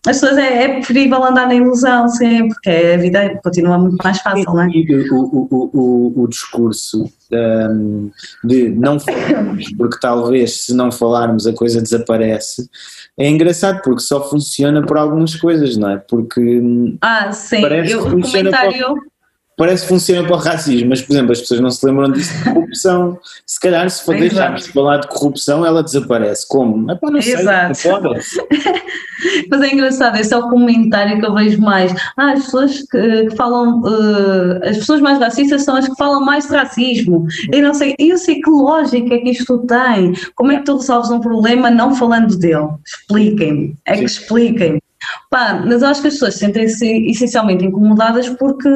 As 0.05 0.19
pessoas 0.19 0.37
é, 0.37 0.63
é, 0.63 0.67
preferível 0.73 1.23
andar 1.23 1.47
na 1.47 1.55
ilusão, 1.55 2.09
sim, 2.09 2.49
porque 2.49 2.69
a 2.69 2.97
vida 2.97 3.39
continua 3.41 3.77
muito 3.77 3.97
mais 4.03 4.19
fácil, 4.19 4.43
não 4.53 4.61
é? 4.61 4.67
O, 5.11 5.47
o, 5.49 5.69
o, 5.73 6.23
o 6.23 6.27
discurso 6.27 7.09
um, 7.31 8.11
de 8.43 8.69
não 8.69 8.99
falarmos, 8.99 9.71
porque 9.77 9.97
talvez 10.01 10.65
se 10.65 10.73
não 10.73 10.91
falarmos 10.91 11.47
a 11.47 11.53
coisa 11.53 11.81
desaparece, 11.81 12.69
é 13.17 13.29
engraçado 13.29 13.81
porque 13.81 14.01
só 14.01 14.29
funciona 14.29 14.85
por 14.85 14.97
algumas 14.97 15.35
coisas, 15.35 15.77
não 15.77 15.91
é? 15.91 15.97
Porque 15.97 16.41
hum, 16.41 16.97
ah, 17.01 17.31
sim. 17.31 17.61
parece 17.61 17.93
Eu, 17.93 18.03
que 18.03 18.09
funciona 18.09 18.51
comentário 18.51 19.12
parece 19.57 19.83
que 19.83 19.89
funciona 19.89 20.27
para 20.27 20.35
o 20.35 20.39
racismo, 20.39 20.89
mas, 20.89 21.01
por 21.01 21.13
exemplo, 21.13 21.31
as 21.31 21.41
pessoas 21.41 21.59
não 21.59 21.69
se 21.69 21.85
lembram 21.85 22.11
disso 22.11 22.33
de 22.37 22.43
corrupção. 22.43 23.19
Se 23.45 23.59
calhar, 23.59 23.89
se 23.89 24.03
for 24.03 24.15
deixarmos 24.15 24.63
de 24.63 24.71
falar 24.71 24.97
de 24.97 25.07
corrupção, 25.07 25.65
ela 25.65 25.83
desaparece. 25.83 26.47
Como? 26.47 26.91
É 26.91 26.95
para 26.95 27.11
não 27.11 27.21
sei, 27.21 27.35
Exato. 27.35 27.79
mas 29.49 29.61
é 29.61 29.73
engraçado, 29.73 30.17
esse 30.17 30.33
é 30.33 30.37
o 30.37 30.49
comentário 30.49 31.19
que 31.19 31.25
eu 31.25 31.33
vejo 31.33 31.61
mais. 31.61 31.93
Ah, 32.17 32.33
as 32.33 32.45
pessoas 32.45 32.79
que, 32.89 33.27
que 33.27 33.35
falam, 33.35 33.81
uh, 33.81 34.63
as 34.63 34.77
pessoas 34.77 35.01
mais 35.01 35.19
racistas 35.19 35.63
são 35.63 35.75
as 35.75 35.87
que 35.87 35.95
falam 35.95 36.23
mais 36.25 36.47
de 36.47 36.55
racismo. 36.55 37.27
E 37.51 37.61
não 37.61 37.73
sei, 37.73 37.95
eu 37.99 38.17
sei 38.17 38.41
que 38.41 38.49
lógica 38.49 39.13
é 39.13 39.19
que 39.19 39.31
isto 39.31 39.59
tem. 39.59 40.13
Como 40.35 40.51
é 40.51 40.57
que 40.57 40.65
tu 40.65 40.77
resolves 40.77 41.11
um 41.11 41.19
problema 41.19 41.69
não 41.69 41.95
falando 41.95 42.35
dele? 42.37 42.69
Expliquem-me, 42.85 43.75
é 43.85 43.93
Sim. 43.93 43.99
que 43.99 44.05
expliquem. 44.05 44.81
Pá, 45.29 45.61
mas 45.65 45.81
eu 45.81 45.87
acho 45.89 46.01
que 46.01 46.07
as 46.07 46.13
pessoas 46.13 46.35
sentem-se 46.35 46.87
essencialmente 47.09 47.65
incomodadas 47.65 48.29
porque 48.29 48.69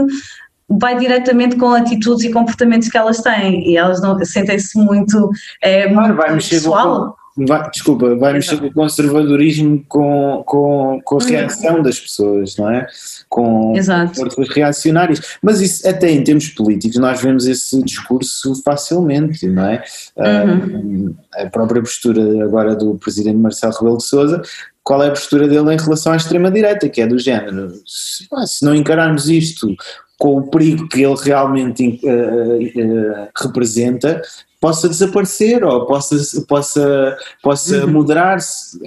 vai 0.70 0.98
diretamente 0.98 1.56
com 1.56 1.72
atitudes 1.74 2.26
e 2.26 2.32
comportamentos 2.32 2.90
que 2.90 2.98
elas 2.98 3.22
têm 3.22 3.70
e 3.70 3.78
elas 3.78 4.02
não 4.02 4.24
sentem-se 4.24 4.78
muito, 4.78 5.30
é, 5.62 5.88
claro, 5.92 6.16
vai 6.16 6.36
pessoal. 6.36 7.16
Vai, 7.40 7.70
desculpa, 7.70 8.16
vai 8.16 8.34
mexer 8.34 8.58
com 8.58 8.66
o 8.66 8.74
conservadorismo 8.74 9.86
com, 9.88 10.44
com, 10.44 11.00
com 11.06 11.16
a 11.16 11.24
uhum. 11.24 11.30
reação 11.30 11.84
das 11.84 12.00
pessoas, 12.00 12.58
não 12.58 12.68
é? 12.72 12.88
Com 13.30 13.76
forças 14.16 14.50
reacionárias. 14.50 15.38
Mas 15.40 15.62
isso, 15.62 15.88
até 15.88 16.10
em 16.10 16.24
termos 16.24 16.48
políticos, 16.50 16.98
nós 16.98 17.22
vemos 17.22 17.46
esse 17.46 17.80
discurso 17.84 18.60
facilmente, 18.64 19.46
não 19.46 19.68
é? 19.68 19.84
Uhum. 20.18 21.14
a 21.36 21.46
própria 21.46 21.80
postura 21.80 22.44
agora 22.44 22.76
do 22.76 22.96
presidente 22.96 23.38
Marcelo 23.38 23.74
Rebelo 23.74 23.98
de 23.98 24.06
Souza 24.06 24.42
qual 24.84 25.04
é 25.04 25.08
a 25.08 25.12
postura 25.12 25.50
dele 25.50 25.74
em 25.74 25.78
relação 25.78 26.14
à 26.14 26.16
extrema-direita, 26.16 26.88
que 26.88 27.02
é 27.02 27.08
do 27.08 27.20
género, 27.20 27.74
se, 27.86 28.26
se, 28.46 28.64
não 28.64 28.74
encararmos 28.74 29.28
isto 29.28 29.76
com 30.18 30.38
o 30.38 30.48
perigo 30.48 30.88
que 30.88 31.02
ele 31.02 31.16
realmente 31.22 32.00
uh, 32.04 32.58
uh, 32.58 33.28
representa, 33.36 34.22
possa 34.60 34.90
desaparecer 34.90 35.64
ou 35.64 35.86
possa, 35.86 36.16
possa, 36.48 37.18
possa 37.44 37.86
uhum. 37.86 37.92
moderar-se. 37.92 38.80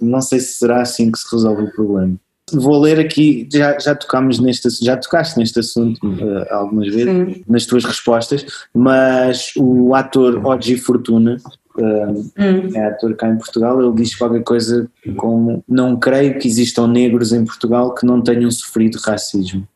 Não 0.00 0.20
sei 0.20 0.38
se 0.40 0.58
será 0.58 0.82
assim 0.82 1.10
que 1.10 1.18
se 1.18 1.26
resolve 1.32 1.64
o 1.64 1.72
problema. 1.72 2.14
Vou 2.52 2.80
ler 2.80 2.98
aqui, 2.98 3.46
já, 3.52 3.78
já 3.78 3.94
tocámos 3.94 4.38
neste 4.38 4.68
já 4.82 4.96
tocaste 4.96 5.38
neste 5.38 5.58
assunto 5.60 5.98
uh, 6.06 6.46
algumas 6.50 6.88
vezes, 6.88 7.04
Sim. 7.04 7.44
nas 7.46 7.66
tuas 7.66 7.84
respostas, 7.84 8.46
mas 8.72 9.52
o 9.56 9.94
ator 9.94 10.46
Oji 10.46 10.78
Fortuna, 10.78 11.36
uh, 11.76 11.82
hum. 11.82 12.70
é 12.74 12.86
ator 12.86 13.14
cá 13.16 13.28
em 13.28 13.36
Portugal, 13.36 13.82
ele 13.82 13.92
diz 13.96 14.14
qualquer 14.14 14.42
coisa 14.44 14.90
como 15.16 15.62
não 15.68 15.98
creio 15.98 16.38
que 16.38 16.48
existam 16.48 16.86
negros 16.86 17.34
em 17.34 17.44
Portugal 17.44 17.94
que 17.94 18.06
não 18.06 18.22
tenham 18.22 18.50
sofrido 18.50 18.98
racismo. 18.98 19.68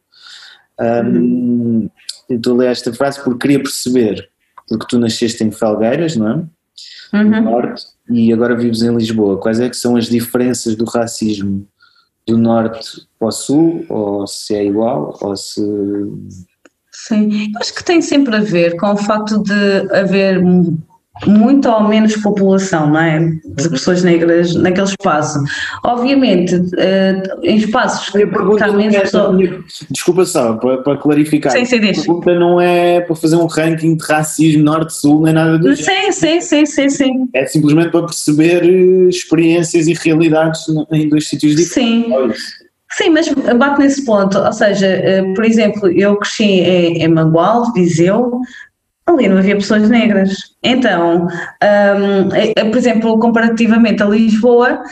Um, 0.83 1.89
eu 2.29 2.37
estou 2.37 2.55
a 2.55 2.59
ler 2.59 2.71
esta 2.71 2.93
frase 2.93 3.23
porque 3.23 3.39
queria 3.39 3.63
perceber, 3.63 4.29
porque 4.69 4.87
tu 4.89 4.99
nasceste 4.99 5.45
em 5.45 5.51
Felgueiras, 5.51 6.17
não 6.17 6.29
é? 6.29 6.35
Uhum. 7.15 7.31
No 7.31 7.41
norte, 7.43 7.85
e 8.11 8.33
agora 8.33 8.57
vives 8.57 8.83
em 8.83 8.97
Lisboa. 8.97 9.39
Quais 9.39 9.61
é 9.61 9.69
que 9.69 9.77
são 9.77 9.97
as 9.97 10.07
diferenças 10.07 10.75
do 10.75 10.85
racismo 10.85 11.67
do 12.27 12.39
norte 12.39 13.07
para 13.19 13.29
o 13.29 13.33
sul, 13.33 13.85
ou 13.89 14.27
se 14.27 14.55
é 14.55 14.65
igual, 14.65 15.19
ou 15.21 15.37
se... 15.37 15.61
Sim, 16.91 17.53
acho 17.57 17.75
que 17.75 17.85
tem 17.85 18.01
sempre 18.01 18.37
a 18.37 18.41
ver 18.41 18.77
com 18.77 18.93
o 18.93 18.97
facto 18.97 19.43
de 19.43 19.95
haver 19.95 20.41
muito 21.27 21.69
ou 21.69 21.85
menos 21.85 22.17
população, 22.17 22.89
não 22.89 23.01
é? 23.01 23.19
De 23.21 23.69
pessoas 23.69 24.03
negras 24.03 24.55
naquele 24.55 24.87
espaço. 24.87 25.39
Obviamente, 25.85 26.57
uh, 26.57 27.41
em 27.43 27.57
espaços 27.57 28.09
que 28.11 28.23
há 28.23 28.73
menos 28.73 28.97
pessoas. 28.97 29.51
Desculpa 29.91 30.25
só, 30.25 30.55
para, 30.55 30.79
para 30.79 30.97
clarificar. 30.97 31.53
Sim, 31.53 31.65
sim, 31.65 31.77
a 31.77 31.81
pergunta 31.81 32.35
não 32.35 32.61
é 32.61 33.01
para 33.01 33.15
fazer 33.15 33.37
um 33.37 33.47
ranking 33.47 33.97
de 33.97 34.05
racismo 34.05 34.65
norte-sul, 34.65 35.23
nem 35.23 35.35
nada 35.35 35.59
do 35.59 35.77
Sim, 35.77 36.11
sim, 36.13 36.41
sim, 36.41 36.67
sim, 36.67 36.89
sim. 36.89 37.29
É 37.35 37.47
simplesmente 37.47 37.91
para 37.91 38.07
perceber 38.07 38.65
eh, 38.65 39.09
experiências 39.09 39.87
e 39.87 39.95
realidades 39.95 40.65
em 40.91 41.09
dois 41.09 41.29
sítios 41.29 41.57
diferentes. 41.57 42.43
Sim. 42.43 42.63
Sim, 42.95 43.09
mas 43.09 43.27
bate 43.57 43.81
nesse 43.81 44.05
ponto, 44.05 44.39
ou 44.39 44.53
seja, 44.53 44.87
eh, 44.87 45.23
por 45.35 45.47
exemplo, 45.47 45.91
eu 45.91 46.15
cresci 46.17 46.45
em, 46.45 47.03
em 47.03 47.09
Mangualde, 47.09 47.73
Viseu, 47.73 48.43
ali 49.07 49.29
não 49.29 49.39
havia 49.39 49.57
pessoas 49.57 49.89
negras. 49.89 50.35
Então, 50.63 51.27
um, 51.27 52.35
é, 52.35 52.53
é, 52.57 52.65
por 52.65 52.77
exemplo, 52.77 53.19
comparativamente 53.19 54.03
a 54.03 54.07
Lisboa, 54.07 54.83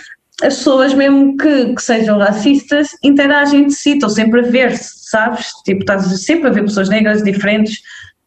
as 0.43 0.57
pessoas, 0.57 0.95
mesmo 0.95 1.37
que, 1.37 1.75
que 1.75 1.83
sejam 1.83 2.19
racistas, 2.19 2.89
interagem 3.03 3.67
de 3.67 3.75
si, 3.75 3.93
estão 3.93 4.09
sempre 4.09 4.41
a 4.41 4.51
ver-se, 4.51 5.11
sabes? 5.11 5.49
Tipo, 5.65 5.81
estás 5.81 6.25
sempre 6.25 6.49
a 6.49 6.53
ver 6.53 6.63
pessoas 6.63 6.89
negras 6.89 7.23
diferentes. 7.23 7.79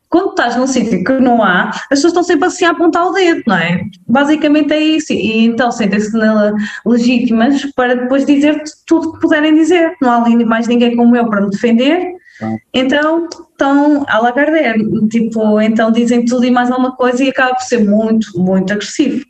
Quando 0.09 0.29
estás 0.29 0.55
num 0.55 0.67
sítio 0.67 1.03
que 1.03 1.13
não 1.13 1.41
há, 1.41 1.69
as 1.69 1.87
pessoas 1.89 2.11
estão 2.11 2.23
sempre 2.23 2.45
assim 2.45 2.65
a 2.65 2.69
apontar 2.69 3.07
o 3.07 3.13
dedo, 3.13 3.41
não 3.47 3.57
é? 3.57 3.81
Basicamente 4.07 4.71
é 4.71 4.79
isso. 4.79 5.11
E 5.11 5.45
então 5.45 5.71
sentem-se 5.71 6.15
legítimas 6.85 7.65
para 7.75 7.95
depois 7.95 8.23
dizer 8.23 8.61
tudo 8.85 9.09
o 9.09 9.13
que 9.13 9.21
puderem 9.21 9.55
dizer. 9.55 9.93
Não 9.99 10.11
há 10.11 10.23
ali 10.23 10.45
mais 10.45 10.67
ninguém 10.67 10.95
como 10.95 11.15
eu 11.15 11.27
para 11.27 11.41
me 11.41 11.49
defender 11.49 12.13
então 12.73 13.27
estão 13.63 14.05
a 14.07 14.19
Lagardère, 14.19 14.77
tipo, 15.07 15.61
então 15.61 15.91
dizem 15.91 16.25
tudo 16.25 16.45
e 16.45 16.51
mais 16.51 16.69
alguma 16.69 16.95
coisa 16.95 17.23
e 17.23 17.29
acaba 17.29 17.55
por 17.55 17.63
ser 17.63 17.83
muito, 17.83 18.27
muito 18.37 18.73
agressivo. 18.73 19.23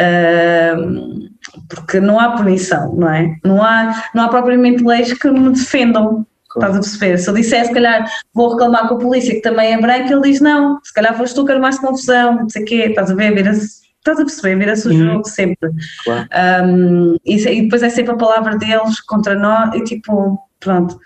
Uh, 0.00 1.28
porque 1.68 1.98
não 1.98 2.20
há 2.20 2.36
punição, 2.36 2.94
não 2.94 3.10
é? 3.10 3.36
Não 3.44 3.62
há, 3.62 4.04
não 4.14 4.24
há 4.24 4.28
propriamente 4.28 4.82
leis 4.84 5.12
que 5.12 5.30
me 5.30 5.50
defendam. 5.50 6.26
Estás 6.54 6.76
a 6.76 6.80
perceber? 6.80 7.18
Se 7.18 7.30
eu 7.30 7.34
disser, 7.34 7.66
se 7.66 7.72
calhar 7.72 8.08
vou 8.34 8.50
reclamar 8.50 8.88
com 8.88 8.94
a 8.94 8.98
polícia 8.98 9.34
que 9.34 9.42
também 9.42 9.74
é 9.74 9.80
branca, 9.80 10.12
ele 10.12 10.22
diz 10.22 10.40
não, 10.40 10.80
se 10.82 10.92
calhar 10.92 11.16
foste 11.16 11.34
tu 11.34 11.44
que 11.44 11.54
mais 11.56 11.78
confusão, 11.78 12.36
não 12.36 12.48
sei 12.48 12.62
o 12.62 12.64
quê, 12.64 12.86
estás 12.88 13.10
a 13.10 13.14
ver? 13.14 13.34
Vira-se 13.34 13.86
estás 13.98 14.18
a 14.18 14.24
perceber, 14.24 14.56
vira-se 14.56 14.88
o 14.88 14.90
uhum. 14.90 15.12
jogo 15.12 15.28
sempre. 15.28 15.70
Claro. 16.04 16.28
Um, 16.64 17.16
e, 17.24 17.36
e, 17.36 17.62
depois 17.62 17.82
é 17.82 17.90
sempre 17.90 18.12
a 18.12 18.16
palavra 18.16 18.56
deles 18.56 19.00
contra 19.00 19.34
nós, 19.34 19.74
e 19.74 19.84
tipo, 19.84 20.38
pronto. 20.58 20.98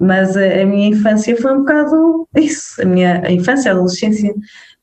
Mas 0.00 0.36
a, 0.36 0.62
a 0.62 0.64
minha 0.64 0.88
infância 0.88 1.36
foi 1.36 1.52
um 1.52 1.58
bocado 1.58 2.26
isso, 2.36 2.80
a 2.80 2.84
minha 2.84 3.22
a 3.24 3.30
infância, 3.30 3.70
a 3.70 3.74
adolescência 3.74 4.34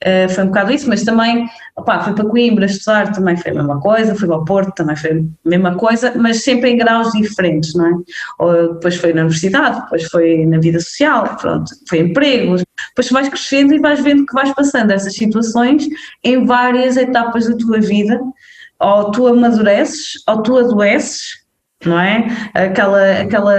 Uh, 0.05 0.29
foi 0.29 0.43
um 0.43 0.47
bocado 0.47 0.71
isso, 0.71 0.87
mas 0.87 1.03
também, 1.03 1.49
opá, 1.75 2.01
fui 2.01 2.13
para 2.13 2.29
Coimbra 2.29 2.67
estudar, 2.67 3.11
também 3.11 3.35
foi 3.35 3.49
a 3.49 3.55
mesma 3.55 3.81
coisa, 3.81 4.13
fui 4.13 4.31
ao 4.31 4.45
Porto, 4.45 4.71
também 4.75 4.95
foi 4.95 5.11
a 5.11 5.49
mesma 5.49 5.75
coisa, 5.75 6.13
mas 6.15 6.43
sempre 6.43 6.69
em 6.69 6.77
graus 6.77 7.11
diferentes, 7.13 7.73
não 7.73 7.87
é? 7.87 7.91
Ou, 8.37 8.73
depois 8.75 8.95
foi 8.97 9.11
na 9.11 9.21
universidade, 9.21 9.81
depois 9.81 10.03
foi 10.03 10.45
na 10.45 10.59
vida 10.59 10.79
social, 10.79 11.35
pronto, 11.41 11.71
foi 11.89 11.99
empregos, 12.01 12.63
depois 12.89 13.09
vais 13.09 13.27
crescendo 13.27 13.73
e 13.73 13.79
vais 13.79 13.99
vendo 13.99 14.23
que 14.27 14.35
vais 14.35 14.53
passando 14.53 14.91
essas 14.91 15.15
situações 15.15 15.87
em 16.23 16.45
várias 16.45 16.95
etapas 16.95 17.47
da 17.47 17.57
tua 17.57 17.79
vida, 17.79 18.21
ou 18.79 19.09
tu 19.09 19.25
amadureces, 19.25 20.23
ou 20.27 20.43
tu 20.43 20.57
adoeces, 20.59 21.46
não 21.87 21.99
é? 21.99 22.27
Aquela, 22.53 23.21
aquela, 23.21 23.55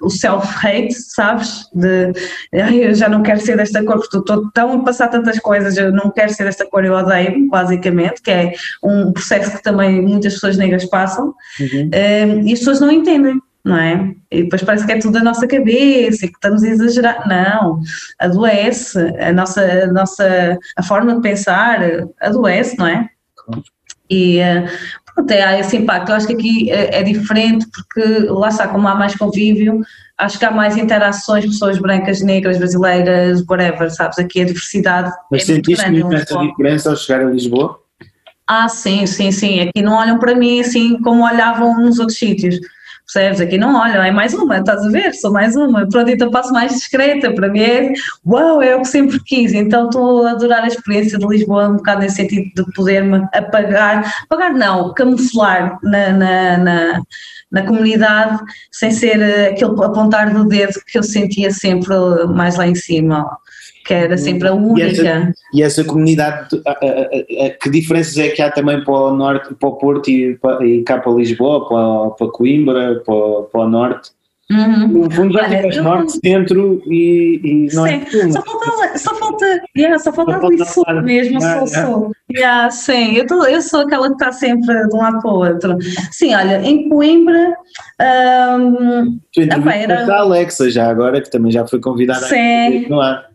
o 0.00 0.08
self-hate, 0.08 0.94
sabes? 0.94 1.68
De 1.74 2.12
ai, 2.54 2.86
eu 2.86 2.94
já 2.94 3.08
não 3.08 3.22
quero 3.22 3.40
ser 3.40 3.56
desta 3.56 3.84
cor, 3.84 3.98
porque 3.98 4.16
estou 4.16 4.50
tão 4.52 4.80
a 4.80 4.84
passar 4.84 5.08
tantas 5.08 5.38
coisas, 5.38 5.76
eu 5.76 5.92
não 5.92 6.10
quero 6.10 6.32
ser 6.32 6.44
desta 6.44 6.66
cor, 6.66 6.84
eu 6.84 6.94
odeio, 6.94 7.48
basicamente, 7.48 8.22
que 8.22 8.30
é 8.30 8.52
um 8.82 9.12
processo 9.12 9.56
que 9.56 9.62
também 9.62 10.00
muitas 10.00 10.34
pessoas 10.34 10.56
negras 10.56 10.84
passam, 10.86 11.34
uhum. 11.60 11.90
um, 11.92 12.48
e 12.48 12.52
as 12.52 12.60
pessoas 12.60 12.80
não 12.80 12.90
entendem. 12.90 13.38
Não 13.64 13.76
é? 13.76 14.12
E 14.28 14.42
depois 14.42 14.60
parece 14.64 14.84
que 14.84 14.90
é 14.90 14.98
tudo 14.98 15.12
da 15.12 15.22
nossa 15.22 15.46
cabeça 15.46 16.26
e 16.26 16.28
que 16.28 16.34
estamos 16.34 16.64
a 16.64 16.68
exagerar. 16.68 17.28
Não, 17.28 17.78
adoece, 18.18 18.98
a 19.20 19.32
nossa, 19.32 19.62
a 19.62 19.86
nossa 19.86 20.58
a 20.76 20.82
forma 20.82 21.14
de 21.14 21.20
pensar 21.20 21.78
adoece, 22.20 22.76
não 22.76 22.88
é? 22.88 23.08
E 24.10 24.40
uh, 24.40 24.68
até 25.16 25.42
há 25.42 25.58
esse 25.58 25.76
impacto. 25.76 26.10
Eu 26.10 26.16
acho 26.16 26.26
que 26.26 26.34
aqui 26.34 26.70
é, 26.70 27.00
é, 27.00 27.02
diferente 27.02 27.66
porque 27.70 28.26
lá 28.28 28.48
está, 28.48 28.68
como 28.68 28.88
há 28.88 28.94
mais 28.94 29.14
convívio, 29.14 29.80
acho 30.18 30.38
que 30.38 30.44
há 30.44 30.50
mais 30.50 30.76
interações, 30.76 31.44
pessoas 31.44 31.78
brancas, 31.78 32.22
negras, 32.22 32.58
brasileiras, 32.58 33.44
whatever, 33.48 33.90
sabes? 33.90 34.18
Aqui 34.18 34.42
a 34.42 34.44
diversidade. 34.44 35.10
Mas 35.30 35.42
é 35.42 35.54
sentiste 35.54 35.90
mesmo 35.90 36.12
essa 36.12 36.38
diferença 36.38 36.90
ao 36.90 36.96
chegar 36.96 37.26
a 37.26 37.30
Lisboa? 37.30 37.78
Ah, 38.46 38.68
sim, 38.68 39.06
sim, 39.06 39.30
sim. 39.30 39.60
Aqui 39.60 39.82
não 39.82 39.94
olham 39.94 40.18
para 40.18 40.34
mim 40.34 40.60
assim 40.60 41.00
como 41.00 41.24
olhavam 41.24 41.80
nos 41.80 41.98
outros 41.98 42.18
sítios. 42.18 42.58
Percebes? 43.12 43.40
Aqui 43.40 43.58
não 43.58 43.78
olham, 43.78 44.02
é 44.02 44.10
mais 44.10 44.32
uma, 44.32 44.58
estás 44.58 44.82
a 44.84 44.88
ver? 44.88 45.12
Sou 45.14 45.30
mais 45.30 45.54
uma. 45.54 45.86
Pronto, 45.86 46.10
então 46.10 46.30
passo 46.30 46.50
mais 46.52 46.72
discreta. 46.72 47.32
Para 47.32 47.48
mim 47.48 47.60
é 47.60 47.92
uau, 48.26 48.62
é 48.62 48.74
o 48.74 48.80
que 48.80 48.88
sempre 48.88 49.20
quis. 49.22 49.52
Então 49.52 49.86
estou 49.86 50.26
a 50.26 50.30
adorar 50.30 50.64
a 50.64 50.68
experiência 50.68 51.18
de 51.18 51.26
Lisboa, 51.26 51.68
um 51.68 51.76
bocado 51.76 52.00
nesse 52.00 52.16
sentido 52.16 52.64
de 52.64 52.72
poder-me 52.72 53.26
apagar, 53.34 54.10
apagar 54.24 54.54
não, 54.54 54.94
camuflar 54.94 55.78
na, 55.82 56.10
na, 56.10 56.58
na, 56.58 57.02
na 57.50 57.62
comunidade 57.66 58.38
sem 58.70 58.90
ser 58.90 59.22
aquele 59.50 59.72
apontar 59.84 60.32
do 60.32 60.46
dedo 60.46 60.80
que 60.86 60.98
eu 60.98 61.02
sentia 61.02 61.50
sempre 61.50 61.94
mais 62.34 62.56
lá 62.56 62.66
em 62.66 62.74
cima 62.74 63.38
que 63.84 63.94
era 63.94 64.16
sempre 64.16 64.48
a 64.48 64.54
única. 64.54 64.80
E 64.80 64.90
essa, 64.90 65.32
e 65.54 65.62
essa 65.62 65.84
comunidade, 65.84 66.60
a, 66.66 66.70
a, 66.70 67.46
a, 67.46 67.50
que 67.50 67.70
diferenças 67.70 68.16
é 68.18 68.28
que 68.28 68.42
há 68.42 68.50
também 68.50 68.82
para 68.84 68.94
o 68.94 69.14
norte, 69.14 69.54
para 69.54 69.68
o 69.68 69.72
Porto 69.72 70.08
e, 70.10 70.36
para, 70.36 70.64
e 70.64 70.82
cá 70.82 70.98
para 70.98 71.12
Lisboa, 71.12 71.68
para, 71.68 72.10
para 72.16 72.32
Coimbra, 72.32 73.02
para, 73.04 73.42
para 73.50 73.60
o 73.60 73.68
norte? 73.68 74.10
Uhum. 74.50 74.88
No 74.88 75.10
fundo 75.10 75.32
já 75.32 75.48
tiveste 75.48 75.80
norte, 75.80 76.18
centro 76.22 76.82
e, 76.86 77.40
e 77.42 77.74
não 77.74 77.86
é 77.86 78.04
sim. 78.04 78.18
é 78.18 78.30
só 78.30 78.42
falta, 78.42 78.98
só 78.98 79.14
falta, 79.14 79.62
yeah, 79.76 79.98
só 79.98 80.12
falta 80.12 80.46
ali 80.46 80.64
sul 80.66 80.84
mesmo, 81.02 81.38
ah, 81.38 81.40
sou 81.40 81.68
yeah. 81.68 81.86
sul. 81.86 82.12
Yeah, 82.30 82.70
sim, 82.70 83.16
eu, 83.16 83.26
tô, 83.26 83.44
eu 83.46 83.62
sou 83.62 83.80
aquela 83.80 84.08
que 84.08 84.14
está 84.14 84.32
sempre 84.32 84.88
de 84.88 84.94
um 84.94 84.98
lado 84.98 85.22
para 85.22 85.30
o 85.30 85.38
outro. 85.38 85.78
Sim, 86.10 86.34
olha, 86.34 86.60
em 86.62 86.88
Coimbra. 86.88 87.56
Um, 88.00 89.18
tu 89.32 89.40
era... 89.40 90.12
a 90.12 90.20
Alexa 90.20 90.70
já 90.70 90.90
agora, 90.90 91.20
que 91.20 91.30
também 91.30 91.50
já 91.50 91.66
foi 91.66 91.80
convidada 91.80 92.26
sim. 92.26 92.88
no 92.88 93.00
ar. 93.00 93.31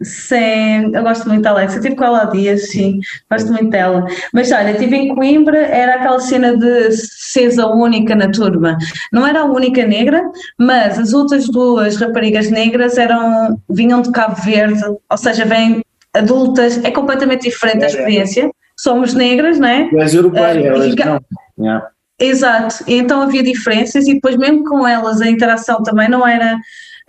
Sim, 0.00 0.94
eu 0.94 1.02
gosto 1.02 1.28
muito 1.28 1.42
da 1.42 1.50
Alexa, 1.50 1.76
eu 1.76 1.80
estive 1.80 1.96
com 1.96 2.04
ela 2.04 2.22
há 2.22 2.24
dias, 2.26 2.68
sim, 2.70 3.00
gosto 3.30 3.52
muito 3.52 3.70
dela. 3.70 4.06
Mas 4.32 4.52
olha, 4.52 4.70
estive 4.70 4.96
em 4.96 5.14
Coimbra, 5.14 5.58
era 5.58 5.96
aquela 5.96 6.20
cena 6.20 6.56
de 6.56 6.92
seres 6.92 7.58
a 7.58 7.66
única 7.66 8.14
na 8.14 8.30
turma. 8.30 8.78
Não 9.12 9.26
era 9.26 9.40
a 9.40 9.44
única 9.44 9.84
negra, 9.84 10.22
mas 10.56 10.98
as 10.98 11.12
outras 11.12 11.48
duas 11.48 11.96
raparigas 11.96 12.48
negras 12.48 12.96
eram, 12.96 13.60
vinham 13.68 14.00
de 14.00 14.12
Cabo 14.12 14.36
Verde, 14.40 14.80
ou 15.10 15.16
seja, 15.16 15.44
vêm 15.44 15.82
adultas, 16.14 16.82
é 16.84 16.90
completamente 16.92 17.42
diferente 17.42 17.84
a 17.84 17.88
experiência. 17.88 18.50
Somos 18.76 19.14
negras, 19.14 19.58
não 19.58 19.68
é? 19.68 19.90
És 19.94 20.14
europeia, 20.14 20.72
uh, 20.72 20.76
elas 20.76 20.94
não. 20.94 21.20
Yeah. 21.58 21.88
Exato, 22.20 22.84
então 22.86 23.22
havia 23.22 23.42
diferenças 23.42 24.08
e 24.08 24.14
depois 24.14 24.36
mesmo 24.36 24.64
com 24.64 24.86
elas 24.86 25.20
a 25.20 25.28
interação 25.28 25.82
também 25.84 26.08
não 26.08 26.26
era 26.26 26.56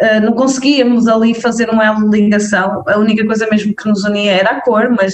Uh, 0.02 0.22
não 0.26 0.34
conseguíamos 0.34 1.08
ali 1.08 1.34
fazer 1.34 1.70
um 1.70 1.82
elo 1.82 2.10
de 2.10 2.22
ligação, 2.22 2.84
a 2.88 2.98
única 2.98 3.26
coisa 3.26 3.48
mesmo 3.50 3.76
que 3.76 3.88
nos 3.88 4.04
unia 4.04 4.32
era 4.32 4.52
a 4.52 4.62
cor, 4.62 4.90
mas 4.90 5.14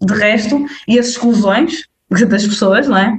de 0.00 0.12
resto, 0.12 0.64
e 0.86 0.98
as 0.98 1.08
exclusões 1.08 1.84
das 2.28 2.46
pessoas, 2.46 2.86
não 2.86 2.96
é? 2.96 3.16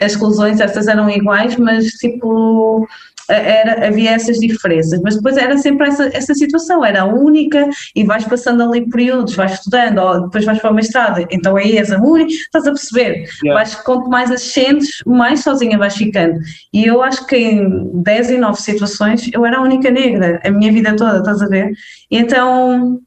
As 0.00 0.12
exclusões, 0.12 0.60
essas 0.60 0.88
eram 0.88 1.08
iguais, 1.08 1.56
mas 1.56 1.86
tipo, 1.92 2.86
era, 3.28 3.86
havia 3.86 4.10
essas 4.10 4.38
diferenças, 4.38 5.00
mas 5.02 5.16
depois 5.16 5.36
era 5.36 5.56
sempre 5.58 5.88
essa, 5.88 6.10
essa 6.12 6.34
situação, 6.34 6.84
era 6.84 7.02
a 7.02 7.04
única 7.06 7.68
e 7.94 8.04
vais 8.04 8.24
passando 8.24 8.62
ali 8.62 8.88
períodos, 8.88 9.34
vais 9.34 9.54
estudando, 9.54 9.98
ou 9.98 10.22
depois 10.22 10.44
vais 10.44 10.58
para 10.58 10.70
o 10.70 10.74
mestrado, 10.74 11.26
então 11.30 11.56
aí 11.56 11.76
és 11.76 11.92
a 11.92 11.98
única, 11.98 12.32
estás 12.32 12.66
a 12.66 12.70
perceber, 12.70 13.28
yeah. 13.42 13.54
vais, 13.54 13.74
quanto 13.74 14.08
mais 14.08 14.30
ascendes, 14.30 15.02
mais 15.06 15.40
sozinha 15.42 15.78
vais 15.78 15.96
ficando, 15.96 16.38
e 16.72 16.84
eu 16.84 17.02
acho 17.02 17.26
que 17.26 17.36
em 17.36 18.02
10 18.02 18.30
e 18.30 18.38
9 18.38 18.60
situações 18.60 19.30
eu 19.32 19.44
era 19.44 19.58
a 19.58 19.62
única 19.62 19.90
negra, 19.90 20.40
a 20.44 20.50
minha 20.50 20.72
vida 20.72 20.94
toda, 20.96 21.18
estás 21.18 21.42
a 21.42 21.46
ver, 21.46 21.72
e 22.10 22.18
então 22.18 23.00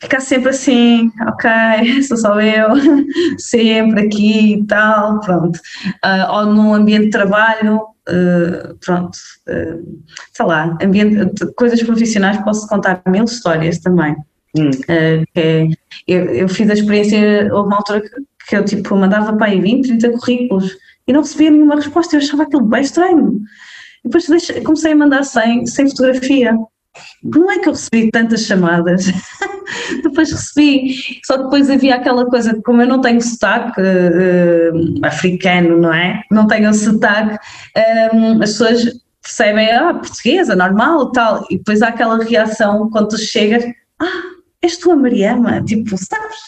ficar 0.00 0.20
sempre 0.20 0.50
assim, 0.50 1.10
ok, 1.28 2.02
sou 2.04 2.16
só 2.16 2.40
eu, 2.40 2.68
sempre 3.38 4.06
aqui 4.06 4.54
e 4.54 4.66
tal, 4.66 5.20
pronto, 5.20 5.56
uh, 6.04 6.32
ou 6.32 6.46
num 6.46 6.74
ambiente 6.74 7.06
de 7.06 7.10
trabalho, 7.10 7.82
uh, 8.10 8.74
pronto, 8.84 9.16
uh, 9.48 10.02
sei 10.32 10.46
lá, 10.46 10.76
ambiente, 10.82 11.46
coisas 11.56 11.82
profissionais, 11.82 12.42
posso 12.42 12.66
contar 12.68 13.02
mil 13.06 13.24
histórias 13.24 13.78
também. 13.78 14.14
Hum. 14.56 14.70
Uh, 14.70 15.24
é, 15.34 15.68
eu, 16.06 16.24
eu, 16.26 16.48
fiz 16.48 16.68
a 16.68 16.74
experiência, 16.74 17.48
houve 17.54 17.68
uma 17.68 17.76
altura 17.76 18.00
que, 18.00 18.08
que 18.48 18.56
eu 18.56 18.64
tipo 18.64 18.96
mandava 18.96 19.32
para 19.36 19.46
aí 19.46 19.60
20, 19.60 19.98
30 19.98 20.18
currículos 20.18 20.76
e 21.06 21.12
não 21.12 21.20
recebia 21.20 21.50
nenhuma 21.50 21.76
resposta, 21.76 22.16
eu 22.16 22.20
achava 22.20 22.42
aquilo 22.42 22.62
bem 22.62 22.82
estranho. 22.82 23.40
E 24.04 24.08
depois 24.08 24.26
comecei 24.64 24.92
a 24.92 24.96
mandar 24.96 25.24
sem, 25.24 25.66
sem 25.66 25.88
fotografia. 25.88 26.56
Não 27.22 27.50
é 27.50 27.58
que 27.58 27.68
eu 27.68 27.72
recebi 27.72 28.10
tantas 28.10 28.42
chamadas, 28.42 29.06
depois 30.02 30.32
recebi, 30.32 30.94
só 31.24 31.36
que 31.36 31.44
depois 31.44 31.70
havia 31.70 31.94
aquela 31.94 32.26
coisa 32.26 32.52
de 32.52 32.62
como 32.62 32.82
eu 32.82 32.88
não 32.88 33.00
tenho 33.00 33.20
sotaque 33.20 33.80
uh, 33.80 35.06
africano, 35.06 35.78
não 35.78 35.92
é? 35.92 36.22
Não 36.30 36.46
tenho 36.46 36.72
sotaque, 36.74 37.38
um, 38.14 38.42
as 38.42 38.50
pessoas 38.50 39.00
percebem, 39.22 39.70
ah, 39.70 39.94
portuguesa, 39.94 40.56
normal, 40.56 41.12
tal, 41.12 41.46
e 41.50 41.58
depois 41.58 41.82
há 41.82 41.88
aquela 41.88 42.22
reação 42.24 42.90
quando 42.90 43.08
tu 43.08 43.18
chegas, 43.18 43.64
ah, 44.00 44.22
és 44.62 44.76
tu 44.78 44.90
a 44.90 44.96
Mariama, 44.96 45.62
tipo, 45.62 45.96
sabes? 45.96 46.38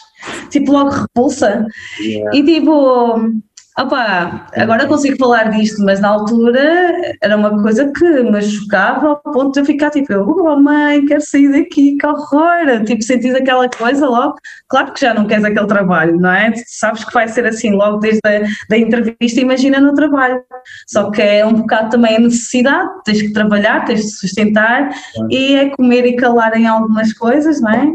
Tipo, 0.49 0.71
logo 0.71 0.89
repulsa. 0.89 1.65
Yeah. 1.99 2.37
E 2.37 2.43
tipo, 2.43 3.31
Opa, 3.75 4.47
agora 4.55 4.85
consigo 4.85 5.17
falar 5.17 5.49
disto, 5.49 5.83
mas 5.83 5.99
na 5.99 6.09
altura 6.09 6.93
era 7.19 7.35
uma 7.35 7.59
coisa 7.59 7.91
que 7.91 8.21
me 8.21 8.39
chocava 8.39 9.07
ao 9.07 9.19
ponto 9.33 9.53
de 9.53 9.61
eu 9.61 9.65
ficar 9.65 9.89
tipo, 9.89 10.13
oh 10.13 10.55
mãe, 10.59 11.03
quero 11.07 11.21
sair 11.21 11.51
daqui, 11.51 11.97
que 11.97 12.05
horror! 12.05 12.83
Tipo, 12.85 13.01
sentis 13.01 13.33
aquela 13.33 13.67
coisa 13.67 14.07
logo. 14.07 14.35
Claro 14.67 14.93
que 14.93 15.01
já 15.01 15.15
não 15.15 15.25
queres 15.25 15.43
aquele 15.43 15.65
trabalho, 15.65 16.19
não 16.19 16.31
é? 16.31 16.53
Sabes 16.67 17.03
que 17.03 17.11
vai 17.11 17.27
ser 17.27 17.47
assim 17.47 17.71
logo 17.71 17.97
desde 17.97 18.19
a 18.25 18.41
da 18.69 18.77
entrevista, 18.77 19.41
imagina 19.41 19.79
no 19.79 19.95
trabalho. 19.95 20.43
Só 20.87 21.09
que 21.09 21.23
é 21.23 21.43
um 21.43 21.53
bocado 21.53 21.89
também 21.89 22.17
a 22.17 22.19
necessidade, 22.19 22.89
tens 23.03 23.23
que 23.23 23.33
trabalhar, 23.33 23.85
tens 23.85 24.01
de 24.01 24.11
sustentar 24.11 24.91
e 25.31 25.55
é 25.55 25.69
comer 25.69 26.05
e 26.05 26.15
calar 26.15 26.55
em 26.55 26.67
algumas 26.67 27.11
coisas, 27.13 27.59
não 27.59 27.71
é? 27.71 27.87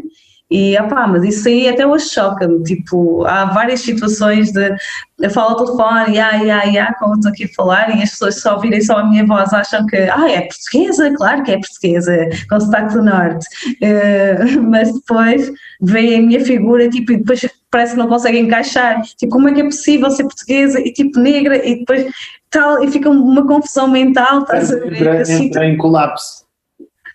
E 0.51 0.79
opá, 0.79 1.07
mas 1.07 1.25
isso 1.25 1.47
aí 1.47 1.69
até 1.69 1.87
hoje 1.87 2.09
choca-me. 2.09 2.63
Tipo, 2.63 3.25
há 3.27 3.47
várias 3.47 3.81
situações 3.81 4.51
de 4.51 4.75
eu 5.21 5.31
falo 5.31 5.51
ao 5.51 5.65
telefone, 5.65 6.17
ya, 6.17 6.31
ya, 6.37 6.63
ya, 6.63 6.95
como 6.95 7.15
estou 7.15 7.33
aqui 7.33 7.45
a 7.45 7.49
falar, 7.49 7.97
e 7.97 8.03
as 8.03 8.11
pessoas 8.11 8.41
só 8.41 8.55
ouvirem 8.55 8.81
só 8.81 8.99
a 8.99 9.05
minha 9.05 9.27
voz 9.27 9.53
acham 9.53 9.85
que, 9.87 9.97
ah, 9.97 10.31
é 10.31 10.43
portuguesa, 10.43 11.13
claro 11.17 11.43
que 11.43 11.51
é 11.51 11.59
portuguesa, 11.59 12.29
com 12.49 12.61
sotaque 12.61 12.95
do 12.95 13.03
norte. 13.03 13.45
Uh, 13.83 14.63
mas 14.71 14.93
depois 14.95 15.51
veem 15.83 16.19
a 16.19 16.23
minha 16.23 16.45
figura, 16.45 16.89
tipo, 16.89 17.13
e 17.13 17.17
depois 17.17 17.41
parece 17.71 17.93
que 17.93 17.99
não 17.99 18.09
conseguem 18.09 18.45
encaixar. 18.45 19.03
Tipo, 19.03 19.33
como 19.33 19.49
é 19.49 19.55
que 19.55 19.61
é 19.61 19.65
possível 19.65 20.11
ser 20.11 20.23
portuguesa 20.23 20.81
e 20.81 20.93
tipo 20.93 21.19
negra 21.19 21.67
e 21.67 21.81
depois 21.81 22.07
tal, 22.49 22.83
e 22.83 22.91
fica 22.91 23.11
uma 23.11 23.47
confusão 23.47 23.89
mental, 23.89 24.43
estás 24.43 24.73
a 24.73 24.77
ver? 24.77 24.95
Entra, 24.95 25.21
Assim, 25.21 25.47
entra 25.47 25.67
em 25.67 25.77
colapso. 25.77 26.47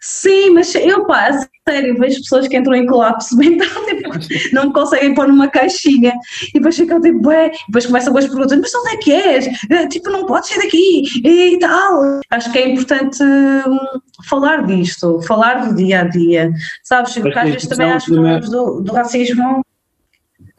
Sim, 0.02 0.52
mas 0.52 0.76
eu 0.76 1.10
a 1.10 1.48
sério, 1.68 1.96
vejo 1.98 2.22
pessoas 2.22 2.48
que 2.48 2.58
entram 2.58 2.76
em 2.76 2.86
colapso 2.86 3.36
mental, 3.38 3.68
tipo, 3.86 4.10
não 4.54 4.68
me 4.68 4.74
conseguem 4.74 5.14
pôr 5.14 5.28
numa 5.28 5.48
caixinha 5.48 6.14
e 6.50 6.54
depois 6.54 6.76
ficam 6.76 7.00
tipo, 7.02 7.28
ué, 7.28 7.52
depois 7.68 7.86
começam 7.86 8.12
com 8.12 8.20
as 8.20 8.28
perguntas, 8.28 8.60
mas 8.60 8.72
de 8.72 8.78
onde 8.78 8.90
é 8.90 8.98
que 8.98 9.12
és? 9.12 9.48
Eh, 9.70 9.88
Tipo, 9.88 10.10
não 10.10 10.26
podes 10.26 10.50
ser 10.50 10.60
daqui 10.62 11.04
e 11.24 11.58
tal. 11.60 12.20
Acho 12.32 12.52
que 12.52 12.58
é 12.58 12.70
importante 12.70 13.24
hum, 13.24 13.80
falar 14.28 14.66
disto, 14.66 15.22
falar 15.22 15.68
do 15.68 15.76
dia 15.76 16.02
a 16.02 16.04
dia, 16.06 16.52
sabes? 16.84 17.14
Porque 17.18 17.38
às 17.38 17.50
vezes 17.50 17.68
também 17.68 17.92
acho 17.92 18.08
que 18.08 18.16
falamos 18.16 18.50
do, 18.50 18.82
do 18.82 18.94
racismo. 18.94 19.64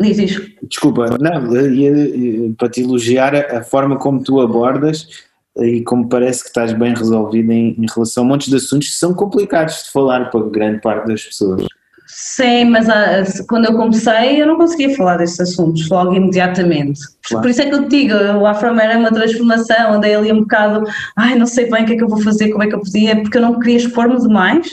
Diz, 0.01 0.17
diz. 0.17 0.41
Desculpa, 0.63 1.17
não, 1.21 1.55
ia, 1.73 1.91
ia- 1.91 2.53
para 2.57 2.69
te 2.69 2.81
elogiar 2.83 3.35
a, 3.35 3.59
a 3.59 3.63
forma 3.63 3.97
como 3.97 4.23
tu 4.23 4.41
abordas 4.41 5.24
e 5.59 5.83
como 5.83 6.09
parece 6.09 6.43
que 6.43 6.49
estás 6.49 6.73
bem 6.73 6.95
resolvido 6.95 7.53
em, 7.53 7.77
em 7.79 7.87
relação 7.93 8.25
a 8.25 8.27
montes 8.27 8.49
de 8.49 8.57
assuntos 8.57 8.89
que 8.89 8.97
são 8.97 9.15
complicados 9.15 9.85
de 9.85 9.91
falar 9.91 10.31
para 10.31 10.49
grande 10.49 10.81
parte 10.81 11.07
das 11.07 11.23
pessoas. 11.23 11.67
Sim, 12.07 12.67
mas 12.67 12.89
ah, 12.89 13.25
quando 13.49 13.67
eu 13.67 13.77
comecei 13.77 14.41
eu 14.41 14.47
não 14.47 14.57
conseguia 14.57 14.95
falar 14.95 15.17
destes 15.17 15.41
assuntos 15.41 15.89
logo 15.89 16.15
imediatamente. 16.15 17.01
Claro. 17.27 17.43
Por 17.43 17.51
isso 17.51 17.63
é 17.63 17.67
que 17.67 17.75
eu 17.75 17.89
te 17.89 17.89
digo, 17.89 18.15
o 18.15 18.47
Afro-Mera 18.47 18.93
é 18.93 18.97
uma 18.97 19.13
transformação, 19.13 19.95
andei 19.95 20.15
ali 20.15 20.33
um 20.33 20.41
bocado, 20.41 20.85
ai 21.17 21.35
não 21.35 21.47
sei 21.47 21.71
bem 21.71 21.83
o 21.83 21.87
que 21.87 21.95
é 21.95 21.97
que 21.97 22.05
eu 22.05 22.09
vou 22.09 22.21
fazer, 22.21 22.51
como 22.51 22.63
é 22.63 22.67
que 22.67 22.75
eu 22.75 22.81
podia, 22.81 23.21
porque 23.21 23.39
eu 23.39 23.43
não 23.43 23.59
queria 23.59 23.79
expor-me 23.79 24.21
demais, 24.21 24.69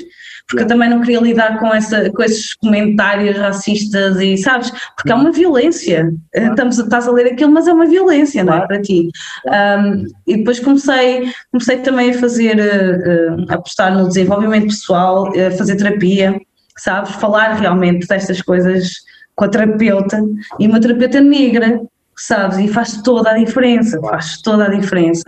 porque 0.51 0.63
eu 0.63 0.67
também 0.67 0.89
não 0.89 0.99
queria 0.99 1.21
lidar 1.21 1.57
com, 1.59 1.73
essa, 1.73 2.09
com 2.09 2.21
esses 2.21 2.53
comentários 2.55 3.37
racistas 3.37 4.19
e 4.19 4.35
sabes, 4.35 4.69
porque 4.95 5.11
é 5.11 5.15
uma 5.15 5.31
violência, 5.31 6.11
Estamos, 6.33 6.77
estás 6.77 7.07
a 7.07 7.11
ler 7.11 7.27
aquilo, 7.27 7.51
mas 7.51 7.69
é 7.69 7.73
uma 7.73 7.85
violência, 7.85 8.43
não 8.43 8.55
é, 8.55 8.67
para 8.67 8.81
ti. 8.81 9.07
Um, 9.45 10.05
e 10.27 10.37
depois 10.37 10.59
comecei, 10.59 11.31
comecei 11.51 11.77
também 11.77 12.11
a 12.11 12.19
fazer, 12.19 12.57
uh, 12.57 13.45
a 13.49 13.55
apostar 13.55 13.97
no 13.97 14.09
desenvolvimento 14.09 14.67
pessoal, 14.67 15.27
a 15.27 15.51
fazer 15.51 15.77
terapia, 15.77 16.37
sabes, 16.77 17.11
falar 17.15 17.53
realmente 17.53 18.05
destas 18.05 18.41
coisas 18.41 18.91
com 19.35 19.45
a 19.45 19.49
terapeuta 19.49 20.21
e 20.59 20.67
uma 20.67 20.81
terapeuta 20.81 21.21
negra, 21.21 21.79
sabes, 22.17 22.57
e 22.57 22.67
faz 22.67 23.01
toda 23.01 23.31
a 23.31 23.37
diferença, 23.37 24.01
faz 24.01 24.41
toda 24.41 24.65
a 24.65 24.69
diferença. 24.69 25.23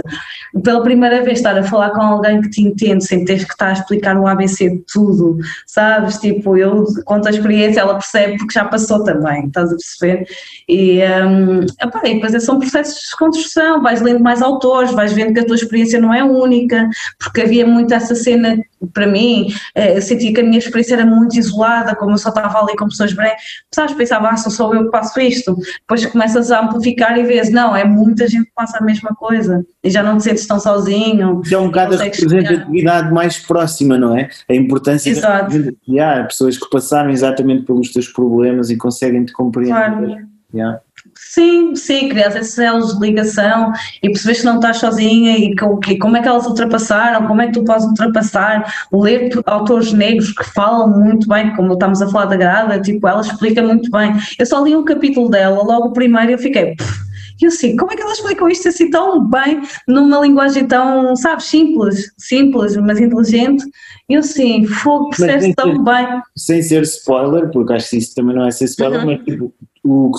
Pela 0.62 0.84
primeira 0.84 1.24
vez 1.24 1.40
estar 1.40 1.58
a 1.58 1.64
falar 1.64 1.92
com 1.92 2.02
alguém 2.02 2.42
que 2.42 2.50
te 2.50 2.62
entende 2.62 3.06
sem 3.06 3.26
teres 3.26 3.44
que 3.44 3.54
estar 3.54 3.70
a 3.70 3.74
explicar 3.74 4.18
o 4.18 4.28
ABC 4.28 4.70
de 4.70 4.84
tudo, 4.92 5.38
sabes, 5.66 6.18
tipo, 6.18 6.58
eu 6.58 6.86
conto 7.06 7.28
a 7.28 7.32
experiência, 7.32 7.82
ela 7.82 7.96
percebe 7.96 8.38
porque 8.38 8.54
já 8.54 8.66
passou 8.66 9.04
também, 9.04 9.48
estás 9.48 9.72
a 9.72 9.76
perceber? 9.76 10.28
E, 10.68 11.00
um, 11.26 11.62
epá, 11.82 12.02
e 12.06 12.16
depois 12.16 12.44
são 12.44 12.60
processos 12.60 12.96
de 12.96 13.02
desconstrução, 13.02 13.82
vais 13.82 14.02
lendo 14.02 14.22
mais 14.22 14.42
autores, 14.42 14.92
vais 14.92 15.14
vendo 15.14 15.34
que 15.34 15.40
a 15.40 15.46
tua 15.46 15.56
experiência 15.56 16.00
não 16.00 16.14
é 16.14 16.24
única, 16.24 16.88
porque 17.20 17.42
havia 17.42 17.66
muito 17.66 17.94
essa 17.94 18.14
cena 18.14 18.58
para 18.94 19.08
mim, 19.08 19.48
eh, 19.76 19.98
eu 19.98 20.02
sentia 20.02 20.34
que 20.34 20.42
a 20.42 20.44
minha 20.44 20.58
experiência 20.58 20.96
era 20.96 21.06
muito 21.06 21.38
isolada, 21.38 21.96
como 21.96 22.12
eu 22.12 22.18
só 22.18 22.30
estava 22.30 22.60
ali 22.60 22.76
com 22.76 22.88
pessoas 22.88 23.14
brancas, 23.14 23.42
sabes, 23.74 23.96
pensava, 23.96 24.30
ah, 24.30 24.38
sou 24.38 24.52
só 24.52 24.74
eu 24.74 24.86
que 24.86 24.92
passo 24.92 25.20
isto, 25.20 25.56
depois 25.80 26.06
começas 26.06 26.52
a 26.52 26.62
amplificar 26.62 27.18
e 27.18 27.24
vês, 27.24 27.50
não, 27.50 27.76
é 27.76 27.84
muita 27.84 28.28
gente 28.28 28.46
que 28.46 28.54
passa 28.54 28.78
a 28.80 28.82
mesma 28.82 29.12
coisa, 29.16 29.66
e 29.84 29.90
já 29.90 30.04
não 30.04 30.18
te 30.18 30.24
sentes 30.24 30.43
tão 30.48 30.60
sozinho. 30.60 31.42
Isso 31.44 31.56
é 31.56 31.58
um 31.58 31.68
bocado 31.68 31.96
a 31.96 32.04
representatividade 32.04 33.14
mais 33.14 33.40
próxima, 33.40 33.98
não 33.98 34.18
é? 34.18 34.30
A 34.50 34.54
importância 34.54 35.10
Exato. 35.10 35.52
de 35.52 35.78
yeah, 35.88 36.24
pessoas 36.26 36.58
que 36.58 36.70
passaram 36.70 37.10
exatamente 37.10 37.64
pelos 37.66 37.92
teus 37.92 38.08
problemas 38.08 38.70
e 38.70 38.78
conseguem 38.78 39.26
te 39.26 39.34
compreender. 39.34 39.74
Claro. 39.74 40.34
Yeah. 40.54 40.80
Sim, 41.16 41.76
sim, 41.76 42.10
criar 42.10 42.36
esses 42.38 42.58
elos 42.58 42.98
de 42.98 43.06
ligação 43.06 43.74
e 44.02 44.10
perceber 44.10 44.36
que 44.36 44.46
não 44.46 44.56
estás 44.56 44.78
sozinha 44.78 45.38
e 45.38 45.56
que, 45.56 45.98
como 45.98 46.16
é 46.16 46.22
que 46.22 46.28
elas 46.28 46.46
ultrapassaram, 46.46 47.28
como 47.28 47.42
é 47.42 47.48
que 47.48 47.54
tu 47.54 47.64
podes 47.66 47.86
ultrapassar, 47.86 48.72
ler 48.92 49.32
autores 49.46 49.92
negros 49.92 50.32
que 50.32 50.44
falam 50.44 50.88
muito 50.88 51.28
bem, 51.28 51.54
como 51.56 51.74
estamos 51.74 52.02
a 52.02 52.08
falar 52.08 52.26
da 52.26 52.38
Grada, 52.38 52.80
tipo, 52.80 53.08
ela 53.08 53.22
explica 53.22 53.62
muito 53.62 53.90
bem. 53.92 54.14
Eu 54.40 54.46
só 54.46 54.64
li 54.64 54.76
um 54.76 54.86
capítulo 54.86 55.30
dela, 55.30 55.62
logo 55.64 55.88
o 55.88 55.94
primeiro, 55.94 56.32
eu 56.32 56.38
fiquei, 56.38 56.76
"Pff", 56.76 57.00
e 57.44 57.46
eu 57.46 57.50
assim, 57.50 57.76
como 57.76 57.92
é 57.92 57.96
que 57.96 58.02
ela 58.02 58.12
explicou 58.12 58.50
isto 58.50 58.70
assim 58.70 58.90
tão 58.90 59.28
bem, 59.28 59.62
numa 59.88 60.20
linguagem 60.22 60.66
tão, 60.66 61.16
sabes, 61.16 61.46
simples, 61.46 62.12
simples, 62.18 62.76
mas 62.78 63.00
inteligente, 63.00 63.64
e 64.10 64.14
eu 64.14 64.22
assim, 64.22 64.66
fogo, 64.66 65.10
Mas 65.10 65.18
percebe 65.20 65.44
nem 65.44 65.54
tão 65.54 65.84
bem. 65.84 66.08
Sem 66.36 66.62
ser 66.62 66.84
spoiler, 66.84 67.52
porque 67.52 67.74
acho 67.74 67.90
que 67.90 67.98
isso 67.98 68.16
também 68.16 68.36
não 68.36 68.46
é 68.48 68.52
ser 68.52 68.66
spoiler, 68.66 69.02
Uhum. 69.02 69.06
mas 69.06 69.26
tipo, 69.26 69.54
o, 69.84 70.12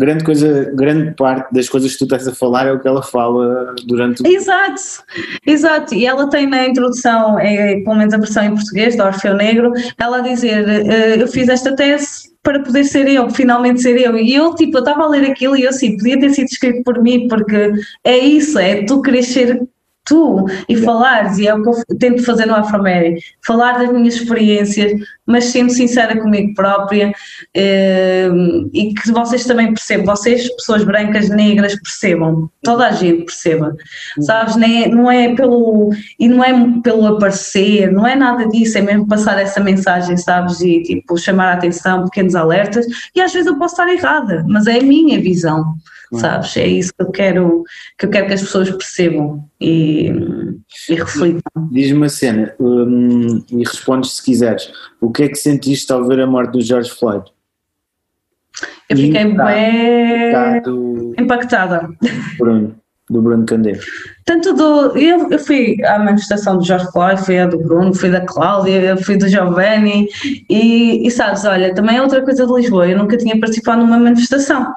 grande, 0.00 0.24
coisa, 0.24 0.72
grande 0.74 1.14
parte 1.14 1.52
das 1.52 1.68
coisas 1.68 1.92
que 1.92 1.98
tu 1.98 2.04
estás 2.04 2.26
a 2.26 2.34
falar 2.34 2.66
é 2.66 2.72
o 2.72 2.80
que 2.80 2.88
ela 2.88 3.02
fala 3.02 3.74
durante 3.86 4.22
o. 4.22 4.26
Exato, 4.26 4.80
exato. 5.46 5.94
E 5.94 6.06
ela 6.06 6.28
tem 6.30 6.46
na 6.46 6.66
introdução, 6.66 7.38
é, 7.38 7.80
pelo 7.80 7.96
menos 7.96 8.14
a 8.14 8.18
versão 8.18 8.42
em 8.44 8.54
português, 8.54 8.96
do 8.96 9.04
Orfeu 9.04 9.34
Negro, 9.34 9.72
ela 9.98 10.18
a 10.18 10.20
dizer: 10.20 10.66
eh, 10.66 11.22
Eu 11.22 11.28
fiz 11.28 11.48
esta 11.48 11.76
tese 11.76 12.30
para 12.42 12.60
poder 12.60 12.84
ser 12.84 13.06
eu, 13.08 13.28
finalmente 13.28 13.82
ser 13.82 14.00
eu. 14.00 14.16
E 14.16 14.34
eu, 14.34 14.54
tipo, 14.54 14.78
eu 14.78 14.80
estava 14.80 15.04
a 15.04 15.08
ler 15.08 15.30
aquilo 15.30 15.54
e 15.54 15.64
eu, 15.64 15.68
assim, 15.68 15.98
podia 15.98 16.18
ter 16.18 16.30
sido 16.30 16.46
escrito 16.46 16.82
por 16.82 17.02
mim, 17.02 17.28
porque 17.28 17.72
é 18.02 18.18
isso, 18.18 18.58
é 18.58 18.82
tu 18.84 19.02
queres 19.02 19.26
ser 19.26 19.60
tu 20.10 20.44
e 20.68 20.76
falares, 20.76 21.38
e 21.38 21.46
é 21.46 21.54
o 21.54 21.62
que 21.62 21.68
eu 21.68 21.96
tento 21.96 22.24
fazer 22.24 22.44
no 22.44 22.56
Afro-Mary, 22.56 23.22
falar 23.46 23.78
das 23.78 23.92
minhas 23.92 24.14
experiências, 24.16 24.92
mas 25.24 25.44
sendo 25.44 25.70
sincera 25.70 26.20
comigo 26.20 26.52
própria 26.52 27.12
eh, 27.54 28.28
e 28.72 28.92
que 28.92 29.12
vocês 29.12 29.44
também 29.44 29.68
percebam, 29.68 30.16
vocês, 30.16 30.52
pessoas 30.56 30.82
brancas, 30.82 31.28
negras, 31.28 31.76
percebam, 31.80 32.50
toda 32.64 32.88
a 32.88 32.90
gente 32.90 33.22
perceba, 33.24 33.76
sabes, 34.20 34.56
nem 34.56 34.82
é- 34.84 34.88
não 34.88 35.08
é 35.08 35.32
pelo, 35.36 35.90
e 36.18 36.28
não 36.28 36.42
é 36.42 36.52
pelo 36.82 37.06
aparecer, 37.06 37.92
não 37.92 38.04
é 38.04 38.16
nada 38.16 38.48
disso, 38.48 38.78
é 38.78 38.80
mesmo 38.80 39.06
passar 39.06 39.38
essa 39.40 39.60
mensagem, 39.60 40.16
sabes, 40.16 40.60
e 40.60 40.82
tipo, 40.82 41.16
chamar 41.16 41.50
a 41.50 41.54
atenção, 41.54 42.04
pequenos 42.06 42.34
alertas, 42.34 42.84
e 43.14 43.20
às 43.20 43.32
vezes 43.32 43.46
eu 43.46 43.56
posso 43.56 43.74
estar 43.74 43.88
errada, 43.88 44.44
mas 44.48 44.66
é 44.66 44.78
a 44.80 44.82
minha 44.82 45.20
visão, 45.20 45.76
sabes, 46.18 46.56
é 46.56 46.66
isso 46.66 46.92
que 46.92 47.02
eu 47.02 47.10
quero, 47.10 47.64
que 47.98 48.06
eu 48.06 48.10
quero 48.10 48.26
que 48.26 48.34
as 48.34 48.40
pessoas 48.42 48.70
percebam 48.70 49.44
e, 49.60 50.12
e 50.88 50.94
reflitam. 50.94 51.68
Diz-me 51.70 51.96
uma 51.96 52.08
cena 52.08 52.54
hum, 52.58 53.42
e 53.50 53.58
respondes 53.58 54.16
se 54.16 54.24
quiseres. 54.24 54.72
O 55.00 55.10
que 55.10 55.24
é 55.24 55.28
que 55.28 55.36
sentiste 55.36 55.92
ao 55.92 56.06
ver 56.06 56.20
a 56.20 56.26
morte 56.26 56.52
do 56.52 56.60
George 56.60 56.90
Floyd? 56.90 57.24
Eu 58.88 58.96
fiquei 58.96 59.22
Impactado. 59.22 61.04
bem 61.12 61.14
Impactado 61.16 61.16
impactada. 61.18 61.88
do 61.88 62.36
Bruno, 62.38 62.76
do 63.08 63.22
Bruno 63.22 63.46
Candeiro. 63.46 63.80
Tanto 64.24 64.52
do. 64.52 64.96
Eu, 64.98 65.30
eu 65.30 65.38
fui 65.38 65.76
à 65.84 65.98
manifestação 65.98 66.58
do 66.58 66.64
Jorge 66.64 66.90
Floyd, 66.92 67.24
fui 67.24 67.38
à 67.38 67.46
do 67.46 67.58
Bruno, 67.58 67.94
fui 67.94 68.10
da 68.10 68.20
Cláudia, 68.20 68.96
fui 68.96 69.16
do 69.16 69.28
Giovanni 69.28 70.08
e, 70.48 71.06
e 71.06 71.10
sabes, 71.10 71.44
olha, 71.44 71.72
também 71.74 71.96
é 71.96 72.02
outra 72.02 72.22
coisa 72.22 72.46
de 72.46 72.52
Lisboa, 72.52 72.88
eu 72.88 72.98
nunca 72.98 73.16
tinha 73.16 73.38
participado 73.38 73.80
numa 73.80 73.98
manifestação. 73.98 74.72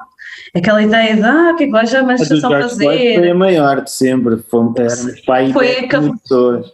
Aquela 0.54 0.82
ideia 0.82 1.16
de, 1.16 1.22
ah, 1.22 1.50
o 1.52 1.56
que 1.56 1.64
é 1.64 1.66
que 1.66 1.72
vais 1.72 1.94
à 1.94 1.98
A 1.98 2.02
manifestação 2.04 2.50
Floyd 2.50 2.68
foi 2.76 2.84
fazer? 2.86 3.30
a 3.30 3.34
maior 3.34 3.80
de 3.82 3.90
sempre. 3.90 4.36
Fomos, 4.48 4.78
éramos 4.78 5.28
aí 5.28 5.52
Foi 5.52 5.66
10 5.66 5.84
a 5.94 6.00
que- 6.00 6.18
pessoas. 6.20 6.66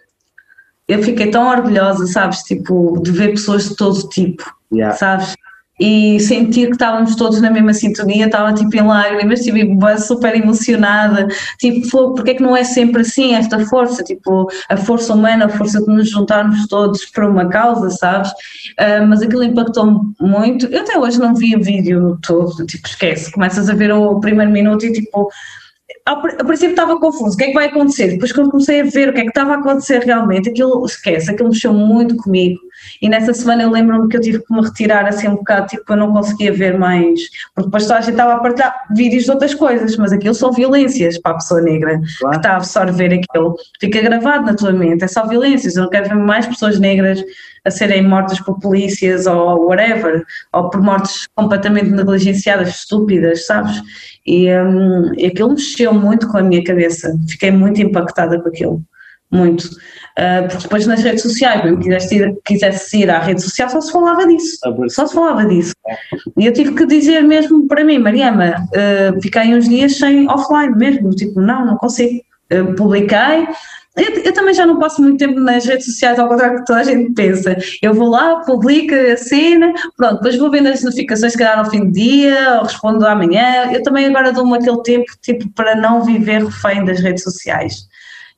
Eu 0.87 1.03
fiquei 1.03 1.31
tão 1.31 1.49
orgulhosa, 1.49 2.07
sabes, 2.07 2.43
tipo, 2.43 3.01
de 3.03 3.11
ver 3.12 3.28
pessoas 3.31 3.68
de 3.68 3.76
todo 3.76 4.09
tipo, 4.09 4.45
Yeah. 4.72 4.97
sabes? 4.97 5.35
E 5.81 6.20
sentir 6.20 6.66
que 6.66 6.72
estávamos 6.72 7.16
todos 7.16 7.41
na 7.41 7.51
mesma 7.51 7.72
sintonia, 7.72 8.26
estava 8.26 8.53
tipo 8.53 8.76
em 8.76 8.87
lágrimas, 8.87 9.41
tipo, 9.41 9.74
bué 9.74 9.97
super 9.97 10.37
emocionada, 10.37 11.26
tipo, 11.59 11.89
fogo, 11.89 12.14
porque 12.14 12.33
é 12.33 12.35
que 12.35 12.43
não 12.43 12.55
é 12.55 12.64
sempre 12.64 13.01
assim 13.01 13.35
esta 13.35 13.59
força, 13.66 14.05
tipo, 14.05 14.47
a 14.68 14.76
força 14.76 15.14
humana, 15.14 15.47
a 15.47 15.49
força 15.49 15.81
de 15.81 15.87
nos 15.87 16.11
juntarmos 16.11 16.66
todos 16.66 17.07
para 17.07 17.26
uma 17.28 17.49
causa, 17.49 17.89
sabes? 17.91 18.31
Ah, 18.78 19.07
mas 19.07 19.22
aquilo 19.22 19.43
impactou-me 19.43 20.01
muito, 20.20 20.66
eu 20.66 20.83
até 20.83 20.99
hoje 20.99 21.18
não 21.18 21.35
vi 21.35 21.57
o 21.57 21.62
vídeo 21.62 22.18
todo, 22.22 22.66
tipo, 22.66 22.87
esquece, 22.87 23.33
começas 23.33 23.70
a 23.70 23.74
ver 23.74 23.91
o 23.93 24.20
primeiro 24.20 24.51
minuto 24.51 24.85
e 24.85 24.93
tipo, 24.93 25.31
a 26.07 26.16
princípio 26.45 26.70
estava 26.70 26.99
confuso, 26.99 27.35
o 27.35 27.37
que 27.37 27.45
é 27.45 27.47
que 27.49 27.55
vai 27.55 27.66
acontecer? 27.66 28.09
Depois 28.09 28.33
quando 28.33 28.51
comecei 28.51 28.81
a 28.81 28.85
ver 28.85 29.09
o 29.09 29.12
que 29.12 29.20
é 29.20 29.22
que 29.22 29.28
estava 29.28 29.55
a 29.55 29.59
acontecer 29.59 30.01
realmente, 30.01 30.49
aquilo, 30.51 30.85
esquece, 30.85 31.31
aquilo 31.31 31.49
mexeu 31.49 31.72
muito 31.72 32.16
comigo 32.16 32.61
E 33.01 33.09
nessa 33.09 33.33
semana 33.33 33.62
eu 33.62 33.70
lembro-me 33.70 34.09
que 34.09 34.16
eu 34.16 34.20
tive 34.20 34.39
que 34.41 34.53
me 34.53 34.62
retirar 34.62 35.07
assim 35.07 35.28
um 35.28 35.37
bocado, 35.37 35.66
tipo, 35.68 35.85
eu 35.93 35.97
não 35.97 36.12
conseguia 36.12 36.53
ver 36.53 36.78
mais, 36.78 37.20
porque 37.55 37.68
depois 37.68 37.85
toda 37.87 37.99
a 37.99 38.01
gente 38.03 38.12
estava 38.12 38.35
a 38.35 38.39
partilhar 38.39 38.74
vídeos 38.95 39.24
de 39.24 39.31
outras 39.31 39.55
coisas, 39.55 39.97
mas 39.97 40.12
aquilo 40.12 40.35
são 40.35 40.53
violências 40.53 41.18
para 41.18 41.33
a 41.33 41.35
pessoa 41.35 41.61
negra 41.61 42.01
Claro. 42.18 42.31
que 42.33 42.37
está 42.37 42.53
a 42.53 42.57
absorver 42.57 43.12
aquilo. 43.12 43.57
Fica 43.81 44.01
gravado 44.03 44.47
na 44.47 44.55
tua 44.55 44.72
mente, 44.72 45.05
é 45.05 45.09
só 45.09 45.26
violências. 45.26 45.76
Eu 45.76 45.85
não 45.85 45.91
quero 45.91 46.09
ver 46.09 46.16
mais 46.16 46.47
pessoas 46.47 46.78
negras 46.78 47.22
a 47.64 47.70
serem 47.70 48.07
mortas 48.07 48.41
por 48.41 48.59
polícias 48.59 49.26
ou 49.26 49.66
whatever, 49.66 50.24
ou 50.53 50.70
por 50.70 50.81
mortes 50.83 51.26
completamente 51.35 51.91
negligenciadas, 51.91 52.68
estúpidas, 52.68 53.47
sabes? 53.47 53.83
E, 54.26 54.51
hum, 54.55 55.12
e 55.16 55.26
aquilo 55.26 55.51
mexeu 55.51 55.93
muito 55.93 56.28
com 56.28 56.39
a 56.39 56.43
minha 56.43 56.62
cabeça, 56.64 57.14
fiquei 57.28 57.51
muito 57.51 57.81
impactada 57.83 58.41
com 58.41 58.49
aquilo, 58.49 58.83
muito. 59.31 59.68
Ah, 60.18 60.43
porque 60.49 60.62
depois 60.64 60.87
nas 60.87 61.03
redes 61.03 61.22
sociais, 61.22 61.62
mesmo 61.62 61.78
que 61.78 61.85
quisesse 61.85 62.16
ir, 62.16 62.39
quisesse 62.45 62.99
ir 62.99 63.11
à 63.11 63.20
rede 63.20 63.43
social, 63.43 63.70
só 63.70 63.81
se 63.81 63.93
falava 63.93 64.26
disso, 64.26 64.59
só 64.89 65.07
se 65.07 65.14
falava 65.14 65.47
disso. 65.47 65.72
E 66.37 66.47
eu 66.47 66.53
tive 66.53 66.74
que 66.74 66.87
dizer 66.87 67.22
mesmo 67.22 67.66
para 67.68 67.85
mim, 67.85 67.99
Mariama, 67.99 68.55
ah, 68.74 69.20
fiquei 69.22 69.55
uns 69.55 69.68
dias 69.68 69.97
sem 69.97 70.28
offline 70.28 70.76
mesmo, 70.76 71.11
tipo, 71.11 71.41
não, 71.41 71.64
não 71.64 71.76
consigo. 71.76 72.20
Ah, 72.53 72.74
publiquei, 72.76 73.47
eu, 73.97 74.22
eu 74.22 74.33
também 74.33 74.55
já 74.55 74.64
não 74.64 74.78
passo 74.78 75.03
muito 75.03 75.18
tempo 75.18 75.41
nas 75.41 75.66
redes 75.66 75.87
sociais, 75.87 76.18
ao 76.18 76.28
contrário 76.28 76.57
do 76.57 76.61
que 76.61 76.66
toda 76.66 76.81
a 76.81 76.85
gente 76.85 77.12
pensa. 77.12 77.57
Eu 77.83 77.93
vou 77.93 78.09
lá, 78.09 78.37
publico 78.41 78.95
a 78.95 79.16
cena, 79.16 79.74
pronto, 79.97 80.14
depois 80.16 80.39
vou 80.39 80.51
vendo 80.51 80.68
as 80.68 80.83
notificações, 80.83 81.33
se 81.33 81.39
calhar 81.39 81.59
ao 81.59 81.68
fim 81.70 81.85
do 81.87 81.93
dia, 81.93 82.59
ou 82.59 82.62
respondo 82.64 83.05
amanhã. 83.05 83.70
Eu 83.72 83.83
também 83.83 84.07
agora 84.07 84.33
dou-me 84.33 84.57
aquele 84.57 84.83
tempo, 84.83 85.07
tipo, 85.20 85.49
para 85.51 85.74
não 85.74 86.05
viver 86.05 86.45
refém 86.45 86.85
das 86.85 87.01
redes 87.01 87.24
sociais. 87.24 87.89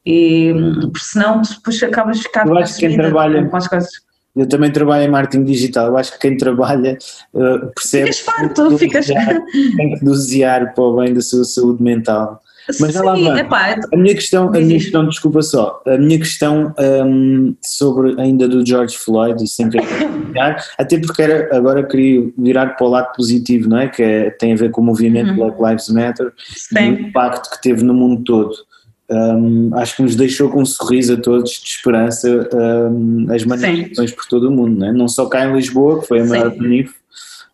E, 0.04 0.52
porque 0.82 0.98
senão 1.00 1.42
depois 1.42 1.82
acabas 1.82 2.16
de 2.18 2.22
ficar 2.24 2.46
Eu 2.46 2.56
acho 2.58 2.74
que 2.74 2.86
quem 2.86 2.96
trabalha- 2.96 3.46
com 3.46 3.56
as 3.56 3.68
coisas. 3.68 3.90
Eu 4.34 4.48
também 4.48 4.72
trabalho 4.72 5.04
em 5.04 5.10
marketing 5.10 5.44
digital. 5.44 5.88
Eu 5.88 5.96
acho 5.98 6.12
que 6.12 6.18
quem 6.18 6.36
trabalha 6.38 6.96
uh, 7.34 7.70
percebe 7.74 8.12
Ficas 8.12 8.20
farto, 8.20 8.78
ficas. 8.78 9.06
tem 9.06 9.94
que 9.94 10.04
dosear 10.04 10.74
para 10.74 10.84
o 10.84 10.96
bem 10.96 11.12
da 11.12 11.20
sua 11.20 11.44
saúde 11.44 11.82
mental. 11.82 12.40
Mas 12.80 12.94
lá 12.94 13.14
Sim, 13.16 13.24
vai. 13.24 13.40
epá, 13.40 13.76
A 13.92 13.96
minha 13.96 14.14
questão, 14.14 14.48
a 14.48 14.52
minha 14.52 14.78
questão, 14.78 15.06
desculpa 15.06 15.42
só, 15.42 15.82
a 15.84 15.98
minha 15.98 16.16
questão 16.18 16.72
hum, 17.04 17.54
sobre 17.60 18.18
ainda 18.20 18.48
do 18.48 18.64
George 18.64 18.96
Floyd 18.96 19.42
e 19.42 19.48
sem 19.48 19.68
querer 19.68 19.84
criticar, 19.84 20.64
até 20.78 20.96
porque 20.98 21.20
era, 21.22 21.54
agora 21.56 21.82
queria 21.82 22.30
virar 22.38 22.76
para 22.76 22.86
o 22.86 22.90
lado 22.90 23.12
positivo, 23.16 23.68
não 23.68 23.78
é? 23.78 23.88
Que 23.88 24.02
é- 24.02 24.30
tem 24.30 24.52
a 24.52 24.56
ver 24.56 24.70
com 24.70 24.80
o 24.80 24.84
movimento 24.84 25.34
Black 25.34 25.60
Lives 25.60 25.88
Matter 25.88 26.26
e 26.26 26.74
o 26.74 26.78
Sim. 26.78 26.88
impacto 27.08 27.50
que 27.50 27.60
teve 27.60 27.82
no 27.82 27.92
mundo 27.92 28.22
todo. 28.24 28.54
Hum, 29.12 29.70
acho 29.74 29.96
que 29.96 30.02
nos 30.02 30.16
deixou 30.16 30.48
com 30.48 30.62
um 30.62 30.64
sorriso 30.64 31.12
a 31.12 31.16
todos 31.18 31.50
de 31.50 31.68
esperança 31.68 32.48
hum, 32.90 33.26
as 33.28 33.44
manifestações 33.44 34.10
por 34.10 34.24
todo 34.26 34.48
o 34.48 34.50
mundo, 34.50 34.78
não 34.78 34.86
é? 34.86 34.92
Não 34.92 35.06
só 35.06 35.26
cá 35.26 35.44
em 35.44 35.54
Lisboa, 35.54 36.00
que 36.00 36.08
foi 36.08 36.20
a 36.20 36.24
maior 36.24 36.50
Sim. 36.52 36.88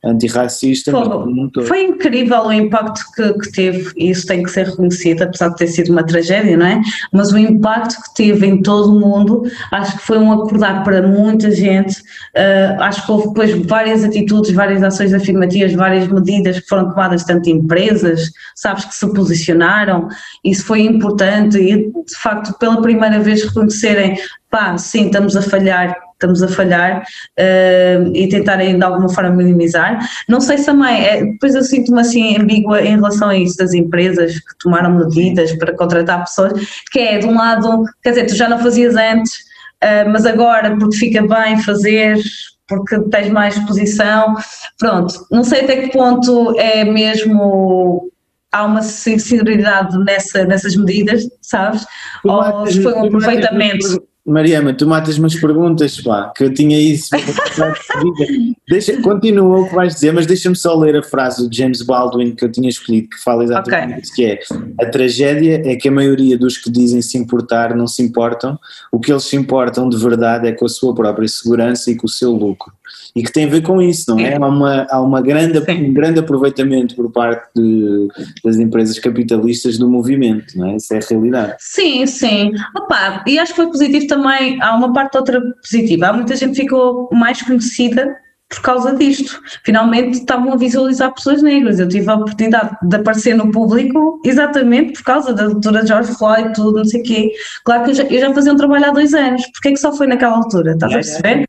Antirracista, 0.04 0.92
todo. 0.92 1.26
Foi 1.64 1.82
incrível 1.82 2.46
o 2.46 2.52
impacto 2.52 3.00
que, 3.14 3.32
que 3.34 3.52
teve, 3.52 3.92
e 3.96 4.10
isso 4.10 4.26
tem 4.26 4.42
que 4.42 4.50
ser 4.50 4.66
reconhecido, 4.66 5.22
apesar 5.22 5.48
de 5.48 5.56
ter 5.56 5.66
sido 5.66 5.90
uma 5.90 6.04
tragédia, 6.04 6.56
não 6.56 6.66
é? 6.66 6.80
Mas 7.12 7.32
o 7.32 7.38
impacto 7.38 7.96
que 8.02 8.14
teve 8.14 8.46
em 8.46 8.62
todo 8.62 8.94
o 8.94 9.00
mundo, 9.00 9.42
acho 9.72 9.98
que 9.98 10.06
foi 10.06 10.18
um 10.18 10.32
acordar 10.32 10.84
para 10.84 11.02
muita 11.02 11.50
gente. 11.50 11.96
Ah, 12.36 12.86
acho 12.86 13.04
que 13.04 13.12
houve 13.12 13.28
depois 13.28 13.66
várias 13.66 14.04
atitudes, 14.04 14.52
várias 14.52 14.82
ações 14.82 15.12
afirmativas, 15.12 15.72
várias 15.74 16.06
medidas 16.08 16.60
que 16.60 16.68
foram 16.68 16.90
tomadas, 16.90 17.24
tanto 17.24 17.50
empresas, 17.50 18.30
sabes, 18.54 18.84
que 18.84 18.94
se 18.94 19.12
posicionaram. 19.12 20.08
Isso 20.44 20.64
foi 20.64 20.82
importante 20.82 21.58
e, 21.58 21.90
de 21.90 22.16
facto, 22.16 22.56
pela 22.58 22.80
primeira 22.80 23.18
vez 23.18 23.42
reconhecerem, 23.42 24.16
pá, 24.50 24.78
sim, 24.78 25.06
estamos 25.06 25.36
a 25.36 25.42
falhar, 25.42 25.96
estamos 26.18 26.42
a 26.42 26.48
falhar 26.48 27.04
eh, 27.36 28.02
e 28.12 28.28
tentarem 28.28 28.76
de 28.76 28.84
alguma 28.84 29.08
forma 29.08 29.30
minimizar. 29.30 29.98
Não 30.28 30.40
sei 30.40 30.58
se 30.58 30.66
também, 30.66 31.06
é, 31.06 31.24
depois 31.24 31.54
eu 31.54 31.62
sinto-me 31.62 32.00
assim 32.00 32.36
ambígua 32.36 32.82
em 32.82 32.96
relação 32.96 33.28
a 33.28 33.36
isso 33.36 33.56
das 33.56 33.72
empresas 33.72 34.34
que 34.40 34.58
tomaram 34.58 34.98
medidas 34.98 35.52
para 35.52 35.74
contratar 35.74 36.24
pessoas, 36.24 36.52
que 36.90 36.98
é 36.98 37.18
de 37.18 37.26
um 37.26 37.34
lado, 37.34 37.84
quer 38.02 38.10
dizer, 38.10 38.26
tu 38.26 38.34
já 38.34 38.48
não 38.48 38.58
fazias 38.58 38.96
antes, 38.96 39.32
eh, 39.80 40.04
mas 40.04 40.26
agora 40.26 40.76
porque 40.76 40.96
fica 40.96 41.22
bem 41.22 41.62
fazer, 41.62 42.18
porque 42.66 42.98
tens 43.10 43.30
mais 43.30 43.56
exposição, 43.56 44.34
pronto, 44.78 45.24
não 45.30 45.44
sei 45.44 45.62
até 45.62 45.76
que 45.82 45.92
ponto 45.92 46.58
é 46.58 46.84
mesmo 46.84 48.10
há 48.50 48.64
uma 48.64 48.82
sinceridade 48.82 49.96
nessa, 50.04 50.44
nessas 50.44 50.74
medidas, 50.74 51.22
sabes? 51.40 51.86
Ou 52.24 52.66
se 52.66 52.82
foi 52.82 52.92
um 52.94 53.06
aproveitamento. 53.06 54.02
Mariama, 54.28 54.74
tu 54.74 54.86
matas-me 54.86 55.26
as 55.26 55.34
perguntas, 55.34 56.00
pá, 56.00 56.32
que 56.36 56.44
eu 56.44 56.52
tinha 56.54 56.78
isso. 56.78 57.08
deixa, 58.68 59.00
continua 59.00 59.60
o 59.60 59.68
que 59.68 59.74
vais 59.74 59.94
dizer, 59.94 60.12
mas 60.12 60.26
deixa-me 60.26 60.56
só 60.56 60.76
ler 60.78 60.96
a 60.96 61.02
frase 61.02 61.46
do 61.48 61.54
James 61.54 61.82
Baldwin 61.82 62.34
que 62.34 62.44
eu 62.44 62.50
tinha 62.52 62.68
escolhido, 62.68 63.08
que 63.08 63.22
fala 63.22 63.44
exatamente 63.44 63.92
Ok. 63.94 64.02
isso, 64.02 64.14
que 64.14 64.24
é 64.24 64.38
a 64.80 64.86
tragédia 64.90 65.62
é 65.64 65.76
que 65.76 65.88
a 65.88 65.92
maioria 65.92 66.36
dos 66.38 66.56
que 66.58 66.70
dizem 66.70 67.00
se 67.02 67.16
importar 67.18 67.74
não 67.74 67.86
se 67.86 68.02
importam, 68.02 68.58
o 68.92 69.00
que 69.00 69.12
eles 69.12 69.24
se 69.24 69.36
importam 69.36 69.88
de 69.88 69.96
verdade 69.96 70.46
é 70.48 70.52
com 70.52 70.66
a 70.66 70.68
sua 70.68 70.94
própria 70.94 71.28
segurança 71.28 71.90
e 71.90 71.96
com 71.96 72.06
o 72.06 72.10
seu 72.10 72.30
lucro. 72.32 72.72
E 73.14 73.22
que 73.22 73.30
tem 73.32 73.44
a 73.44 73.48
ver 73.48 73.62
com 73.62 73.82
isso, 73.82 74.10
não 74.10 74.18
é? 74.18 74.36
Há, 74.36 74.46
uma, 74.46 74.86
há 74.90 75.00
uma 75.00 75.20
grande, 75.20 75.62
Sim. 75.64 75.90
um 75.90 75.92
grande 75.92 76.20
aproveitamento 76.20 76.94
por 76.94 77.10
parte 77.10 77.48
de- 77.54 78.08
das 78.44 78.56
empresas 78.56 78.98
capitalistas 78.98 79.76
do 79.76 79.88
movimento, 79.90 80.56
não 80.56 80.68
é? 80.70 80.76
Isso 80.76 80.94
é 80.94 80.98
a 80.98 81.00
realidade. 81.08 81.54
Sim, 81.58 82.06
sim. 82.06 82.52
Opa, 82.76 83.22
e 83.26 83.38
acho 83.38 83.52
que 83.52 83.56
foi 83.56 83.66
positivo 83.66 84.06
também, 84.06 84.17
há 84.26 84.74
uma 84.74 84.92
parte 84.92 85.16
outra 85.16 85.40
positiva. 85.62 86.08
Há 86.08 86.12
muita 86.12 86.36
gente 86.36 86.54
que 86.54 86.62
ficou 86.62 87.08
mais 87.12 87.42
conhecida 87.42 88.16
por 88.48 88.62
causa 88.62 88.94
disto. 88.94 89.40
Finalmente 89.64 90.18
estavam 90.18 90.52
a 90.52 90.56
visualizar 90.56 91.12
pessoas 91.12 91.42
negras. 91.42 91.78
Eu 91.78 91.88
tive 91.88 92.10
a 92.10 92.14
oportunidade 92.14 92.76
de 92.82 92.96
aparecer 92.96 93.34
no 93.34 93.50
público 93.50 94.20
exatamente 94.24 94.94
por 94.94 95.04
causa 95.04 95.34
da 95.34 95.48
doutora 95.48 95.86
George 95.86 96.12
Floyd, 96.14 96.54
tudo, 96.54 96.78
não 96.78 96.84
sei 96.84 97.00
o 97.00 97.04
quê. 97.04 97.32
Claro 97.64 97.84
que 97.84 97.90
eu 97.90 97.94
já, 97.94 98.04
eu 98.04 98.20
já 98.20 98.34
fazia 98.34 98.52
um 98.52 98.56
trabalho 98.56 98.86
há 98.86 98.90
dois 98.90 99.12
anos. 99.12 99.42
Porquê 99.52 99.68
é 99.68 99.72
que 99.72 99.78
só 99.78 99.94
foi 99.94 100.06
naquela 100.06 100.36
altura? 100.36 100.72
Estás 100.72 100.92
a 100.92 100.94
perceber? 100.94 101.44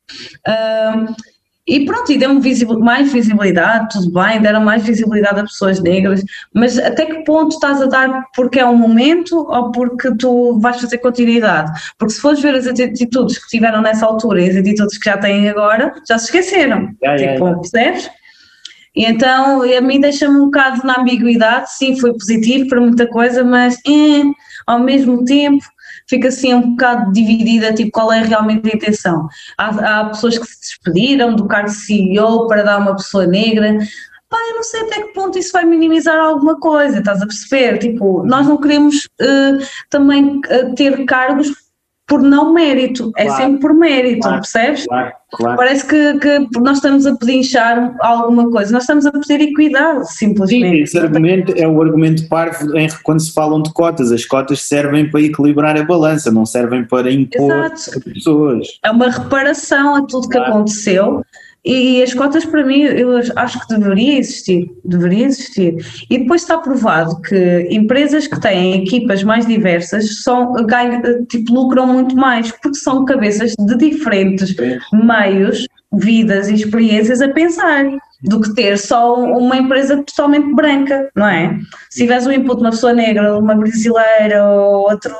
Ahm, 0.46 1.16
e 1.70 1.86
pronto, 1.86 2.12
e 2.12 2.18
deu-me 2.18 2.42
visibil- 2.42 2.80
mais 2.80 3.14
visibilidade, 3.14 3.90
tudo 3.92 4.12
bem, 4.12 4.42
deram 4.42 4.62
mais 4.62 4.84
visibilidade 4.84 5.40
a 5.40 5.44
pessoas 5.44 5.80
negras, 5.80 6.24
mas 6.54 6.80
até 6.80 7.06
que 7.06 7.24
ponto 7.24 7.54
estás 7.54 7.80
a 7.82 7.86
dar 7.86 8.26
porque 8.36 8.60
é 8.60 8.66
um 8.66 8.76
momento 8.76 9.38
ou 9.38 9.72
porque 9.72 10.14
tu 10.16 10.60
vais 10.60 10.82
fazer 10.82 10.98
continuidade? 10.98 11.72
Porque 11.98 12.14
se 12.14 12.22
fores 12.22 12.42
ver 12.42 12.56
as 12.56 12.66
atitudes 12.66 13.38
que 13.38 13.48
tiveram 13.48 13.82
nessa 13.82 14.06
altura 14.06 14.42
e 14.42 14.50
as 14.50 14.56
atitudes 14.56 14.98
que 14.98 15.10
já 15.10 15.18
têm 15.18 15.48
agora, 15.48 15.94
já 16.08 16.18
se 16.18 16.26
esqueceram. 16.26 16.88
Tipo, 16.88 17.48
já. 17.48 17.56
percebes? 17.56 18.10
E 18.96 19.06
então 19.06 19.62
a 19.62 19.82
mim 19.82 20.02
deixa-me 20.02 20.36
um 20.40 20.46
bocado 20.46 20.86
na 20.86 21.00
ambiguidade, 21.00 21.72
sim, 21.78 22.00
foi 22.00 22.12
positivo 22.14 22.68
para 22.68 22.82
muita 22.82 23.08
coisa, 23.08 23.44
mas 23.44 23.76
eh, 23.88 24.24
ao 24.66 24.80
mesmo 24.80 25.24
tempo 25.24 25.64
fica 26.10 26.28
assim 26.28 26.54
um 26.54 26.72
bocado 26.72 27.12
dividida, 27.12 27.74
tipo, 27.74 27.92
qual 27.92 28.12
é 28.12 28.24
realmente 28.24 28.70
a 28.70 28.76
intenção. 28.76 29.28
Há, 29.58 30.00
há 30.00 30.06
pessoas 30.06 30.38
que 30.38 30.46
se 30.46 30.60
despediram 30.60 31.36
do 31.36 31.46
cargo 31.46 31.70
de 31.70 31.76
CEO 31.76 32.48
para 32.48 32.64
dar 32.64 32.80
uma 32.80 32.96
pessoa 32.96 33.28
negra. 33.28 33.78
Pá, 34.28 34.38
eu 34.50 34.56
não 34.56 34.64
sei 34.64 34.82
até 34.82 35.04
que 35.04 35.14
ponto 35.14 35.38
isso 35.38 35.52
vai 35.54 35.66
minimizar 35.66 36.18
alguma 36.18 36.60
coisa, 36.60 37.00
estás 37.00 37.22
a 37.22 37.28
perceber? 37.28 37.78
Tipo, 37.78 38.24
nós 38.26 38.48
não 38.48 38.58
queremos 38.58 39.08
eh, 39.20 39.58
também 39.90 40.42
eh, 40.50 40.66
ter 40.76 41.06
cargos 41.06 41.52
por 42.10 42.22
não 42.24 42.52
mérito, 42.54 43.12
é 43.16 43.26
Claro. 43.26 43.42
sempre 43.44 43.60
por 43.62 43.74
mérito, 43.74 44.22
Claro. 44.22 44.38
percebes? 44.42 44.86
Claro, 44.88 45.12
claro. 45.32 45.58
Parece 45.58 45.86
que, 45.86 46.18
que 46.20 46.60
nós 46.60 46.78
estamos 46.78 47.06
a 47.06 47.16
pedinchar 47.16 47.96
alguma 48.02 48.50
coisa, 48.50 48.72
nós 48.74 48.84
estamos 48.84 49.06
a 49.06 49.12
pedir 49.12 49.40
equidade, 49.42 50.08
Sim, 50.12 50.28
simplesmente. 50.30 50.82
esse 50.82 50.98
argumento 50.98 51.54
é 51.56 51.68
o 51.68 51.82
argumento 51.82 52.28
parvo 52.28 52.76
em- 52.78 52.90
quando 53.04 53.20
se 53.22 53.32
falam 53.32 53.62
de 53.62 53.72
cotas. 53.72 54.12
As 54.12 54.26
cotas 54.26 54.62
servem 54.64 55.10
para 55.10 55.22
equilibrar 55.22 55.78
a 55.80 55.84
balança, 55.84 56.32
não 56.32 56.46
servem 56.46 56.84
para 56.84 57.12
impor 57.12 57.52
Exato. 57.72 58.02
pessoas. 58.02 58.68
É 58.84 58.90
uma 58.92 59.10
reparação 59.10 59.96
a 59.96 60.02
tudo 60.02 60.28
que 60.28 60.38
aconteceu 60.38 61.24
e 61.64 62.02
as 62.02 62.14
cotas 62.14 62.46
para 62.46 62.66
mim 62.66 62.82
eu 62.82 63.18
acho 63.36 63.60
que 63.60 63.76
deveria 63.76 64.18
existir, 64.18 64.72
deveria 64.86 65.26
existir. 65.26 65.76
E 66.10 66.18
depois 66.20 66.42
está 66.42 66.58
provado 66.58 67.22
que 67.22 67.68
empresas 67.70 68.28
que 68.28 68.40
têm 68.40 68.84
equipas 68.84 69.24
mais 69.24 69.46
diversas 69.46 70.24
são, 70.24 70.54
ganham, 70.66 71.26
tipo, 71.26 71.54
lucram 71.54 71.88
muito 71.88 72.16
mais 72.16 72.52
porque 72.52 72.76
são 72.76 73.06
cabeças 73.06 73.54
de 73.60 73.78
diferentes 73.78 74.56
meios, 74.94 75.68
vidas 75.92 76.50
e 76.50 76.56
experiências 76.56 77.22
a 77.22 77.30
pensar 77.30 77.86
do 78.24 78.42
que 78.42 78.54
ter 78.54 78.78
só 78.78 79.16
uma 79.16 79.58
empresa 79.58 80.04
totalmente 80.04 80.54
branca, 80.54 81.10
não 81.16 81.28
é? 81.28 81.58
Se 81.90 82.02
tiveres 82.02 82.28
um 82.28 82.32
input 82.32 82.58
de 82.58 82.64
uma 82.64 82.72
pessoa 82.72 82.94
negra, 82.94 83.38
uma 83.38 83.56
brasileira 83.56 84.46
ou 84.46 84.90
outro 84.90 85.16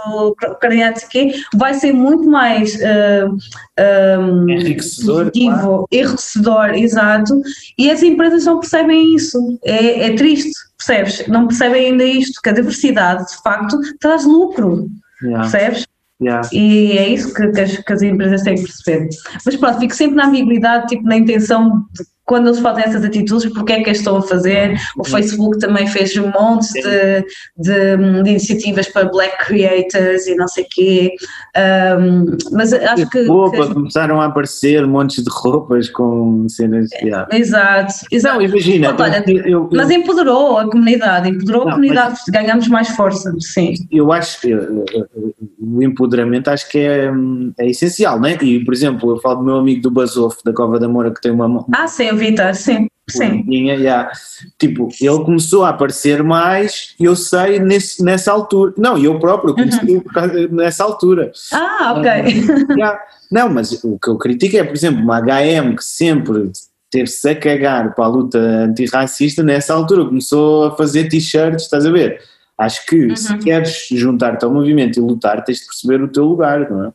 ucraniano, 0.52 0.96
quê, 1.10 1.34
vai 1.56 1.74
ser 1.74 1.94
muito 1.94 2.30
mais 2.30 2.78
ah, 2.84 3.30
ah, 3.78 4.18
Enriquecedor, 4.50 5.26
positivo, 5.26 5.88
enriquecedor, 5.92 6.70
exato, 6.74 7.42
e 7.78 7.90
as 7.90 8.04
empresas 8.04 8.46
não 8.46 8.60
percebem 8.60 9.16
isso, 9.16 9.60
é, 9.64 10.08
é 10.08 10.16
triste, 10.16 10.52
percebes? 10.78 11.28
Não 11.28 11.48
percebem 11.48 11.88
ainda 11.88 12.04
isto, 12.04 12.42
que 12.42 12.50
a 12.50 12.54
diversidade 12.54 13.26
de 13.28 13.42
facto 13.42 13.78
traz 14.00 14.26
lucro, 14.26 14.88
Yeah. 15.22 15.42
percebes? 15.42 15.88
Yeah. 16.22 16.50
E 16.52 16.98
é 16.98 17.10
isso 17.10 17.34
que, 17.34 17.48
que 17.52 17.62
as, 17.62 17.78
que 17.78 17.94
as 17.94 18.02
empresas 18.02 18.42
têm 18.42 18.56
que 18.56 18.64
perceber. 18.64 19.10
Mas 19.46 19.56
pronto, 19.56 19.80
fico 19.80 19.96
sempre 19.96 20.16
na 20.16 20.28
ambiguidade, 20.28 20.88
tipo, 20.88 21.04
na 21.04 21.18
intenção 21.18 21.86
de 21.94 22.04
quando 22.30 22.46
eles 22.46 22.60
fazem 22.60 22.84
essas 22.84 23.04
atitudes, 23.04 23.52
porque 23.52 23.74
é 23.74 23.82
que 23.82 23.90
as 23.90 23.98
estão 23.98 24.18
a 24.18 24.22
fazer. 24.22 24.80
O 24.96 25.04
Facebook 25.04 25.58
também 25.58 25.88
fez 25.88 26.16
um 26.16 26.28
monte 26.32 26.72
de, 26.74 27.26
de, 27.58 28.22
de 28.24 28.30
iniciativas 28.30 28.88
para 28.88 29.10
black 29.10 29.48
creators 29.48 30.28
e 30.28 30.36
não 30.36 30.48
sei 30.48 30.64
o 30.64 30.68
quê. 30.70 31.16
Um, 31.58 32.38
mas 32.52 32.72
acho 32.72 33.10
que. 33.10 33.24
Roupa, 33.26 33.66
que- 33.68 33.74
começaram 33.74 34.22
a 34.22 34.26
aparecer 34.26 34.86
montes 34.86 35.24
de 35.24 35.30
roupas 35.32 35.90
com 35.90 36.48
cenas. 36.48 36.92
Yeah. 37.02 37.28
Exato, 37.36 37.94
exato. 38.12 38.36
Não, 38.38 38.42
imagina, 38.44 38.88
Pronto, 38.94 39.02
olha, 39.04 39.24
eu- 39.28 39.46
eu- 39.46 39.70
mas 39.74 39.90
empoderou 39.90 40.60
a 40.60 40.70
comunidade, 40.70 41.30
empoderou 41.30 41.62
Não, 41.66 41.70
a 41.72 41.74
comunidade, 41.74 42.20
ganhamos 42.30 42.68
mais 42.68 42.90
força, 42.90 43.34
sim. 43.40 43.74
eu 43.92 44.12
acho 44.12 44.40
que 44.42 44.54
o 44.54 45.82
empoderamento 45.82 46.50
acho 46.50 46.70
que 46.70 46.78
é, 46.78 47.12
hum, 47.12 47.52
é 47.60 47.68
essencial, 47.68 48.20
né? 48.20 48.38
E, 48.42 48.64
por 48.64 48.74
exemplo, 48.74 49.10
eu 49.12 49.18
falo 49.20 49.38
do 49.40 49.46
meu 49.46 49.56
amigo 49.56 49.82
do 49.82 49.90
Basof, 49.90 50.38
da 50.46 50.54
Cova 50.54 50.80
da 50.80 50.88
Moura, 50.88 51.12
que 51.12 51.20
tem 51.22 51.32
uma, 51.32 51.46
uma 51.48 51.66
Ah, 51.74 51.88
sim, 51.88 52.10
o 52.20 52.26
Vitor, 52.30 52.54
sim, 52.56 52.88
sim. 53.10 53.30
bonequinha, 53.30 53.74
yeah. 53.76 54.12
tipo, 54.58 54.90
ele 55.02 55.24
começou 55.24 55.64
a 55.66 55.70
aparecer 55.70 56.22
mais, 56.24 56.94
eu 57.00 57.16
sei, 57.16 57.60
nesse, 57.60 58.04
nessa 58.04 58.32
altura. 58.32 58.74
Não, 58.78 58.98
eu 58.98 59.18
próprio 59.20 59.54
comecei 59.56 59.98
Uhum. 59.98 60.04
nessa 60.52 60.84
altura. 60.84 61.32
Ah, 61.54 61.96
ok. 61.98 62.10
Yeah. 62.78 63.00
Não, 63.32 63.50
mas 63.50 63.72
o 63.84 63.98
que 64.00 64.10
eu 64.10 64.18
critico 64.18 64.58
é, 64.58 64.64
por 64.64 64.76
exemplo, 64.76 65.02
uma 65.04 65.20
HM 65.22 65.76
que 65.76 65.84
sempre 65.84 66.52
teve-se 66.92 67.30
a 67.30 67.36
cagar 67.36 67.94
para 67.94 68.06
a 68.06 68.08
luta 68.08 68.40
antirracista, 68.40 69.44
nessa 69.44 69.74
altura 69.74 70.06
começou 70.06 70.66
a 70.66 70.76
fazer 70.76 71.08
t-shirts, 71.10 71.64
estás 71.66 71.86
a 71.86 71.92
ver? 71.92 72.20
Acho 72.58 72.86
que 72.88 73.16
se 73.16 73.32
Uhum. 73.34 73.40
queres 73.40 73.88
juntar-te 73.92 74.44
ao 74.44 74.52
movimento 74.52 74.98
e 74.98 75.02
lutar, 75.02 75.44
tens 75.44 75.60
de 75.60 75.66
perceber 75.68 76.02
o 76.04 76.08
teu 76.08 76.26
lugar, 76.26 76.70
não 76.70 76.86
é? 76.86 76.92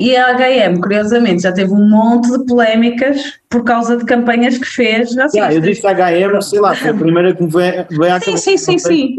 E 0.00 0.16
a 0.16 0.32
HM, 0.34 0.80
curiosamente, 0.80 1.42
já 1.42 1.52
teve 1.52 1.72
um 1.72 1.88
monte 1.88 2.30
de 2.30 2.44
polémicas 2.46 3.38
por 3.48 3.64
causa 3.64 3.96
de 3.96 4.04
campanhas 4.04 4.58
que 4.58 4.66
fez 4.66 5.14
racistas. 5.16 5.34
Yeah, 5.34 5.54
eu 5.54 5.60
disse 5.60 5.82
HM, 5.86 6.40
sei 6.42 6.60
lá, 6.60 6.74
foi 6.74 6.90
a 6.90 6.94
primeira 6.94 7.34
que 7.34 7.42
me 7.42 7.50
veio, 7.50 7.86
veio 7.90 8.14
à 8.14 8.20
Sim, 8.20 8.26
cabeça. 8.26 8.38
sim, 8.38 8.58
sim, 8.58 8.78
sim. 8.78 9.16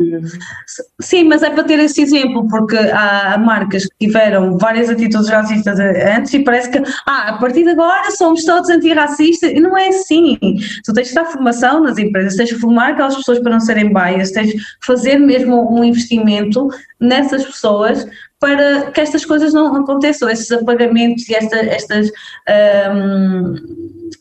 Sim, 1.01 1.23
mas 1.23 1.41
é 1.41 1.49
para 1.49 1.63
ter 1.63 1.79
esse 1.79 2.01
exemplo, 2.01 2.47
porque 2.47 2.77
há 2.77 3.37
marcas 3.37 3.85
que 3.85 4.07
tiveram 4.07 4.57
várias 4.57 4.89
atitudes 4.89 5.29
racistas 5.29 5.79
antes 5.79 6.33
e 6.33 6.39
parece 6.39 6.69
que, 6.69 6.81
ah, 7.07 7.29
a 7.29 7.37
partir 7.37 7.63
de 7.63 7.71
agora 7.71 8.11
somos 8.11 8.45
todos 8.45 8.69
antirracistas, 8.69 9.51
e 9.51 9.59
não 9.59 9.77
é 9.77 9.89
assim. 9.89 10.37
Tu 10.85 10.93
tens 10.93 11.09
de 11.09 11.15
dar 11.15 11.25
formação 11.25 11.81
nas 11.81 11.97
empresas, 11.97 12.35
tens 12.35 12.49
de 12.49 12.55
formar 12.55 12.91
aquelas 12.91 13.15
pessoas 13.15 13.39
para 13.39 13.51
não 13.51 13.59
serem 13.59 13.91
bias, 13.91 14.31
tens 14.31 14.49
de 14.49 14.61
fazer 14.81 15.17
mesmo 15.17 15.73
um 15.73 15.83
investimento 15.83 16.69
nessas 16.99 17.45
pessoas 17.45 18.05
para 18.39 18.91
que 18.91 19.01
estas 19.01 19.25
coisas 19.25 19.53
não 19.53 19.75
aconteçam, 19.75 20.29
estes 20.29 20.49
apagamentos 20.51 21.27
e 21.27 21.35
esta- 21.35 21.57
estas, 21.59 22.09
ahm, 22.47 23.55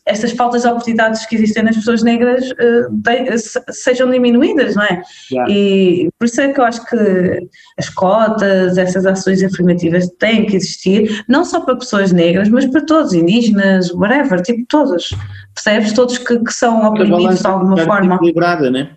estas 0.05 0.31
faltas 0.31 0.63
de 0.63 0.67
oportunidades 0.67 1.25
que 1.25 1.35
existem 1.35 1.63
nas 1.63 1.75
pessoas 1.75 2.03
negras 2.03 2.51
eh, 2.59 2.81
de- 2.91 3.37
se- 3.37 3.63
sejam 3.69 4.09
diminuídas, 4.11 4.75
não 4.75 4.83
é? 4.83 5.01
Yeah. 5.31 5.51
E 5.53 6.09
por 6.19 6.25
isso 6.25 6.41
é 6.41 6.51
que 6.51 6.59
eu 6.59 6.65
acho 6.65 6.85
que 6.85 7.47
as 7.77 7.89
cotas, 7.89 8.77
essas 8.77 9.05
ações 9.05 9.41
afirmativas 9.43 10.07
têm 10.19 10.45
que 10.45 10.55
existir, 10.57 11.23
não 11.27 11.45
só 11.45 11.61
para 11.61 11.75
pessoas 11.77 12.11
negras, 12.11 12.49
mas 12.49 12.65
para 12.65 12.81
todos, 12.85 13.13
indígenas, 13.13 13.91
whatever, 13.93 14.41
tipo 14.41 14.65
todos, 14.67 15.15
percebes? 15.53 15.93
Todos 15.93 16.17
que, 16.17 16.39
que 16.39 16.53
são 16.53 16.85
oprimidos 16.85 17.39
de 17.39 17.47
alguma 17.47 17.77
forma. 17.77 18.15
equilibrada, 18.15 18.69
né? 18.69 18.89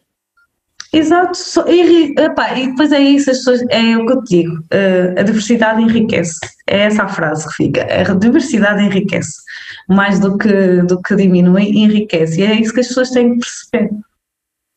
Exato, 0.93 1.33
enri- 1.69 2.15
epá, 2.19 2.53
e 2.59 2.67
depois 2.69 2.93
é 2.93 3.01
isso, 3.01 3.31
as 3.31 3.39
pessoas, 3.39 3.63
é 3.71 3.97
o 3.97 4.05
que 4.05 4.13
eu 4.13 4.25
te 4.25 4.37
digo, 4.43 4.63
eh, 4.71 5.15
a 5.17 5.23
diversidade 5.23 5.81
enriquece, 5.81 6.39
é 6.67 6.81
essa 6.81 7.05
a 7.05 7.09
frase 7.09 7.49
que 7.49 7.55
fica, 7.55 7.83
a 7.83 8.15
diversidade 8.15 8.83
enriquece, 8.83 9.41
mais 9.89 10.21
do 10.21 10.37
que, 10.37 10.83
do 10.83 11.01
que 11.01 11.17
diminui, 11.17 11.63
enriquece, 11.71 12.41
e 12.43 12.45
é 12.45 12.55
isso 12.61 12.75
que 12.75 12.81
as 12.81 12.89
pessoas 12.89 13.11
têm 13.11 13.39
que 13.39 13.41
perceber. 13.41 13.91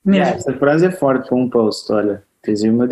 Yeah, 0.08 0.38
essa 0.38 0.54
frase 0.54 0.86
é 0.86 0.92
forte 0.92 1.28
para 1.28 1.38
um 1.38 1.50
post, 1.50 1.92
olha. 1.92 2.24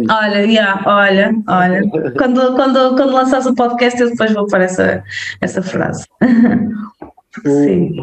Olha, 0.09 0.39
yeah, 0.39 0.82
olha, 0.86 1.32
olha, 1.47 1.82
quando, 2.17 2.55
quando, 2.55 2.95
quando 2.97 3.13
lançares 3.13 3.45
o 3.45 3.53
podcast 3.53 4.01
eu 4.01 4.09
depois 4.09 4.34
vou 4.34 4.47
pôr 4.47 4.59
essa, 4.61 5.01
essa 5.39 5.61
frase. 5.61 6.05
Sim. 7.41 7.95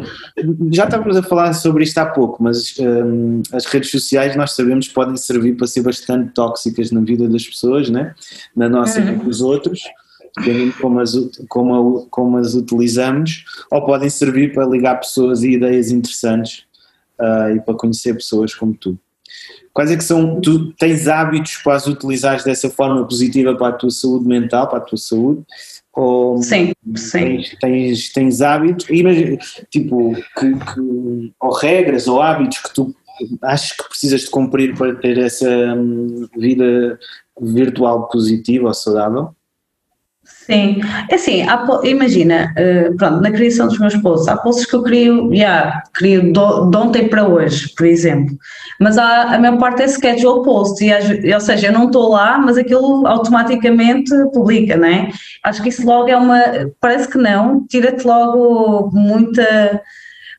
Já 0.71 0.85
estávamos 0.85 1.15
a 1.15 1.23
falar 1.23 1.53
sobre 1.53 1.83
isto 1.83 1.97
há 1.99 2.05
pouco, 2.05 2.43
mas 2.43 2.75
hum, 2.79 3.41
as 3.53 3.65
redes 3.65 3.89
sociais 3.89 4.35
nós 4.35 4.51
sabemos 4.51 4.89
podem 4.89 5.15
servir 5.15 5.55
para 5.55 5.67
ser 5.67 5.81
bastante 5.81 6.33
tóxicas 6.33 6.91
na 6.91 6.99
vida 6.99 7.29
das 7.29 7.45
pessoas, 7.45 7.89
né? 7.89 8.13
na 8.55 8.67
nossa 8.67 8.99
e 8.99 9.15
dos 9.15 9.41
outros, 9.41 9.79
dependendo 10.37 10.71
de 10.71 10.77
como 10.79 10.99
as, 10.99 11.13
como, 11.47 12.07
como 12.09 12.37
as 12.37 12.53
utilizamos, 12.55 13.45
ou 13.71 13.85
podem 13.85 14.09
servir 14.09 14.53
para 14.53 14.65
ligar 14.65 14.99
pessoas 14.99 15.43
e 15.43 15.51
ideias 15.51 15.91
interessantes 15.91 16.65
ah, 17.17 17.51
e 17.51 17.59
para 17.61 17.75
conhecer 17.75 18.13
pessoas 18.13 18.53
como 18.53 18.73
tu. 18.73 18.99
Quais 19.73 19.89
é 19.89 19.95
que 19.95 20.03
são, 20.03 20.41
tu 20.41 20.73
tens 20.73 21.07
hábitos 21.07 21.57
para 21.57 21.75
as 21.75 21.87
utilizares 21.87 22.43
dessa 22.43 22.69
forma 22.69 23.07
positiva 23.07 23.55
para 23.55 23.69
a 23.69 23.77
tua 23.77 23.89
saúde 23.89 24.27
mental, 24.27 24.67
para 24.67 24.79
a 24.79 24.81
tua 24.81 24.97
saúde? 24.97 25.45
Ou 25.93 26.41
Sim, 26.41 26.71
sim. 26.95 27.19
Tens, 27.19 27.57
tens, 27.59 28.09
tens 28.13 28.41
hábitos, 28.41 28.85
tipo, 29.69 30.13
que, 30.39 30.53
que- 30.53 31.33
ou 31.39 31.51
regras 31.51 32.07
ou 32.07 32.21
hábitos 32.21 32.59
que 32.59 32.73
tu 32.73 32.95
achas 33.41 33.73
que 33.73 33.83
precisas 33.89 34.21
de 34.21 34.29
cumprir 34.29 34.75
para 34.75 34.95
ter 34.95 35.17
essa 35.17 35.49
hum, 35.75 36.27
vida 36.37 36.97
virtual 37.39 38.07
positiva 38.07 38.67
ou 38.67 38.73
saudável? 38.73 39.35
Sim, 40.45 40.81
é 41.07 41.15
assim, 41.15 41.43
há 41.43 41.67
imagina, 41.83 42.51
eh, 42.57 42.89
pronto, 42.97 43.21
na 43.21 43.29
criação 43.29 43.67
dos 43.67 43.77
meus 43.77 43.95
posts, 43.97 44.27
há 44.27 44.35
posts 44.35 44.65
que 44.65 44.75
eu 44.75 44.81
crio, 44.81 45.31
yeah, 45.31 45.83
crio 45.93 46.33
de 46.33 46.39
ontem 46.39 47.07
para 47.07 47.27
hoje, 47.27 47.71
por 47.77 47.85
exemplo, 47.85 48.35
mas 48.79 48.97
há, 48.97 49.35
a 49.35 49.39
maior 49.39 49.59
parte 49.59 49.83
é 49.83 49.87
schedule 49.87 50.43
post, 50.43 50.83
e, 50.83 51.33
ou 51.33 51.39
seja, 51.39 51.67
eu 51.67 51.73
não 51.73 51.85
estou 51.85 52.09
lá, 52.09 52.39
mas 52.39 52.57
aquilo 52.57 53.05
automaticamente 53.05 54.11
publica, 54.33 54.75
não 54.75 54.87
é? 54.87 55.09
Acho 55.43 55.61
que 55.61 55.69
isso 55.69 55.85
logo 55.85 56.09
é 56.09 56.17
uma, 56.17 56.41
parece 56.79 57.07
que 57.07 57.19
não, 57.19 57.63
tira-te 57.67 58.05
logo 58.05 58.89
muita 58.91 59.79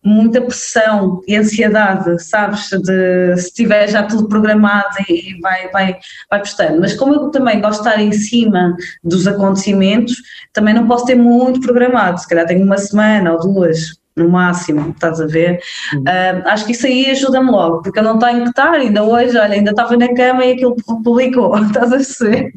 muita 0.04 0.40
pressão 0.40 1.22
e 1.28 1.36
ansiedade, 1.36 2.22
sabes, 2.22 2.68
de 2.70 3.36
se 3.36 3.52
tiver 3.54 3.88
já 3.88 4.02
tudo 4.02 4.28
programado 4.28 4.96
e 5.08 5.38
vai, 5.40 5.68
vai, 5.70 5.96
vai 6.28 6.38
postando. 6.40 6.80
Mas 6.80 6.94
como 6.94 7.14
eu 7.14 7.30
também 7.30 7.60
gosto 7.60 7.82
de 7.82 7.88
estar 7.88 8.02
em 8.02 8.12
cima 8.12 8.76
dos 9.02 9.26
acontecimentos, 9.26 10.16
também 10.52 10.74
não 10.74 10.86
posso 10.86 11.04
ter 11.04 11.14
muito 11.14 11.60
programado, 11.60 12.20
se 12.20 12.28
calhar 12.28 12.46
tenho 12.46 12.64
uma 12.64 12.78
semana 12.78 13.32
ou 13.32 13.40
duas 13.40 14.01
no 14.16 14.28
máximo, 14.28 14.90
estás 14.90 15.20
a 15.20 15.26
ver? 15.26 15.58
Ah, 16.06 16.52
acho 16.52 16.66
que 16.66 16.72
isso 16.72 16.86
aí 16.86 17.10
ajuda-me 17.10 17.50
logo, 17.50 17.82
porque 17.82 17.98
eu 17.98 18.02
não 18.02 18.18
tenho 18.18 18.42
que 18.42 18.50
estar, 18.50 18.72
ainda 18.72 19.02
hoje, 19.02 19.36
olha, 19.38 19.54
ainda 19.54 19.70
estava 19.70 19.96
na 19.96 20.12
cama 20.14 20.44
e 20.44 20.52
aquilo 20.52 20.76
publicou, 21.02 21.56
estás 21.64 21.92
a 21.92 21.96
perceber? 21.96 22.52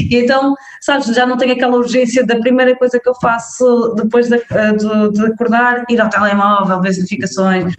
E 0.00 0.16
então, 0.16 0.54
sabes, 0.80 1.06
já 1.08 1.26
não 1.26 1.36
tenho 1.36 1.52
aquela 1.52 1.76
urgência 1.76 2.24
da 2.24 2.38
primeira 2.38 2.76
coisa 2.76 2.98
que 3.00 3.08
eu 3.08 3.14
faço 3.16 3.94
depois 3.96 4.28
de, 4.28 4.40
ah, 4.50 4.72
de- 4.72 5.12
de 5.12 5.26
acordar, 5.26 5.84
ir 5.88 6.00
ao 6.00 6.08
telemóvel, 6.08 6.80
ver 6.80 6.88
as 6.90 6.98
notificações. 6.98 7.74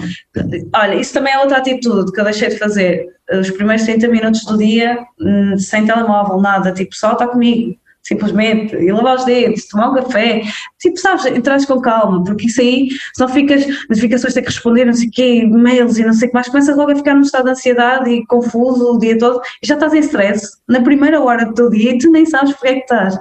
Olha, 0.76 0.96
isso 0.96 1.14
também 1.14 1.34
é 1.34 1.40
outra 1.40 1.58
atitude 1.58 2.12
que 2.12 2.20
eu 2.20 2.24
deixei 2.26 2.50
de 2.50 2.58
fazer. 2.58 3.08
Os 3.32 3.50
primeiros 3.52 3.86
30 3.86 4.08
minutos 4.10 4.44
do 4.44 4.58
dia, 4.58 4.98
hum, 5.20 5.58
sem 5.58 5.86
telemóvel, 5.86 6.40
nada, 6.42 6.72
tipo, 6.74 6.94
só 6.96 7.14
está 7.14 7.28
comigo. 7.28 7.76
Simplesmente, 8.04 8.76
e 8.76 8.91
lavar 8.91 9.16
os 9.16 9.26
dentes, 9.26 9.68
tomar 9.68 9.91
um 9.91 9.95
café, 9.95 10.41
tipo, 10.80 10.99
sabes, 10.99 11.26
entras 11.28 11.66
com 11.66 11.80
calma, 11.80 12.24
porque 12.24 12.47
isso 12.47 12.60
aí, 12.60 12.89
se 12.89 13.20
não 13.20 13.28
ficas, 13.28 13.66
notificações 13.89 14.34
têm 14.34 14.43
que 14.43 14.49
responder, 14.49 14.86
não 14.86 14.93
sei 14.93 15.08
o 15.08 15.12
quê, 15.12 15.36
e-mails 15.43 15.97
e 15.97 16.04
não 16.04 16.14
sei 16.14 16.28
o 16.28 16.32
que 16.32 16.36
mais, 16.36 16.47
começas 16.47 16.76
logo 16.76 16.91
a 16.91 16.95
ficar 16.95 17.14
num 17.14 17.22
estado 17.22 17.45
de 17.45 17.52
ansiedade 17.52 18.10
e 18.10 18.26
confuso 18.26 18.95
o 18.95 18.97
dia 18.97 19.18
todo, 19.18 19.39
e 19.62 19.68
já 19.68 19.76
estás 19.76 19.93
em 19.93 19.99
stress, 19.99 20.47
na 20.68 20.82
primeira 20.82 21.22
hora 21.22 21.45
do 21.45 21.54
teu 21.54 21.70
dia, 21.70 21.91
e 21.91 21.97
tu 21.97 22.12
nem 22.12 22.26
sabes 22.26 22.54
porque 22.54 22.68
é 22.68 22.74
que 22.76 22.82
estás. 22.82 23.18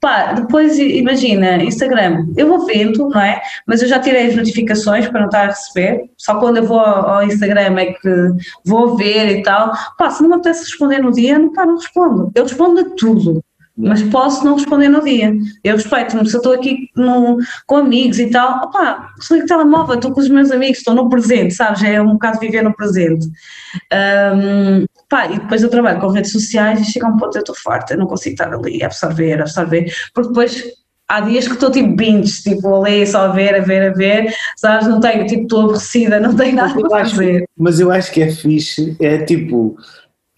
Pá, 0.00 0.32
depois 0.34 0.78
imagina, 0.78 1.62
Instagram, 1.62 2.26
eu 2.36 2.46
vou 2.46 2.64
vendo, 2.64 3.08
não 3.08 3.20
é? 3.20 3.42
Mas 3.66 3.82
eu 3.82 3.88
já 3.88 3.98
tirei 3.98 4.28
as 4.28 4.36
notificações 4.36 5.08
para 5.08 5.20
não 5.20 5.26
estar 5.26 5.44
a 5.44 5.48
receber, 5.48 6.04
só 6.16 6.38
quando 6.38 6.58
eu 6.58 6.64
vou 6.64 6.78
ao 6.78 7.24
Instagram 7.24 7.76
é 7.78 7.86
que 7.92 8.28
vou 8.64 8.96
ver 8.96 9.38
e 9.38 9.42
tal. 9.42 9.72
Pá, 9.98 10.10
se 10.10 10.22
não 10.22 10.30
me 10.30 10.34
apetece 10.36 10.64
responder 10.64 10.98
no 10.98 11.12
dia, 11.12 11.38
não, 11.38 11.52
pá, 11.52 11.66
não 11.66 11.76
respondo. 11.76 12.30
Eu 12.34 12.44
respondo 12.44 12.80
a 12.80 12.84
tudo. 12.96 13.42
Mas 13.76 14.02
posso 14.02 14.44
não 14.44 14.56
responder 14.56 14.88
no 14.90 15.02
dia. 15.02 15.32
Eu 15.64 15.76
respeito-me, 15.76 16.28
se 16.28 16.34
eu 16.36 16.38
estou 16.38 16.52
aqui 16.52 16.90
no- 16.94 17.38
com 17.66 17.76
amigos 17.76 18.18
e 18.18 18.28
tal, 18.30 18.64
opá, 18.66 19.10
desligo 19.18 19.44
o 19.44 19.48
telemóvel, 19.48 19.94
estou 19.94 20.12
com 20.12 20.20
os 20.20 20.28
meus 20.28 20.50
amigos, 20.50 20.78
estou 20.78 20.94
no 20.94 21.08
presente, 21.08 21.54
sabes? 21.54 21.82
É 21.82 22.00
um 22.00 22.12
bocado 22.12 22.38
viver 22.38 22.62
no 22.62 22.74
presente. 22.76 23.26
Ahm, 23.90 24.84
pá, 25.08 25.26
e 25.26 25.38
depois 25.38 25.62
eu 25.62 25.70
trabalho 25.70 26.00
com 26.00 26.08
redes 26.08 26.32
sociais 26.32 26.80
e 26.80 26.84
chega 26.92 27.06
a 27.06 27.10
um 27.10 27.16
ponto 27.16 27.36
eu 27.36 27.40
estou 27.40 27.54
farta, 27.56 27.94
eu 27.94 27.98
não 27.98 28.06
consigo 28.06 28.34
estar 28.34 28.52
ali 28.52 28.82
a 28.82 28.86
absorver, 28.86 29.38
a 29.38 29.42
absorver, 29.42 29.92
porque 30.14 30.28
depois 30.28 30.64
há 31.08 31.20
dias 31.20 31.46
que 31.46 31.54
estou 31.54 31.70
tipo 31.70 31.94
binge, 31.96 32.42
tipo 32.42 32.74
ali 32.84 33.06
só 33.06 33.22
a 33.26 33.28
ver, 33.28 33.54
a 33.54 33.60
ver, 33.60 33.90
a 33.90 33.94
ver, 33.94 34.34
sabes? 34.56 34.86
Não 34.88 35.00
tenho, 35.00 35.26
tipo, 35.26 35.42
estou 35.42 35.62
aborrecida, 35.62 36.20
não 36.20 36.34
tenho 36.36 36.56
nada 36.56 36.78
eu 36.78 36.94
acho- 36.94 37.16
fazer. 37.16 37.44
Mas 37.56 37.80
eu 37.80 37.90
acho 37.90 38.12
que 38.12 38.22
é 38.22 38.30
fixe, 38.30 38.96
é 39.00 39.18
tipo, 39.24 39.76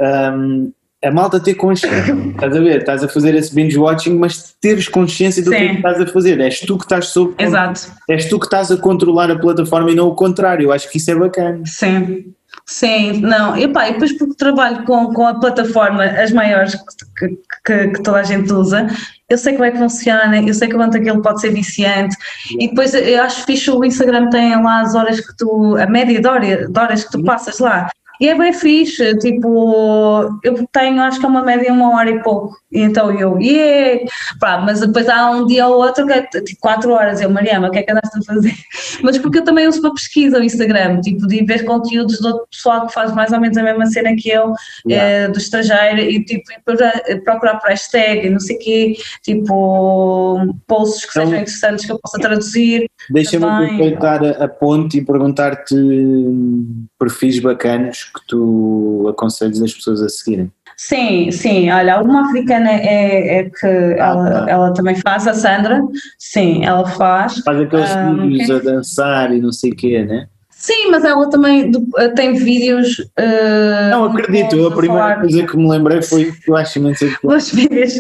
hum, 0.01 0.73
a 1.05 1.11
malta 1.13 1.39
ter 1.41 1.55
consciência. 1.55 2.13
estás 2.35 2.57
a 2.57 2.61
ver? 2.61 2.79
Estás 2.81 3.05
a 3.05 3.09
fazer 3.09 3.35
esse 3.35 3.55
binge 3.55 3.79
watching, 3.79 4.17
mas 4.19 4.55
teres 4.61 4.89
consciência 4.89 5.43
do 5.43 5.51
que 5.51 5.57
é 5.57 5.61
Sim. 5.61 5.69
que 5.69 5.77
estás 5.77 6.01
a 6.01 6.07
fazer. 6.07 6.41
És 6.41 6.61
tu 6.61 6.77
que 6.79 6.85
estás 6.85 7.09
sob. 7.09 7.35
Exato. 7.39 7.81
És 8.09 8.29
tu 8.29 8.39
que 8.39 8.47
estás 8.47 8.71
a 8.71 8.77
controlar 8.77 9.31
a 9.31 9.39
plataforma 9.39 9.91
e 9.91 9.95
não 9.95 10.09
o 10.09 10.15
contrário. 10.15 10.65
Eu 10.65 10.73
acho 10.73 10.91
que 10.91 10.99
isso 10.99 11.11
é 11.11 11.15
bacana. 11.15 11.61
Sim, 11.67 12.33
sim, 12.67 13.21
não, 13.21 13.57
e 13.57 13.67
pá, 13.69 13.89
e 13.89 13.93
depois 13.95 14.13
porque 14.17 14.35
trabalho 14.37 14.85
com, 14.85 15.13
com 15.13 15.27
a 15.27 15.39
plataforma, 15.39 16.05
as 16.05 16.31
maiores 16.33 16.75
que, 17.19 17.29
que, 17.65 17.89
que 17.89 18.03
toda 18.03 18.19
a 18.19 18.23
gente 18.23 18.53
usa, 18.53 18.87
eu 19.29 19.37
sei 19.37 19.55
como 19.55 19.65
é 19.65 19.71
que 19.71 19.79
funciona, 19.79 20.41
eu 20.41 20.55
sei 20.55 20.69
que 20.69 20.75
quanto 20.75 20.97
aquilo 20.97 21.21
pode 21.21 21.41
ser 21.41 21.51
viciante, 21.51 22.17
e 22.59 22.69
depois 22.69 22.95
eu 22.95 23.23
acho 23.23 23.45
fixe 23.45 23.71
o 23.71 23.85
Instagram 23.85 24.31
tem 24.31 24.55
lá 24.63 24.81
as 24.83 24.95
horas 24.95 25.21
que 25.21 25.37
tu, 25.37 25.77
a 25.77 25.87
média 25.87 26.21
de 26.21 26.27
hora- 26.29 26.69
de 26.69 26.79
horas 26.81 27.05
que 27.05 27.11
tu 27.11 27.23
passas 27.25 27.59
lá. 27.59 27.91
E 28.25 28.29
é 28.31 28.35
bem 28.35 28.55
fixe, 28.55 29.19
tipo, 29.19 30.41
eu 30.43 30.67
tenho, 30.73 31.03
acho 31.03 31.21
que 31.21 31.27
é 31.27 31.29
uma 31.29 31.43
média 31.43 31.71
uma 31.71 31.95
hora 31.95 32.09
e 32.09 32.23
pouco, 32.23 32.57
e 32.73 32.81
então 32.81 33.11
eu, 33.21 33.39
yeah, 33.39 34.03
pá, 34.41 34.57
mas 34.65 34.81
depois 34.81 35.11
há 35.11 35.31
um 35.31 35.47
dia 35.47 35.67
ou 35.67 35.75
outro 35.77 36.07
que 36.07 36.13
é 36.15 36.23
tipo 36.23 36.59
4 36.59 36.91
horas, 36.91 37.21
eu, 37.21 37.29
Mariana, 37.29 37.69
o 37.69 37.71
que 37.71 37.81
é 37.81 37.83
que 37.83 37.93
andaste 37.93 38.19
a 38.19 38.23
fazer? 38.23 38.55
Mas 39.03 39.19
porque 39.19 39.41
eu 39.41 39.45
também 39.45 39.69
uso 39.69 39.83
para 39.83 39.93
pesquisa 39.93 40.39
o 40.39 40.43
Instagram, 40.43 41.03
tipo, 41.03 41.27
de 41.27 41.45
ver 41.45 41.65
conteúdos 41.67 42.19
de 42.19 42.27
outro 42.27 42.47
pessoal 42.51 42.87
que 42.87 42.95
faz 42.95 43.13
mais 43.15 43.31
ou 43.31 43.41
menos 43.41 43.59
a 43.59 43.63
mesma 43.63 43.85
cena 43.87 44.17
que 44.17 44.31
eu, 44.31 44.55
Yeah. 44.89 45.27
eh, 45.27 45.29
do 45.29 45.37
estrangeiro, 45.39 45.99
e 46.01 46.25
tipo, 46.25 46.45
e 46.51 46.61
para- 46.65 47.03
procurar 47.25 47.57
por 47.59 47.69
hashtag 47.69 48.27
e 48.27 48.31
não 48.31 48.41
sei 48.41 48.57
o 48.57 48.59
quê, 48.59 48.97
tipo, 49.23 50.55
posts 50.67 51.05
que 51.05 51.11
Então- 51.11 51.25
sejam 51.27 51.41
interessantes 51.43 51.85
que 51.85 51.93
eu 51.93 51.99
possa 52.01 52.19
traduzir. 52.19 52.87
Deixa-me 53.11 53.45
aproveitar 53.45 54.25
a, 54.25 54.45
a 54.45 54.49
ponte 54.49 54.97
e 54.99 55.05
perguntar-te 55.05 55.75
hum, 55.75 56.87
perfis 56.99 57.39
bacanos 57.39 58.14
que 58.15 58.27
tu 58.29 59.07
aconselhas 59.11 59.61
as 59.63 59.73
pessoas 59.75 60.03
a 60.03 60.09
seguirem. 60.09 60.51
Sim, 60.77 61.31
sim, 61.31 61.71
olha, 61.71 62.01
uma 62.03 62.27
africana 62.27 62.69
é, 62.71 63.39
é 63.39 63.45
que 63.51 63.67
ela, 63.97 64.31
tá. 64.45 64.51
ela 64.51 64.73
também 64.75 64.97
faz, 64.97 65.27
a 65.29 65.33
Sandra, 65.35 65.81
sim, 66.19 66.65
ela 66.65 66.85
faz. 66.85 67.39
Faz 67.45 67.61
aqueles 67.61 67.91
Ah, 67.91 68.13
vídeos 68.13 68.51
ok. 68.51 68.57
a 68.57 68.73
dançar 68.75 69.33
e 69.33 69.41
não 69.41 69.53
sei 69.53 69.71
o 69.71 69.77
quê, 69.77 70.05
né? 70.05 70.27
Sim, 70.51 70.91
mas 70.91 71.05
ela 71.05 71.29
também 71.31 71.71
do- 71.71 71.87
tem 72.17 72.33
vídeos. 72.35 72.97
eh, 73.17 73.91
Não 73.91 74.05
acredito, 74.05 74.67
a 74.67 74.71
primeira 74.75 75.03
falar- 75.05 75.21
coisa 75.21 75.47
que 75.47 75.57
me 75.57 75.69
lembrei 75.69 76.03
foi 76.03 76.33
que 76.33 76.51
eu 76.51 76.57
acho 76.57 76.79
imenso 76.79 77.05
Os 77.23 77.51
vídeos. 77.53 77.93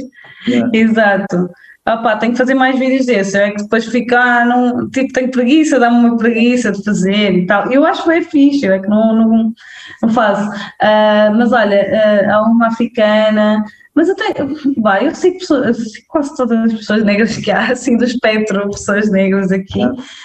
Yeah. 0.48 0.70
Exato. 0.74 1.50
Ah 1.86 1.98
pá, 1.98 2.16
tenho 2.16 2.32
que 2.32 2.38
fazer 2.38 2.54
mais 2.54 2.78
vídeos 2.78 3.04
desses. 3.04 3.34
É 3.34 3.50
que 3.50 3.62
depois 3.62 3.84
ficar, 3.86 4.46
não, 4.46 4.88
tipo, 4.90 5.12
tenho 5.12 5.30
preguiça, 5.30 5.78
dá-me 5.78 5.96
uma 5.98 6.16
preguiça 6.16 6.72
de 6.72 6.82
fazer 6.82 7.32
e 7.34 7.46
tal. 7.46 7.70
Eu 7.70 7.84
acho 7.84 8.04
que 8.04 8.10
é 8.10 8.22
fixe, 8.22 8.66
é 8.66 8.78
que 8.78 8.88
não, 8.88 9.14
não, 9.14 9.52
não 10.02 10.08
faço. 10.08 10.50
Ah, 10.80 11.30
mas 11.36 11.52
olha, 11.52 12.26
ah, 12.26 12.36
há 12.36 12.42
uma 12.42 12.68
africana, 12.68 13.64
mas 13.94 14.10
até, 14.10 14.34
vai, 14.78 15.06
eu 15.06 15.14
sigo, 15.14 15.38
pessoas, 15.38 15.78
eu 15.78 16.02
quase 16.08 16.36
todas 16.36 16.58
as 16.58 16.72
pessoas 16.72 17.04
negras 17.04 17.36
que 17.36 17.50
há, 17.50 17.68
assim, 17.72 17.96
do 17.96 18.04
espectro, 18.04 18.70
pessoas 18.70 19.10
negras 19.10 19.52
aqui, 19.52 19.80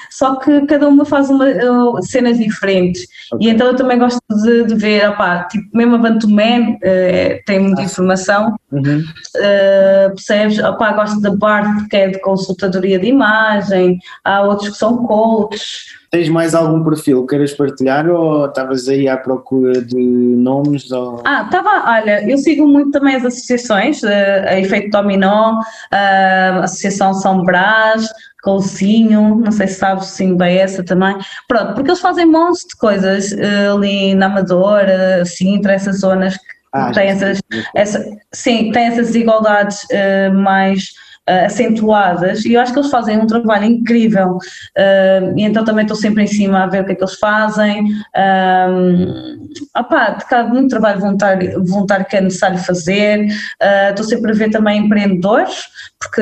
só 0.09 0.35
que 0.35 0.65
cada 0.65 0.87
uma 0.87 1.05
faz 1.05 1.29
uma, 1.29 1.45
ah, 1.45 2.01
cenas 2.01 2.37
diferentes. 2.37 3.05
Ok. 3.31 3.47
E 3.47 3.51
então 3.51 3.67
eu 3.67 3.75
também 3.75 3.99
gosto 3.99 4.19
de, 4.43 4.63
de 4.65 4.75
ver, 4.75 5.09
opá, 5.09 5.43
tipo, 5.43 5.65
mesmo 5.75 5.95
a 5.95 5.97
Bantuman 5.97 6.77
eh, 6.83 7.41
tem 7.45 7.59
muita 7.59 7.81
informação, 7.83 8.57
Uhum. 8.71 9.03
Uh, 9.35 10.09
percebes? 10.09 10.59
Opá, 10.59 10.93
gosto 10.93 11.19
da 11.21 11.35
parte 11.35 11.87
que 11.89 11.95
é 11.95 12.07
de 12.09 12.19
consultadoria 12.19 12.99
de 12.99 13.07
imagem, 13.07 13.99
há 14.23 14.41
outros 14.41 14.69
que 14.69 14.77
são 14.77 15.05
coaches. 15.05 15.97
Tens 16.11 16.27
mais 16.27 16.55
algum 16.55 16.83
perfil 16.83 17.21
que 17.21 17.29
queiras 17.29 17.53
partilhar 17.53 18.09
ou 18.09 18.47
estavas 18.47 18.87
aí 18.87 19.07
à 19.07 19.15
procura 19.15 19.79
de 19.81 19.95
nomes? 19.95 20.91
Ou... 20.91 21.21
Ah, 21.23 21.43
estava, 21.45 21.91
olha, 21.91 22.27
eu 22.27 22.37
sigo 22.37 22.67
muito 22.67 22.91
também 22.91 23.15
as 23.15 23.25
associações, 23.25 24.01
uh, 24.01 24.07
a 24.47 24.59
Efeito 24.59 24.89
Dominó, 24.89 25.59
a 25.91 26.63
Associação 26.63 27.13
São 27.13 27.43
Brás, 27.43 28.09
Colcinho, 28.41 29.35
não 29.43 29.51
sei 29.51 29.67
se 29.67 29.75
sabes 29.75 30.07
sim 30.07 30.35
bem 30.35 30.57
essa 30.57 30.83
também. 30.83 31.15
Pronto, 31.47 31.75
porque 31.75 31.91
eles 31.91 32.01
fazem 32.01 32.25
montes 32.25 32.65
de 32.67 32.75
coisas 32.77 33.31
uh, 33.33 33.75
ali 33.75 34.15
na 34.15 34.25
Amadora, 34.25 35.23
Sintra, 35.25 35.73
essas 35.73 35.99
zonas 35.99 36.35
que 36.37 36.43
Ah, 36.73 36.91
têm 36.91 37.09
essas, 37.09 37.41
essa, 37.75 38.03
sim, 38.31 38.71
tem 38.71 38.85
essas 38.85 39.07
desigualdades 39.07 39.85
mais 40.33 40.93
uh, 41.29 41.45
acentuadas 41.45 42.43
e 42.45 42.53
eu 42.53 42.61
acho 42.61 42.73
que 42.73 42.79
eles 42.79 42.89
fazem 42.89 43.19
um 43.19 43.27
trabalho 43.27 43.65
incrível 43.65 44.37
uh, 44.37 45.37
e 45.37 45.43
então 45.43 45.63
também 45.63 45.83
estou 45.83 45.95
sempre 45.95 46.23
em 46.23 46.27
cima 46.27 46.63
a 46.63 46.67
ver 46.67 46.81
o 46.81 46.85
que 46.85 46.93
é 46.93 46.95
que 46.95 47.03
eles 47.03 47.19
fazem. 47.19 47.85
Um, 48.15 49.49
opá, 49.77 50.11
de 50.11 50.25
cá, 50.25 50.43
muito 50.43 50.69
trabalho 50.69 50.99
voluntário, 50.99 51.63
voluntário 51.65 52.05
que 52.05 52.17
é 52.17 52.21
necessário 52.21 52.57
fazer. 52.59 53.25
Uh, 53.61 53.89
estou 53.91 54.05
sempre 54.05 54.31
a 54.31 54.35
ver 54.35 54.49
também 54.49 54.85
empreendedores, 54.85 55.67
porque 55.99 56.21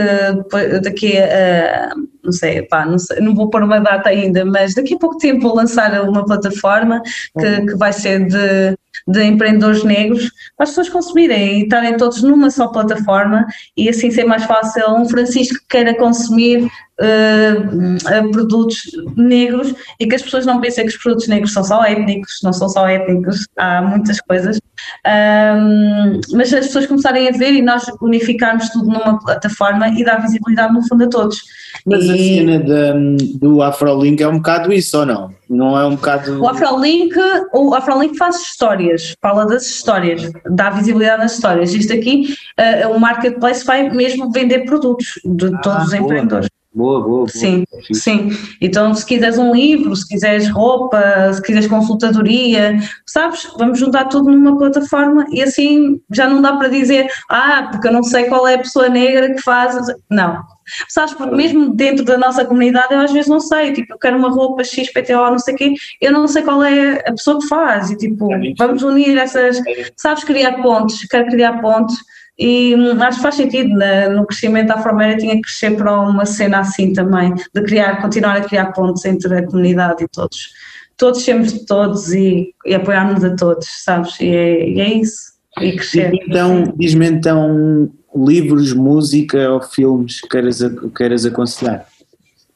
daqui 0.82 1.18
a. 1.18 1.94
não 2.28 2.34
sei, 2.34 2.62
pá, 2.62 2.86
não, 2.86 3.00
sei, 3.00 3.22
não 3.22 3.34
vou 3.34 3.50
pôr 3.50 3.64
uma 3.64 3.80
data 3.80 4.10
ainda, 4.10 4.44
mas 4.44 4.76
daqui 4.76 4.96
a 4.96 4.98
pouco 4.98 5.18
tempo 5.18 5.48
vou 5.48 5.56
lançar 5.56 6.02
uma 6.02 6.26
plataforma 6.26 7.02
que, 7.40 7.66
que 7.66 7.76
vai 7.76 7.94
ser 7.94 8.28
de, 8.28 8.78
de 9.08 9.24
empreendedores 9.24 9.84
negros 9.86 10.30
para 10.58 10.66
as 10.66 10.70
pessoas 10.72 10.90
consumirem 10.90 11.60
e 11.60 11.64
estarem 11.64 11.96
todos 11.96 12.22
numa 12.22 12.50
só 12.52 12.68
plataforma 12.68 13.48
e 13.78 13.88
assim 13.88 14.12
ser 14.12 14.26
mais 14.26 14.44
fácil. 14.44 14.94
Um 14.94 15.08
Francisco 15.08 15.58
que 15.60 15.68
queira 15.70 15.96
consumir 15.96 16.70
uh, 17.02 18.32
produtos 18.32 18.82
negros 19.16 19.74
e 20.00 20.08
que 20.08 20.16
as 20.16 20.22
pessoas 20.22 20.46
não 20.46 20.60
pensem 20.62 20.86
que 20.86 20.92
os 20.92 21.02
produtos 21.02 21.28
negros 21.28 21.54
são 21.54 21.64
só 21.64 21.84
étnicos, 21.84 22.40
não 22.44 22.54
são 22.54 22.68
só 22.70 22.88
étnicos, 22.88 23.46
há 23.58 23.82
muitas 23.82 24.20
coisas. 24.22 24.60
Um, 25.06 26.20
mas 26.34 26.54
as 26.54 26.68
pessoas 26.68 26.86
começarem 26.86 27.28
a 27.28 27.32
ver 27.32 27.52
e 27.54 27.62
nós 27.62 27.86
unificarmos 28.02 28.70
tudo 28.70 28.86
numa 28.88 29.20
plataforma 29.20 29.88
e 29.90 30.04
dar 30.04 30.22
visibilidade 30.22 30.74
no 30.74 30.88
fundo 30.88 31.04
a 31.06 31.10
todos. 31.10 31.42
Mas 31.86 32.10
a 32.10 32.16
E- 32.16 32.36
cena 32.38 32.60
da- 32.60 32.94
do 33.40 33.62
Afrolink 33.62 34.22
é 34.22 34.28
um 34.28 34.38
bocado 34.38 34.72
isso 34.74 35.00
ou 35.00 35.06
não? 35.06 35.30
Não 35.50 35.78
é 35.80 35.86
um 35.86 35.96
bocado. 35.96 36.42
O 36.42 36.48
Afrolink, 36.48 37.16
o 37.54 37.74
Afrolink 37.74 38.18
faz 38.18 38.36
histórias, 38.42 39.14
fala 39.22 39.46
das 39.46 39.66
histórias, 39.66 40.30
dá 40.52 40.70
visibilidade 40.72 41.22
nas 41.24 41.34
histórias. 41.36 41.74
Isto 41.74 41.94
aqui, 41.94 42.36
eh, 42.58 42.86
o 42.88 43.00
marketplace 43.00 43.66
vai 43.66 43.90
mesmo 43.90 44.30
vender 44.32 44.66
produtos 44.66 45.08
de 45.24 45.50
todos 45.62 45.88
os 45.88 45.94
Ah, 45.94 45.98
boa. 45.98 46.04
empreendedores. 46.12 46.50
Boa, 46.78 47.00
boa, 47.02 47.08
boa. 47.08 47.28
Sim, 47.28 47.64
Fixe. 47.88 48.02
sim. 48.02 48.30
Então, 48.62 48.94
se 48.94 49.04
quiseres 49.04 49.40
um 49.40 49.52
livro, 49.52 49.96
se 49.96 50.08
quiseres 50.08 50.48
roupa, 50.48 51.34
se 51.34 51.42
quiseres 51.42 51.66
consultadoria, 51.66 52.78
sabes? 53.04 53.48
Vamos 53.58 53.80
juntar 53.80 54.06
tudo 54.06 54.30
numa 54.30 54.56
plataforma 54.60 55.26
e 55.32 55.42
assim 55.42 56.00
já 56.14 56.30
não 56.30 56.40
dá 56.40 56.56
para 56.56 56.68
dizer, 56.68 57.08
ah, 57.32 57.68
porque 57.72 57.88
eu 57.88 57.92
não 57.92 58.04
sei 58.04 58.26
qual 58.26 58.48
é 58.48 58.54
a 58.54 58.60
pessoa 58.60 58.90
negra 58.90 59.34
que 59.34 59.42
faz. 59.42 59.76
Não. 60.08 60.44
Sabes, 60.88 61.16
porque 61.16 61.36
mesmo 61.36 61.74
dentro 61.74 62.06
da 62.06 62.16
nossa 62.16 62.46
comunidade 62.46 62.94
eu 62.94 63.00
às 63.00 63.12
vezes 63.12 63.28
não 63.28 63.40
sei, 63.40 63.74
tipo, 63.74 63.94
eu 63.94 63.98
quero 63.98 64.18
uma 64.18 64.30
roupa 64.30 64.64
XPTO, 64.64 65.32
não 65.32 65.40
sei 65.40 65.56
o 65.56 65.58
quê, 65.58 65.74
eu 66.00 66.12
não 66.12 66.28
sei 66.28 66.44
qual 66.44 66.62
é 66.62 67.00
a 67.08 67.12
pessoa 67.12 67.40
que 67.40 67.48
faz 67.48 67.90
e 67.90 67.98
tipo, 67.98 68.32
É 68.32 68.54
vamos 68.56 68.84
unir 68.84 69.18
essas, 69.18 69.60
sabes, 69.96 70.24
criar 70.24 70.62
pontes, 70.62 71.08
quero 71.08 71.26
criar 71.28 71.60
pontes 71.60 71.98
e 72.38 72.76
hum, 72.76 73.02
acho 73.02 73.18
que 73.18 73.24
faz 73.24 73.36
sentido, 73.36 73.70
né? 73.76 74.10
no 74.10 74.26
crescimento 74.26 74.68
da 74.68 74.76
Afroméria 74.76 75.18
tinha 75.18 75.36
que 75.36 75.42
crescer 75.42 75.76
para 75.76 76.00
uma 76.00 76.26
cena 76.26 76.60
assim 76.60 76.94
também, 76.94 77.34
de 77.34 77.62
criar, 77.64 78.02
continuar 78.02 78.38
a 78.38 78.42
criar 78.42 78.72
pontes 78.74 79.04
entre 79.06 79.36
a 79.36 79.46
comunidade 79.46 80.04
e 80.04 80.08
todos. 80.08 80.52
Todos 80.96 81.24
sermos 81.24 81.54
de 81.54 81.66
todos 81.66 82.14
e, 82.14 82.54
e 82.66 82.76
apoiarmos 82.76 83.24
a 83.24 83.36
todos, 83.36 83.68
sabes? 83.84 84.20
E 84.20 84.28
é, 84.28 84.70
e 84.70 84.82
é 84.82 84.94
isso. 84.94 85.38
E 85.60 85.72
crescer. 85.74 86.12
Diz-me 86.12 86.26
então, 86.28 86.74
diz-me 86.76 87.08
então 87.08 87.92
livros, 88.16 88.74
música 88.74 89.52
ou 89.52 89.62
filmes 89.62 90.22
que 90.22 90.30
queiras, 90.30 90.60
que 90.60 90.90
queiras 90.92 91.26
aconselhar? 91.26 91.86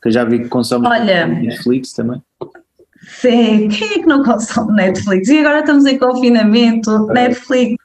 Que 0.02 0.10
eu 0.10 0.12
já 0.12 0.24
vi 0.24 0.40
que 0.40 0.48
consomes 0.48 0.90
Olha. 0.90 1.28
Netflix 1.28 1.94
também. 1.94 2.22
Sim, 3.04 3.68
quem 3.70 3.88
é 3.88 4.00
que 4.00 4.06
não 4.06 4.24
consome 4.24 4.74
Netflix? 4.74 5.28
E 5.28 5.40
agora 5.40 5.60
estamos 5.60 5.86
em 5.86 5.98
confinamento, 5.98 7.08
Netflix. 7.08 7.81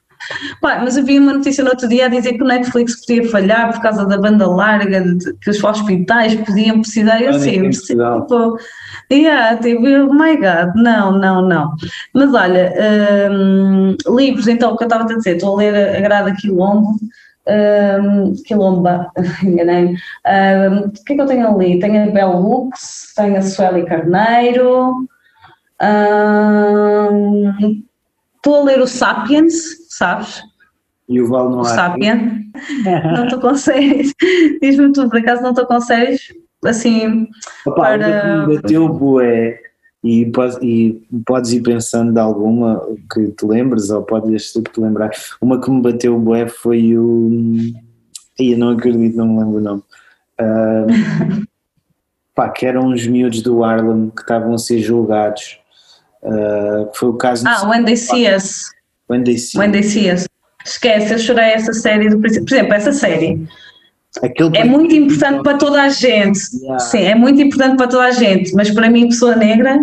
Pá, 0.61 0.79
mas 0.83 0.97
eu 0.97 1.03
vi 1.05 1.19
uma 1.19 1.33
notícia 1.33 1.63
no 1.63 1.69
outro 1.69 1.87
dia 1.87 2.05
a 2.05 2.09
dizer 2.09 2.33
que 2.33 2.43
o 2.43 2.47
Netflix 2.47 3.05
podia 3.05 3.29
falhar 3.29 3.71
por 3.73 3.81
causa 3.81 4.05
da 4.05 4.17
banda 4.17 4.47
larga, 4.47 5.01
de- 5.01 5.33
que 5.35 5.49
os 5.49 5.63
hospitais 5.63 6.35
podiam 6.35 6.81
precisar. 6.81 7.21
Eu 7.21 7.29
Ah, 7.29 7.33
em 7.33 7.35
assim, 7.35 7.61
Portugal. 7.63 8.21
tipo, 8.21 8.57
yeah, 9.11 9.57
tipo, 9.57 9.81
oh 9.85 10.13
my 10.13 10.35
God, 10.37 10.75
não, 10.75 11.11
não, 11.17 11.41
não. 11.41 11.73
Mas 12.13 12.33
olha, 12.33 12.73
hum, 13.31 13.95
livros, 14.17 14.47
então, 14.47 14.73
o 14.73 14.77
que 14.77 14.83
eu 14.83 14.87
estava 14.87 15.03
a 15.03 15.07
dizer, 15.15 15.35
estou 15.37 15.55
a 15.55 15.57
ler 15.57 15.95
a 15.97 16.01
Grada 16.01 16.33
Quilombo, 16.35 16.89
hum, 17.47 18.33
Quilomba, 18.45 19.11
enganei. 19.43 19.85
Hum, 19.89 20.77
o 20.87 20.91
que 21.05 21.13
é 21.13 21.15
que 21.15 21.21
eu 21.21 21.25
tenho 21.25 21.47
ali? 21.47 21.79
Tenho 21.79 22.09
a 22.09 22.11
Bell 22.11 22.31
Hooks, 22.37 23.13
tenho 23.15 23.37
a 23.37 23.41
Sueli 23.41 23.85
Carneiro, 23.85 25.07
hum, 25.81 27.53
estou 28.35 28.61
a 28.61 28.63
ler 28.63 28.81
o 28.81 28.87
Sapiens, 28.87 29.53
sabes? 29.97 30.43
E 31.09 31.21
o 31.21 31.27
Val 31.27 31.49
no 31.49 31.61
O. 31.61 31.65
Sapien. 31.65 32.51
Não 32.85 33.25
estou 33.25 33.39
com 33.39 33.55
séries. 33.55 34.13
Diz-me 34.61 34.91
tu, 34.91 35.09
por 35.09 35.19
acaso 35.19 35.41
não 35.41 35.51
estou 35.51 35.65
com 35.65 35.79
séries 35.79 36.33
assim. 36.65 37.27
Opa, 37.65 37.75
para-. 37.81 38.07
O 38.07 38.21
que 38.21 38.51
me 38.51 38.55
bateu 38.57 38.89
bué 38.89 39.59
E, 40.03 40.25
pode- 40.27 40.65
e 40.65 41.01
podes 41.25 41.51
ir 41.51 41.61
pensando 41.61 42.13
de 42.13 42.19
alguma 42.19 42.81
que 43.13 43.27
te 43.31 43.45
lembres, 43.45 43.89
ou 43.89 44.03
podes 44.03 44.51
tu 44.53 44.61
que 44.61 44.71
te 44.71 44.81
lembrar. 44.81 45.11
Uma 45.41 45.59
que 45.61 45.69
me 45.71 45.81
bateu 45.81 46.19
bué 46.19 46.47
foi 46.47 46.97
o. 46.97 47.29
Ih, 48.39 48.51
eu 48.53 48.57
não 48.57 48.69
acredito, 48.71 49.15
não 49.17 49.27
me 49.27 49.39
lembro 49.39 49.57
o 49.57 49.61
nome. 49.61 49.83
Ah, 50.37 50.85
pá, 52.35 52.49
que 52.49 52.65
eram 52.65 52.87
uns 52.89 53.07
miúdos 53.07 53.41
do 53.41 53.63
Harlem 53.63 54.09
que 54.15 54.21
estavam 54.21 54.53
a 54.53 54.57
ser 54.57 54.79
julgados. 54.79 55.59
Que 56.91 56.97
foi 56.99 57.09
o 57.09 57.13
caso 57.13 57.47
Ah, 57.47 57.67
When 57.69 57.85
They 57.85 57.95
See 57.95 58.27
Us. 58.33 58.71
When 59.09 59.23
They 59.23 59.37
See. 59.37 59.57
When 59.57 59.71
They 59.71 59.83
See 59.83 60.11
Us. 60.11 60.27
Esquece, 60.65 61.13
eu 61.13 61.19
chorei 61.19 61.51
essa 61.51 61.73
série 61.73 62.09
do 62.09 62.19
princípio. 62.19 62.45
Por 62.45 62.53
exemplo, 62.53 62.73
essa 62.73 62.91
série 62.91 63.47
é 64.55 64.63
muito 64.63 64.93
importante 64.95 65.43
para 65.43 65.57
toda 65.57 65.83
a 65.83 65.89
gente. 65.89 66.39
Yeah. 66.61 66.79
Sim, 66.79 67.03
é 67.03 67.15
muito 67.15 67.41
importante 67.41 67.77
para 67.77 67.87
toda 67.87 68.03
a 68.03 68.11
gente, 68.11 68.53
mas 68.53 68.71
para 68.71 68.89
mim, 68.89 69.07
pessoa 69.07 69.35
negra, 69.35 69.79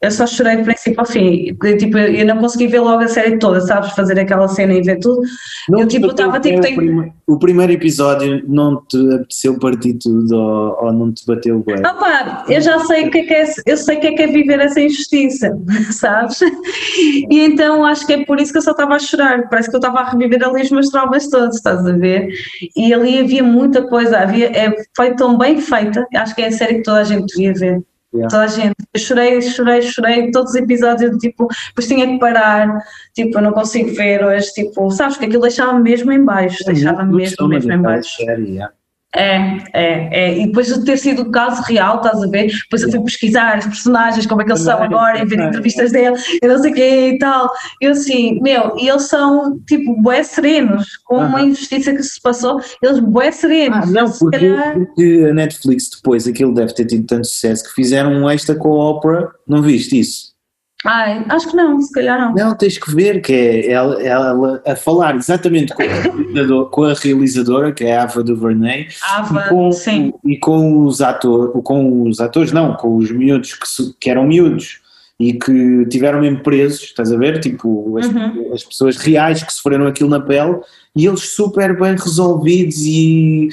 eu 0.00 0.10
só 0.10 0.26
chorei 0.26 0.56
do 0.56 0.62
princípio 0.64 1.00
ao 1.00 1.04
fim. 1.04 1.54
Tipo, 1.78 1.98
eu 1.98 2.24
não 2.24 2.38
consegui 2.38 2.68
ver 2.68 2.80
logo 2.80 3.02
a 3.02 3.08
série 3.08 3.38
toda, 3.38 3.60
sabes? 3.60 3.90
Fazer 3.92 4.18
aquela 4.18 4.48
cena 4.48 4.72
e 4.72 4.80
ver 4.80 4.98
tudo. 4.98 5.20
Não 5.68 5.80
eu 5.80 5.88
tipo, 5.88 6.06
estava 6.06 6.38
o 6.38 6.40
tipo. 6.40 6.60
tenho- 6.62 6.72
o, 6.72 6.76
prime- 6.76 7.12
o 7.26 7.38
primeiro 7.38 7.72
episódio 7.72 8.42
não 8.48 8.82
te 8.86 8.96
apeteceu 9.14 9.58
partir 9.58 9.94
tudo 9.94 10.34
ou, 10.34 10.84
ou 10.86 10.92
não 10.92 11.12
te 11.12 11.26
bateu 11.26 11.58
bem? 11.62 11.82
Ah 11.84 11.92
pá, 11.94 12.44
eu 12.48 12.60
já 12.62 12.78
sei 12.86 13.08
o 13.08 13.10
que 13.10 13.18
é 13.18 13.22
que 13.24 13.34
é, 13.34 13.44
eu 13.66 13.76
sei 13.76 13.98
o 13.98 14.00
que 14.00 14.06
é 14.06 14.12
que 14.14 14.22
é 14.22 14.26
viver 14.28 14.60
essa 14.60 14.80
injustiça, 14.80 15.50
sabes? 15.92 16.40
E 17.30 17.40
então 17.40 17.84
acho 17.84 18.06
que 18.06 18.12
é 18.14 18.24
por 18.24 18.40
isso 18.40 18.52
que 18.52 18.58
eu 18.58 18.62
só 18.62 18.70
estava 18.70 18.94
a 18.94 18.98
chorar, 18.98 19.48
parece 19.50 19.68
que 19.68 19.76
eu 19.76 19.80
estava 19.80 20.00
a 20.00 20.10
reviver 20.10 20.42
ali 20.48 20.62
os 20.62 20.70
meus 20.70 20.88
traumas 20.88 21.28
todos, 21.28 21.56
estás 21.56 21.84
a 21.86 21.92
ver? 21.92 22.28
E 22.74 22.94
ali 22.94 23.18
havia 23.18 23.42
muita 23.42 23.82
coisa, 23.86 24.18
havia, 24.18 24.46
é, 24.56 24.72
foi 24.96 25.14
tão 25.14 25.36
bem 25.36 25.60
feita, 25.60 26.06
acho 26.14 26.34
que 26.34 26.42
é 26.42 26.46
a 26.46 26.52
série 26.52 26.76
que 26.76 26.82
toda 26.84 27.00
a 27.00 27.04
gente 27.04 27.26
devia 27.26 27.52
ver. 27.52 27.82
Yeah. 28.12 28.28
Toda 28.30 28.44
a 28.44 28.46
gente, 28.46 28.74
eu 28.94 29.00
chorei, 29.00 29.42
chorei, 29.42 29.82
chorei, 29.82 30.30
todos 30.30 30.52
os 30.52 30.56
episódios, 30.56 31.12
eu, 31.12 31.18
tipo, 31.18 31.46
depois 31.68 31.86
tinha 31.86 32.06
que 32.06 32.18
parar, 32.18 32.82
tipo, 33.14 33.36
eu 33.36 33.42
não 33.42 33.52
consigo 33.52 33.94
ver 33.94 34.24
hoje, 34.24 34.50
tipo, 34.54 34.90
sabes 34.90 35.18
que 35.18 35.26
aquilo 35.26 35.42
deixava-me 35.42 35.82
mesmo 35.82 36.10
em 36.10 36.24
baixo, 36.24 36.64
deixava-me 36.64 37.14
mesmo, 37.14 37.46
mesmo 37.46 37.70
em 37.70 37.82
baixo. 37.82 38.16
Série, 38.16 38.52
yeah. 38.52 38.72
É, 39.16 39.36
é, 39.72 40.08
é. 40.12 40.38
E 40.38 40.46
depois 40.46 40.66
de 40.66 40.84
ter 40.84 40.98
sido 40.98 41.22
o 41.22 41.30
caso 41.30 41.62
real, 41.62 41.96
estás 41.96 42.22
a 42.22 42.26
ver? 42.26 42.48
Depois 42.48 42.82
eu 42.82 42.90
fui 42.90 43.00
pesquisar 43.04 43.58
os 43.58 43.64
personagens, 43.66 44.26
como 44.26 44.42
é 44.42 44.44
que 44.44 44.50
eles 44.52 44.62
são 44.62 44.82
agora, 44.82 45.18
e 45.22 45.24
ver 45.24 45.40
entrevistas 45.40 45.92
dele, 45.92 46.14
e 46.42 46.46
não 46.46 46.58
sei 46.58 46.70
o 46.70 46.74
quê 46.74 47.08
e 47.14 47.18
tal. 47.18 47.50
Eu 47.80 47.92
assim, 47.92 48.38
meu, 48.42 48.76
e 48.76 48.86
eles 48.88 49.04
são 49.04 49.58
tipo 49.66 49.94
bué 50.02 50.22
serenos, 50.22 50.98
com 51.06 51.16
uma 51.18 51.40
injustiça 51.40 51.92
que 51.94 52.02
se 52.02 52.20
passou, 52.20 52.60
eles 52.82 53.00
bué 53.00 53.30
serenos. 53.32 53.88
Ah, 53.88 53.90
não, 54.02 54.10
porque, 54.12 54.38
calhar- 54.38 54.74
porque 54.74 55.26
a 55.30 55.32
Netflix 55.34 55.88
depois, 55.88 56.28
aquilo 56.28 56.52
deve 56.52 56.74
ter 56.74 56.84
tido 56.84 57.06
tanto 57.06 57.26
sucesso 57.26 57.64
que 57.64 57.70
fizeram 57.74 58.12
um 58.12 58.28
extra 58.28 58.54
com 58.56 58.68
a 58.80 58.90
Oprah, 58.90 59.30
não 59.46 59.62
viste 59.62 59.98
isso? 59.98 60.27
Ai, 60.86 61.24
acho 61.28 61.50
que 61.50 61.56
não, 61.56 61.80
se 61.80 61.92
calhar 61.92 62.20
não. 62.20 62.34
Não, 62.34 62.54
tens 62.54 62.78
que 62.78 62.94
ver 62.94 63.20
que 63.20 63.32
é 63.32 63.72
ela, 63.72 64.00
ela 64.00 64.62
a 64.64 64.76
falar 64.76 65.16
exatamente 65.16 65.74
com 65.74 65.82
a, 65.82 66.70
com 66.70 66.84
a 66.84 66.94
realizadora, 66.94 67.72
que 67.72 67.84
é 67.84 67.96
a 67.96 68.04
Ava 68.04 68.22
DuVernay, 68.22 68.86
Ava, 69.10 69.40
e 69.40 69.48
com, 69.48 69.72
sim. 69.72 70.12
e 70.24 70.36
com 70.38 70.84
os 70.84 71.00
atores, 71.00 71.52
com 71.64 72.02
os 72.02 72.20
atores 72.20 72.52
não, 72.52 72.74
com 72.74 72.96
os 72.96 73.10
miúdos 73.10 73.54
que, 73.54 73.92
que 73.98 74.10
eram 74.10 74.24
miúdos 74.24 74.80
e 75.20 75.32
que 75.32 75.84
tiveram 75.86 76.20
mesmo 76.20 76.40
presos, 76.44 76.80
estás 76.82 77.12
a 77.12 77.16
ver? 77.16 77.40
Tipo, 77.40 77.98
as, 77.98 78.06
Uhum. 78.06 78.52
as 78.54 78.62
pessoas 78.62 78.96
reais 78.98 79.42
que 79.42 79.52
sofreram 79.52 79.86
aquilo 79.86 80.08
na 80.08 80.20
pele 80.20 80.60
e 80.94 81.06
eles 81.06 81.20
super 81.34 81.76
bem 81.78 81.92
resolvidos 81.96 82.76
e 82.86 83.48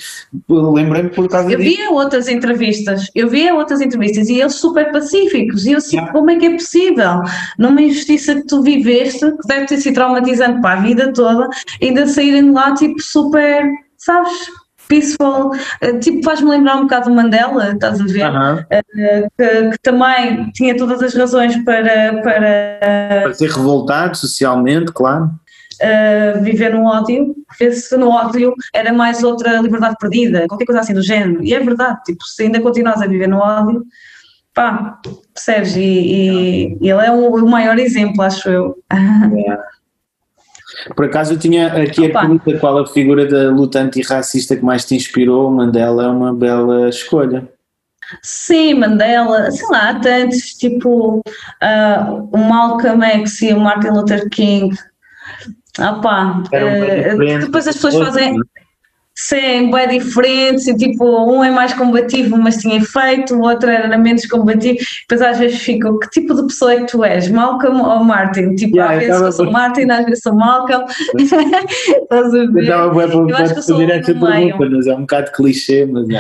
lembrei-me 0.48 1.10
por 1.10 1.28
causa 1.28 1.52
Eu 1.52 1.58
disso. 1.58 1.76
via 1.76 1.90
outras 1.92 2.28
entrevistas, 2.28 3.10
eu 3.16 3.28
via 3.30 3.54
outras 3.56 3.82
entrevistas 3.82 4.30
e 4.30 4.40
eles 4.40 4.56
super 4.56 4.92
pacíficos. 4.92 5.66
E 5.66 5.72
eu 5.72 5.78
assim, 5.80 5.96
Yeah. 5.98 6.14
como 6.14 6.30
é 6.30 6.36
que 6.38 6.46
é 6.46 6.52
possível? 6.54 7.22
Numa 7.58 7.82
injustiça 7.82 8.36
que 8.36 8.46
tu 8.48 8.62
viveste, 8.62 9.20
que 9.32 9.48
deve 9.48 9.66
ter 9.66 9.78
sido 9.78 9.96
traumatizante 9.96 10.62
para 10.62 10.80
a 10.80 10.84
vida 10.84 11.12
toda, 11.14 11.48
ainda 11.82 12.06
saírem 12.08 12.46
de 12.46 12.52
lá 12.52 12.74
tipo 12.76 13.02
super, 13.02 13.64
sabes? 13.98 14.32
Peaceful, 14.88 15.52
Eh, 15.82 15.98
tipo 16.00 16.24
faz-me 16.24 16.50
lembrar 16.50 16.76
um 16.78 16.84
bocado 16.84 17.10
do 17.10 17.16
Mandela, 17.16 17.72
estás 17.72 18.00
a 18.00 18.04
ver? 18.06 18.24
Aham. 18.24 18.66
Que, 19.38 19.70
que 19.72 19.78
também 19.82 20.52
tinha 20.52 20.76
todas 20.78 21.02
as 21.02 21.14
razões 21.14 21.56
para, 21.64 22.22
para 22.22 23.20
Para 23.24 23.34
ser 23.34 23.50
revoltado 23.52 24.16
socialmente, 24.18 24.92
claro. 24.92 25.32
uh, 25.82 26.44
viver 26.44 26.74
no 26.74 26.86
ódio, 26.86 27.36
vê-se 27.60 27.98
no 27.98 28.10
ódio 28.10 28.54
era 28.74 28.94
mais 28.94 29.24
outra 29.24 29.60
liberdade 29.60 29.96
perdida, 30.00 30.46
qualquer 30.48 30.66
coisa 30.66 30.82
assim 30.82 30.94
do 30.94 31.02
género. 31.02 31.44
E 31.44 31.54
é 31.54 31.60
verdade, 31.60 32.00
tipo, 32.06 32.24
se 32.26 32.44
ainda 32.44 32.62
continuas 32.62 33.02
a 33.02 33.08
viver 33.08 33.28
no 33.28 33.38
ódio, 33.40 33.84
pá, 34.54 35.00
percebes? 35.34 35.76
E, 35.76 35.82
e- 35.82 36.78
ele 36.82 37.06
é 37.06 37.12
o, 37.12 37.36
o 37.36 37.50
maior 37.50 37.78
exemplo, 37.80 38.22
acho 38.22 38.50
eu. 38.50 38.76
Por 40.94 41.06
acaso 41.06 41.34
eu 41.34 41.40
tinha 41.40 41.68
aqui 41.68 42.06
a 42.06 42.10
Opa. 42.10 42.20
pergunta 42.22 42.60
qual 42.60 42.78
a 42.78 42.88
figura 42.88 43.26
da 43.26 43.50
luta 43.50 43.80
antirracista 43.80 44.56
que 44.56 44.64
mais 44.64 44.86
te 44.86 44.96
inspirou, 44.96 45.50
Mandela 45.50 46.04
é 46.04 46.08
uma 46.08 46.34
bela 46.34 46.90
escolha. 46.90 47.48
Sim, 48.22 48.76
Mandela, 48.76 49.50
sei 49.50 49.68
lá, 49.70 49.90
há 49.90 50.00
tantos, 50.00 50.54
tipo 50.54 51.22
ah, 51.62 52.22
o 52.32 52.38
Malcolm 52.38 53.04
X 53.04 53.42
e 53.42 53.54
o 53.54 53.60
Martin 53.60 53.88
Luther 53.88 54.30
King. 54.30 54.76
Ah 55.78 56.00
eh, 56.52 57.10
diferentes. 57.10 57.46
depois 57.46 57.68
as 57.68 57.76
pessoas 57.76 57.96
fazem, 57.96 58.36
Sim, 59.18 59.72
bem 59.72 59.88
diferentes, 59.98 60.68
e 60.68 60.76
tipo, 60.76 61.06
um 61.06 61.42
é 61.42 61.50
mais 61.50 61.74
combativo, 61.74 62.38
mas 62.38 62.58
tinha 62.58 62.76
efeito, 62.78 63.34
o 63.36 63.42
outro 63.44 63.70
era 63.70 63.98
menos 63.98 64.26
combativo. 64.26 64.78
Depois 65.08 65.22
às 65.22 65.38
vezes 65.40 65.58
fico, 65.62 65.98
que 66.00 66.10
tipo 66.10 66.34
de 66.36 66.44
pessoa 66.48 66.74
é 66.74 66.78
que 66.82 66.88
tu 66.92 67.02
és? 67.02 67.30
Malcolm 67.30 67.82
ou 67.82 68.04
Martin? 68.04 68.56
Tipo, 68.56 68.76
Yeah, 68.76 68.96
às 68.98 69.04
eu 69.04 69.08
vezes 69.08 69.22
eu 69.22 69.32
sou 69.32 69.46
por- 69.46 69.52
Martin, 69.54 69.90
às 69.90 70.04
vezes 70.06 70.22
sou 70.22 70.36
Malcolm. 70.36 70.86
Estás 71.16 72.34
a 72.34 72.38
Eu 72.38 72.52
ver? 72.52 72.90
bué 72.94 73.08
para 73.08 73.16
Eu 73.16 73.38
acho 73.38 73.54
que 73.54 73.60
eu 73.60 73.64
sou 73.64 73.82
essa 73.82 74.14
pergunta, 74.14 74.70
mas 74.70 74.88
é 74.88 74.94
um 74.94 75.02
bocado 75.02 75.32
clichê, 75.32 75.86
mas 75.86 76.10
é. 76.10 76.20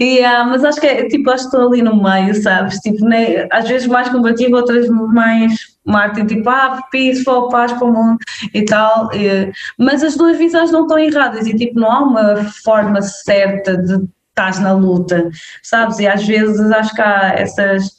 E, 0.00 0.22
ah, 0.24 0.44
mas 0.44 0.64
acho 0.64 0.80
que 0.80 0.86
é, 0.86 1.08
tipo, 1.08 1.28
acho 1.30 1.48
que 1.50 1.56
estou 1.56 1.68
ali 1.72 1.82
no 1.82 2.00
meio, 2.00 2.32
sabes? 2.42 2.78
Tipo, 2.78 3.04
né, 3.04 3.46
às 3.50 3.68
vezes 3.68 3.88
mais 3.88 4.08
combativo, 4.08 4.54
outras 4.56 4.88
mais 4.88 5.52
Martin, 5.88 6.26
tipo, 6.26 6.48
ah, 6.48 6.82
peaceful, 6.90 7.48
paz 7.48 7.72
para 7.72 7.84
o 7.84 7.92
mundo 7.92 8.18
e 8.54 8.64
tal. 8.64 9.10
e- 9.14 9.50
mas 9.78 10.02
as 10.02 10.16
duas 10.16 10.36
visões 10.36 10.70
não 10.70 10.82
estão 10.82 10.98
erradas 10.98 11.46
e 11.46 11.54
tipo, 11.54 11.78
não 11.80 11.90
há 11.90 12.00
uma 12.00 12.44
forma 12.62 13.00
certa 13.02 13.76
de 13.76 14.06
estás 14.30 14.60
na 14.60 14.72
luta, 14.72 15.28
sabes? 15.62 15.98
E 15.98 16.06
às 16.06 16.24
vezes 16.24 16.60
acho 16.70 16.94
que 16.94 17.02
há 17.02 17.34
essas. 17.36 17.90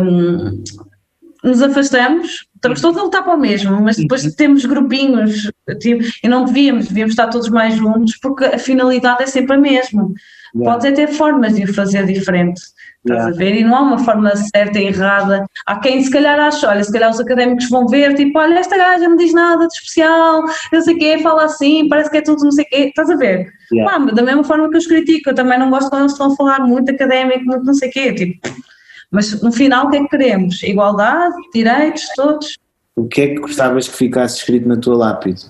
hum, 0.00 0.62
nos 1.44 1.62
afastamos, 1.62 2.46
estamos 2.56 2.80
todos 2.80 2.98
a 2.98 3.04
lutar 3.04 3.22
para 3.22 3.34
o 3.34 3.38
mesmo, 3.38 3.80
mas 3.80 3.96
depois 3.96 4.22
temos 4.34 4.64
grupinhos 4.64 5.50
tipo, 5.78 6.02
e 6.22 6.28
não 6.28 6.44
devíamos, 6.44 6.88
devíamos 6.88 7.12
estar 7.12 7.28
todos 7.28 7.48
mais 7.48 7.74
juntos 7.76 8.16
porque 8.20 8.44
a 8.44 8.58
finalidade 8.58 9.22
é 9.22 9.26
sempre 9.26 9.54
a 9.54 9.58
mesma. 9.58 10.10
Yeah. 10.54 10.72
Podes 10.72 10.84
é 10.86 10.92
ter 10.92 11.08
formas 11.08 11.54
de 11.54 11.64
o 11.64 11.74
fazer 11.74 12.06
diferente, 12.06 12.60
estás 13.08 13.26
Yeah. 13.26 13.34
a 13.34 13.38
ver? 13.38 13.60
E 13.60 13.64
não 13.64 13.76
há 13.76 13.80
uma 13.80 13.98
forma 13.98 14.34
certa 14.36 14.78
e 14.78 14.86
errada. 14.86 15.46
Há 15.66 15.78
quem 15.80 16.02
se 16.02 16.10
calhar 16.10 16.38
acha, 16.38 16.68
olha, 16.68 16.84
se 16.84 16.92
calhar 16.92 17.10
os 17.10 17.20
académicos 17.20 17.68
vão 17.68 17.86
ver, 17.86 18.14
tipo, 18.14 18.38
olha, 18.38 18.58
esta 18.58 18.76
gaja 18.76 19.08
não 19.08 19.16
diz 19.16 19.32
nada 19.32 19.66
de 19.66 19.72
especial, 19.74 20.42
não 20.72 20.80
sei 20.80 20.94
o 20.94 20.98
quê, 20.98 21.18
fala 21.22 21.44
assim, 21.44 21.88
parece 21.88 22.10
que 22.10 22.18
é 22.18 22.22
tudo 22.22 22.44
não 22.44 22.52
sei 22.52 22.64
o 22.64 22.68
quê, 22.68 22.76
estás 22.88 23.10
a 23.10 23.16
ver? 23.16 23.46
Yeah. 23.72 23.98
Pá, 23.98 24.04
da 24.12 24.22
mesma 24.22 24.44
forma 24.44 24.68
que 24.68 24.76
eu 24.76 24.78
os 24.78 24.86
critico, 24.86 25.30
eu 25.30 25.34
também 25.34 25.58
não 25.58 25.70
gosto 25.70 25.90
quando 25.90 26.02
eles 26.02 26.12
estão 26.12 26.32
a 26.32 26.36
falar 26.36 26.60
muito 26.60 26.90
académico, 26.90 27.44
muito 27.44 27.64
não 27.64 27.74
sei 27.74 27.88
o 27.88 27.92
quê, 27.92 28.12
tipo, 28.12 28.48
mas 29.10 29.40
no 29.42 29.50
final 29.50 29.86
o 29.86 29.90
que 29.90 29.96
é 29.96 30.00
que 30.00 30.08
queremos? 30.08 30.62
Igualdade, 30.62 31.34
direitos, 31.54 32.06
todos. 32.14 32.58
O 32.94 33.06
que 33.06 33.20
é 33.22 33.26
que 33.28 33.36
gostavas 33.40 33.88
que 33.88 33.96
ficasse 33.96 34.38
escrito 34.38 34.68
na 34.68 34.76
tua 34.76 34.96
lápide? 34.96 35.46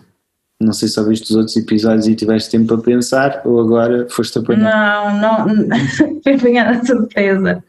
Não 0.61 0.72
sei 0.72 0.88
se 0.88 0.98
ouviste 0.98 1.30
os 1.30 1.36
outros 1.36 1.56
episódios 1.56 2.09
e 2.09 2.16
tiveste 2.16 2.50
tempo 2.50 2.66
para 2.66 2.82
pensar 2.82 3.42
ou 3.44 3.61
agora 3.61 4.09
foste 4.11 4.38
apanhar. 4.38 5.20
Não, 5.20 5.46
não, 5.46 5.68
foi 6.22 6.34
apanhar 6.34 6.74
a 6.74 6.84
surpresa. 6.84 7.62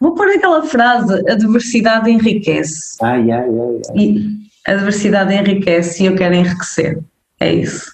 Vou 0.00 0.14
pôr 0.14 0.28
aquela 0.28 0.62
frase, 0.64 1.22
a 1.30 1.34
diversidade 1.34 2.10
enriquece. 2.10 2.96
Ai, 3.02 3.30
ai, 3.30 3.48
ai, 3.48 3.80
ai. 3.90 3.96
E 3.96 4.48
a 4.66 4.74
diversidade 4.74 5.34
enriquece 5.34 6.02
e 6.02 6.06
eu 6.06 6.16
quero 6.16 6.34
enriquecer. 6.34 6.98
É 7.38 7.52
isso. 7.52 7.92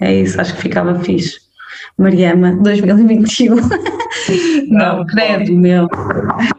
É 0.00 0.14
isso, 0.14 0.40
acho 0.40 0.56
que 0.56 0.62
ficava 0.62 0.98
fixe. 1.00 1.38
Mariama, 1.98 2.56
2021. 2.62 3.56
Não, 4.68 5.04
credo, 5.06 5.52
meu. 5.52 5.88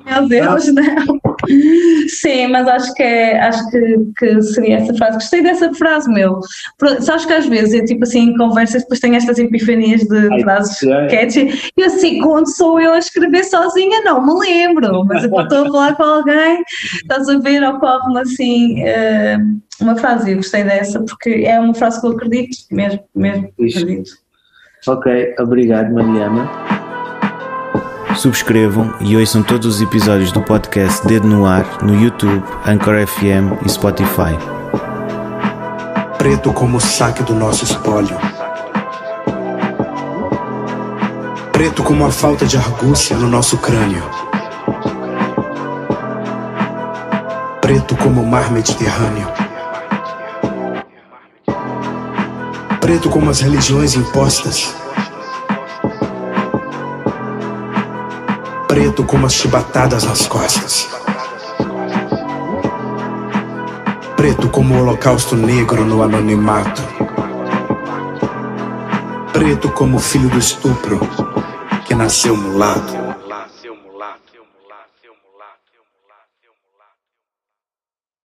Meu 0.05 0.27
Deus, 0.27 0.67
não. 0.67 1.19
Sim, 2.07 2.47
mas 2.47 2.67
acho 2.67 2.93
que, 2.93 3.03
é, 3.03 3.39
acho 3.39 3.69
que, 3.69 3.97
que 4.17 4.41
seria 4.41 4.77
essa 4.77 4.93
frase. 4.93 5.13
Gostei 5.13 5.41
dessa 5.41 5.73
frase, 5.73 6.09
meu. 6.11 6.39
Sabes 7.01 7.25
que 7.25 7.33
às 7.33 7.45
vezes 7.45 7.73
eu, 7.73 7.85
tipo 7.85 8.03
assim, 8.03 8.29
em 8.29 8.37
conversas, 8.37 8.83
depois 8.83 8.99
tenho 8.99 9.15
estas 9.15 9.37
epifanias 9.37 10.01
de 10.01 10.33
Ai, 10.33 10.41
frases 10.41 10.77
sei. 10.77 11.07
catchy. 11.07 11.71
E 11.77 11.83
assim, 11.83 12.19
quando 12.19 12.47
sou 12.47 12.79
eu 12.79 12.93
a 12.93 12.99
escrever 12.99 13.43
sozinha, 13.43 14.01
não 14.01 14.25
me 14.25 14.33
lembro. 14.47 15.03
Mas 15.05 15.23
eu 15.23 15.41
estou 15.41 15.63
a 15.63 15.65
falar 15.65 15.95
com 15.95 16.03
alguém, 16.03 16.63
estás 16.95 17.27
a 17.29 17.37
ver, 17.39 17.63
ocorre-me 17.63 18.19
assim 18.19 18.81
eh, 18.81 19.37
uma 19.81 19.95
frase. 19.95 20.31
Eu 20.31 20.37
gostei 20.37 20.63
dessa 20.63 21.01
porque 21.01 21.43
é 21.45 21.59
uma 21.59 21.73
frase 21.73 21.99
que 21.99 22.07
eu 22.07 22.11
acredito, 22.11 22.57
mesmo, 22.71 22.99
mesmo 23.15 23.49
acredito. 23.59 24.11
Ok, 24.87 25.35
obrigado, 25.39 25.93
Mariana. 25.93 26.82
Subscrevam 28.16 28.93
e 28.99 29.18
ouçam 29.18 29.41
todos 29.41 29.76
os 29.76 29.82
episódios 29.82 30.32
do 30.32 30.41
podcast 30.41 31.05
Dedo 31.07 31.28
no 31.28 31.45
Ar 31.45 31.84
no 31.84 31.95
YouTube, 31.99 32.43
Anchor 32.66 33.05
FM 33.07 33.66
e 33.66 33.70
Spotify. 33.70 34.38
Preto 36.18 36.53
como 36.53 36.78
o 36.78 36.82
saque 36.82 37.24
do 37.24 37.34
nosso 37.34 37.64
espólio. 37.64 38.18
Preto 41.51 41.84
como 41.84 42.05
a 42.05 42.11
falta 42.11 42.45
de 42.45 42.57
argúcia 42.57 43.18
no 43.18 43.28
nosso 43.28 43.57
crânio. 43.57 44.03
Preto 47.61 47.95
como 47.95 48.22
o 48.22 48.28
mar 48.28 48.51
Mediterrâneo. 48.51 49.28
Preto 52.80 53.09
como 53.09 53.30
as 53.30 53.39
religiões 53.39 53.95
impostas. 53.95 54.82
Preto 58.74 59.03
como 59.03 59.28
as 59.28 59.34
chibatadas 59.36 60.03
nas 60.03 60.26
costas. 60.26 60.89
Preto 64.17 64.49
como 64.49 64.74
o 64.74 64.80
holocausto 64.80 65.36
negro 65.36 65.86
no 65.86 66.01
anonimato. 66.01 66.82
Preto 69.32 69.69
como 69.69 69.97
o 69.97 69.99
filho 69.99 70.28
do 70.28 70.39
estupro 70.39 70.99
que 71.86 71.93
nasceu 71.93 72.36
mulato. 72.36 73.03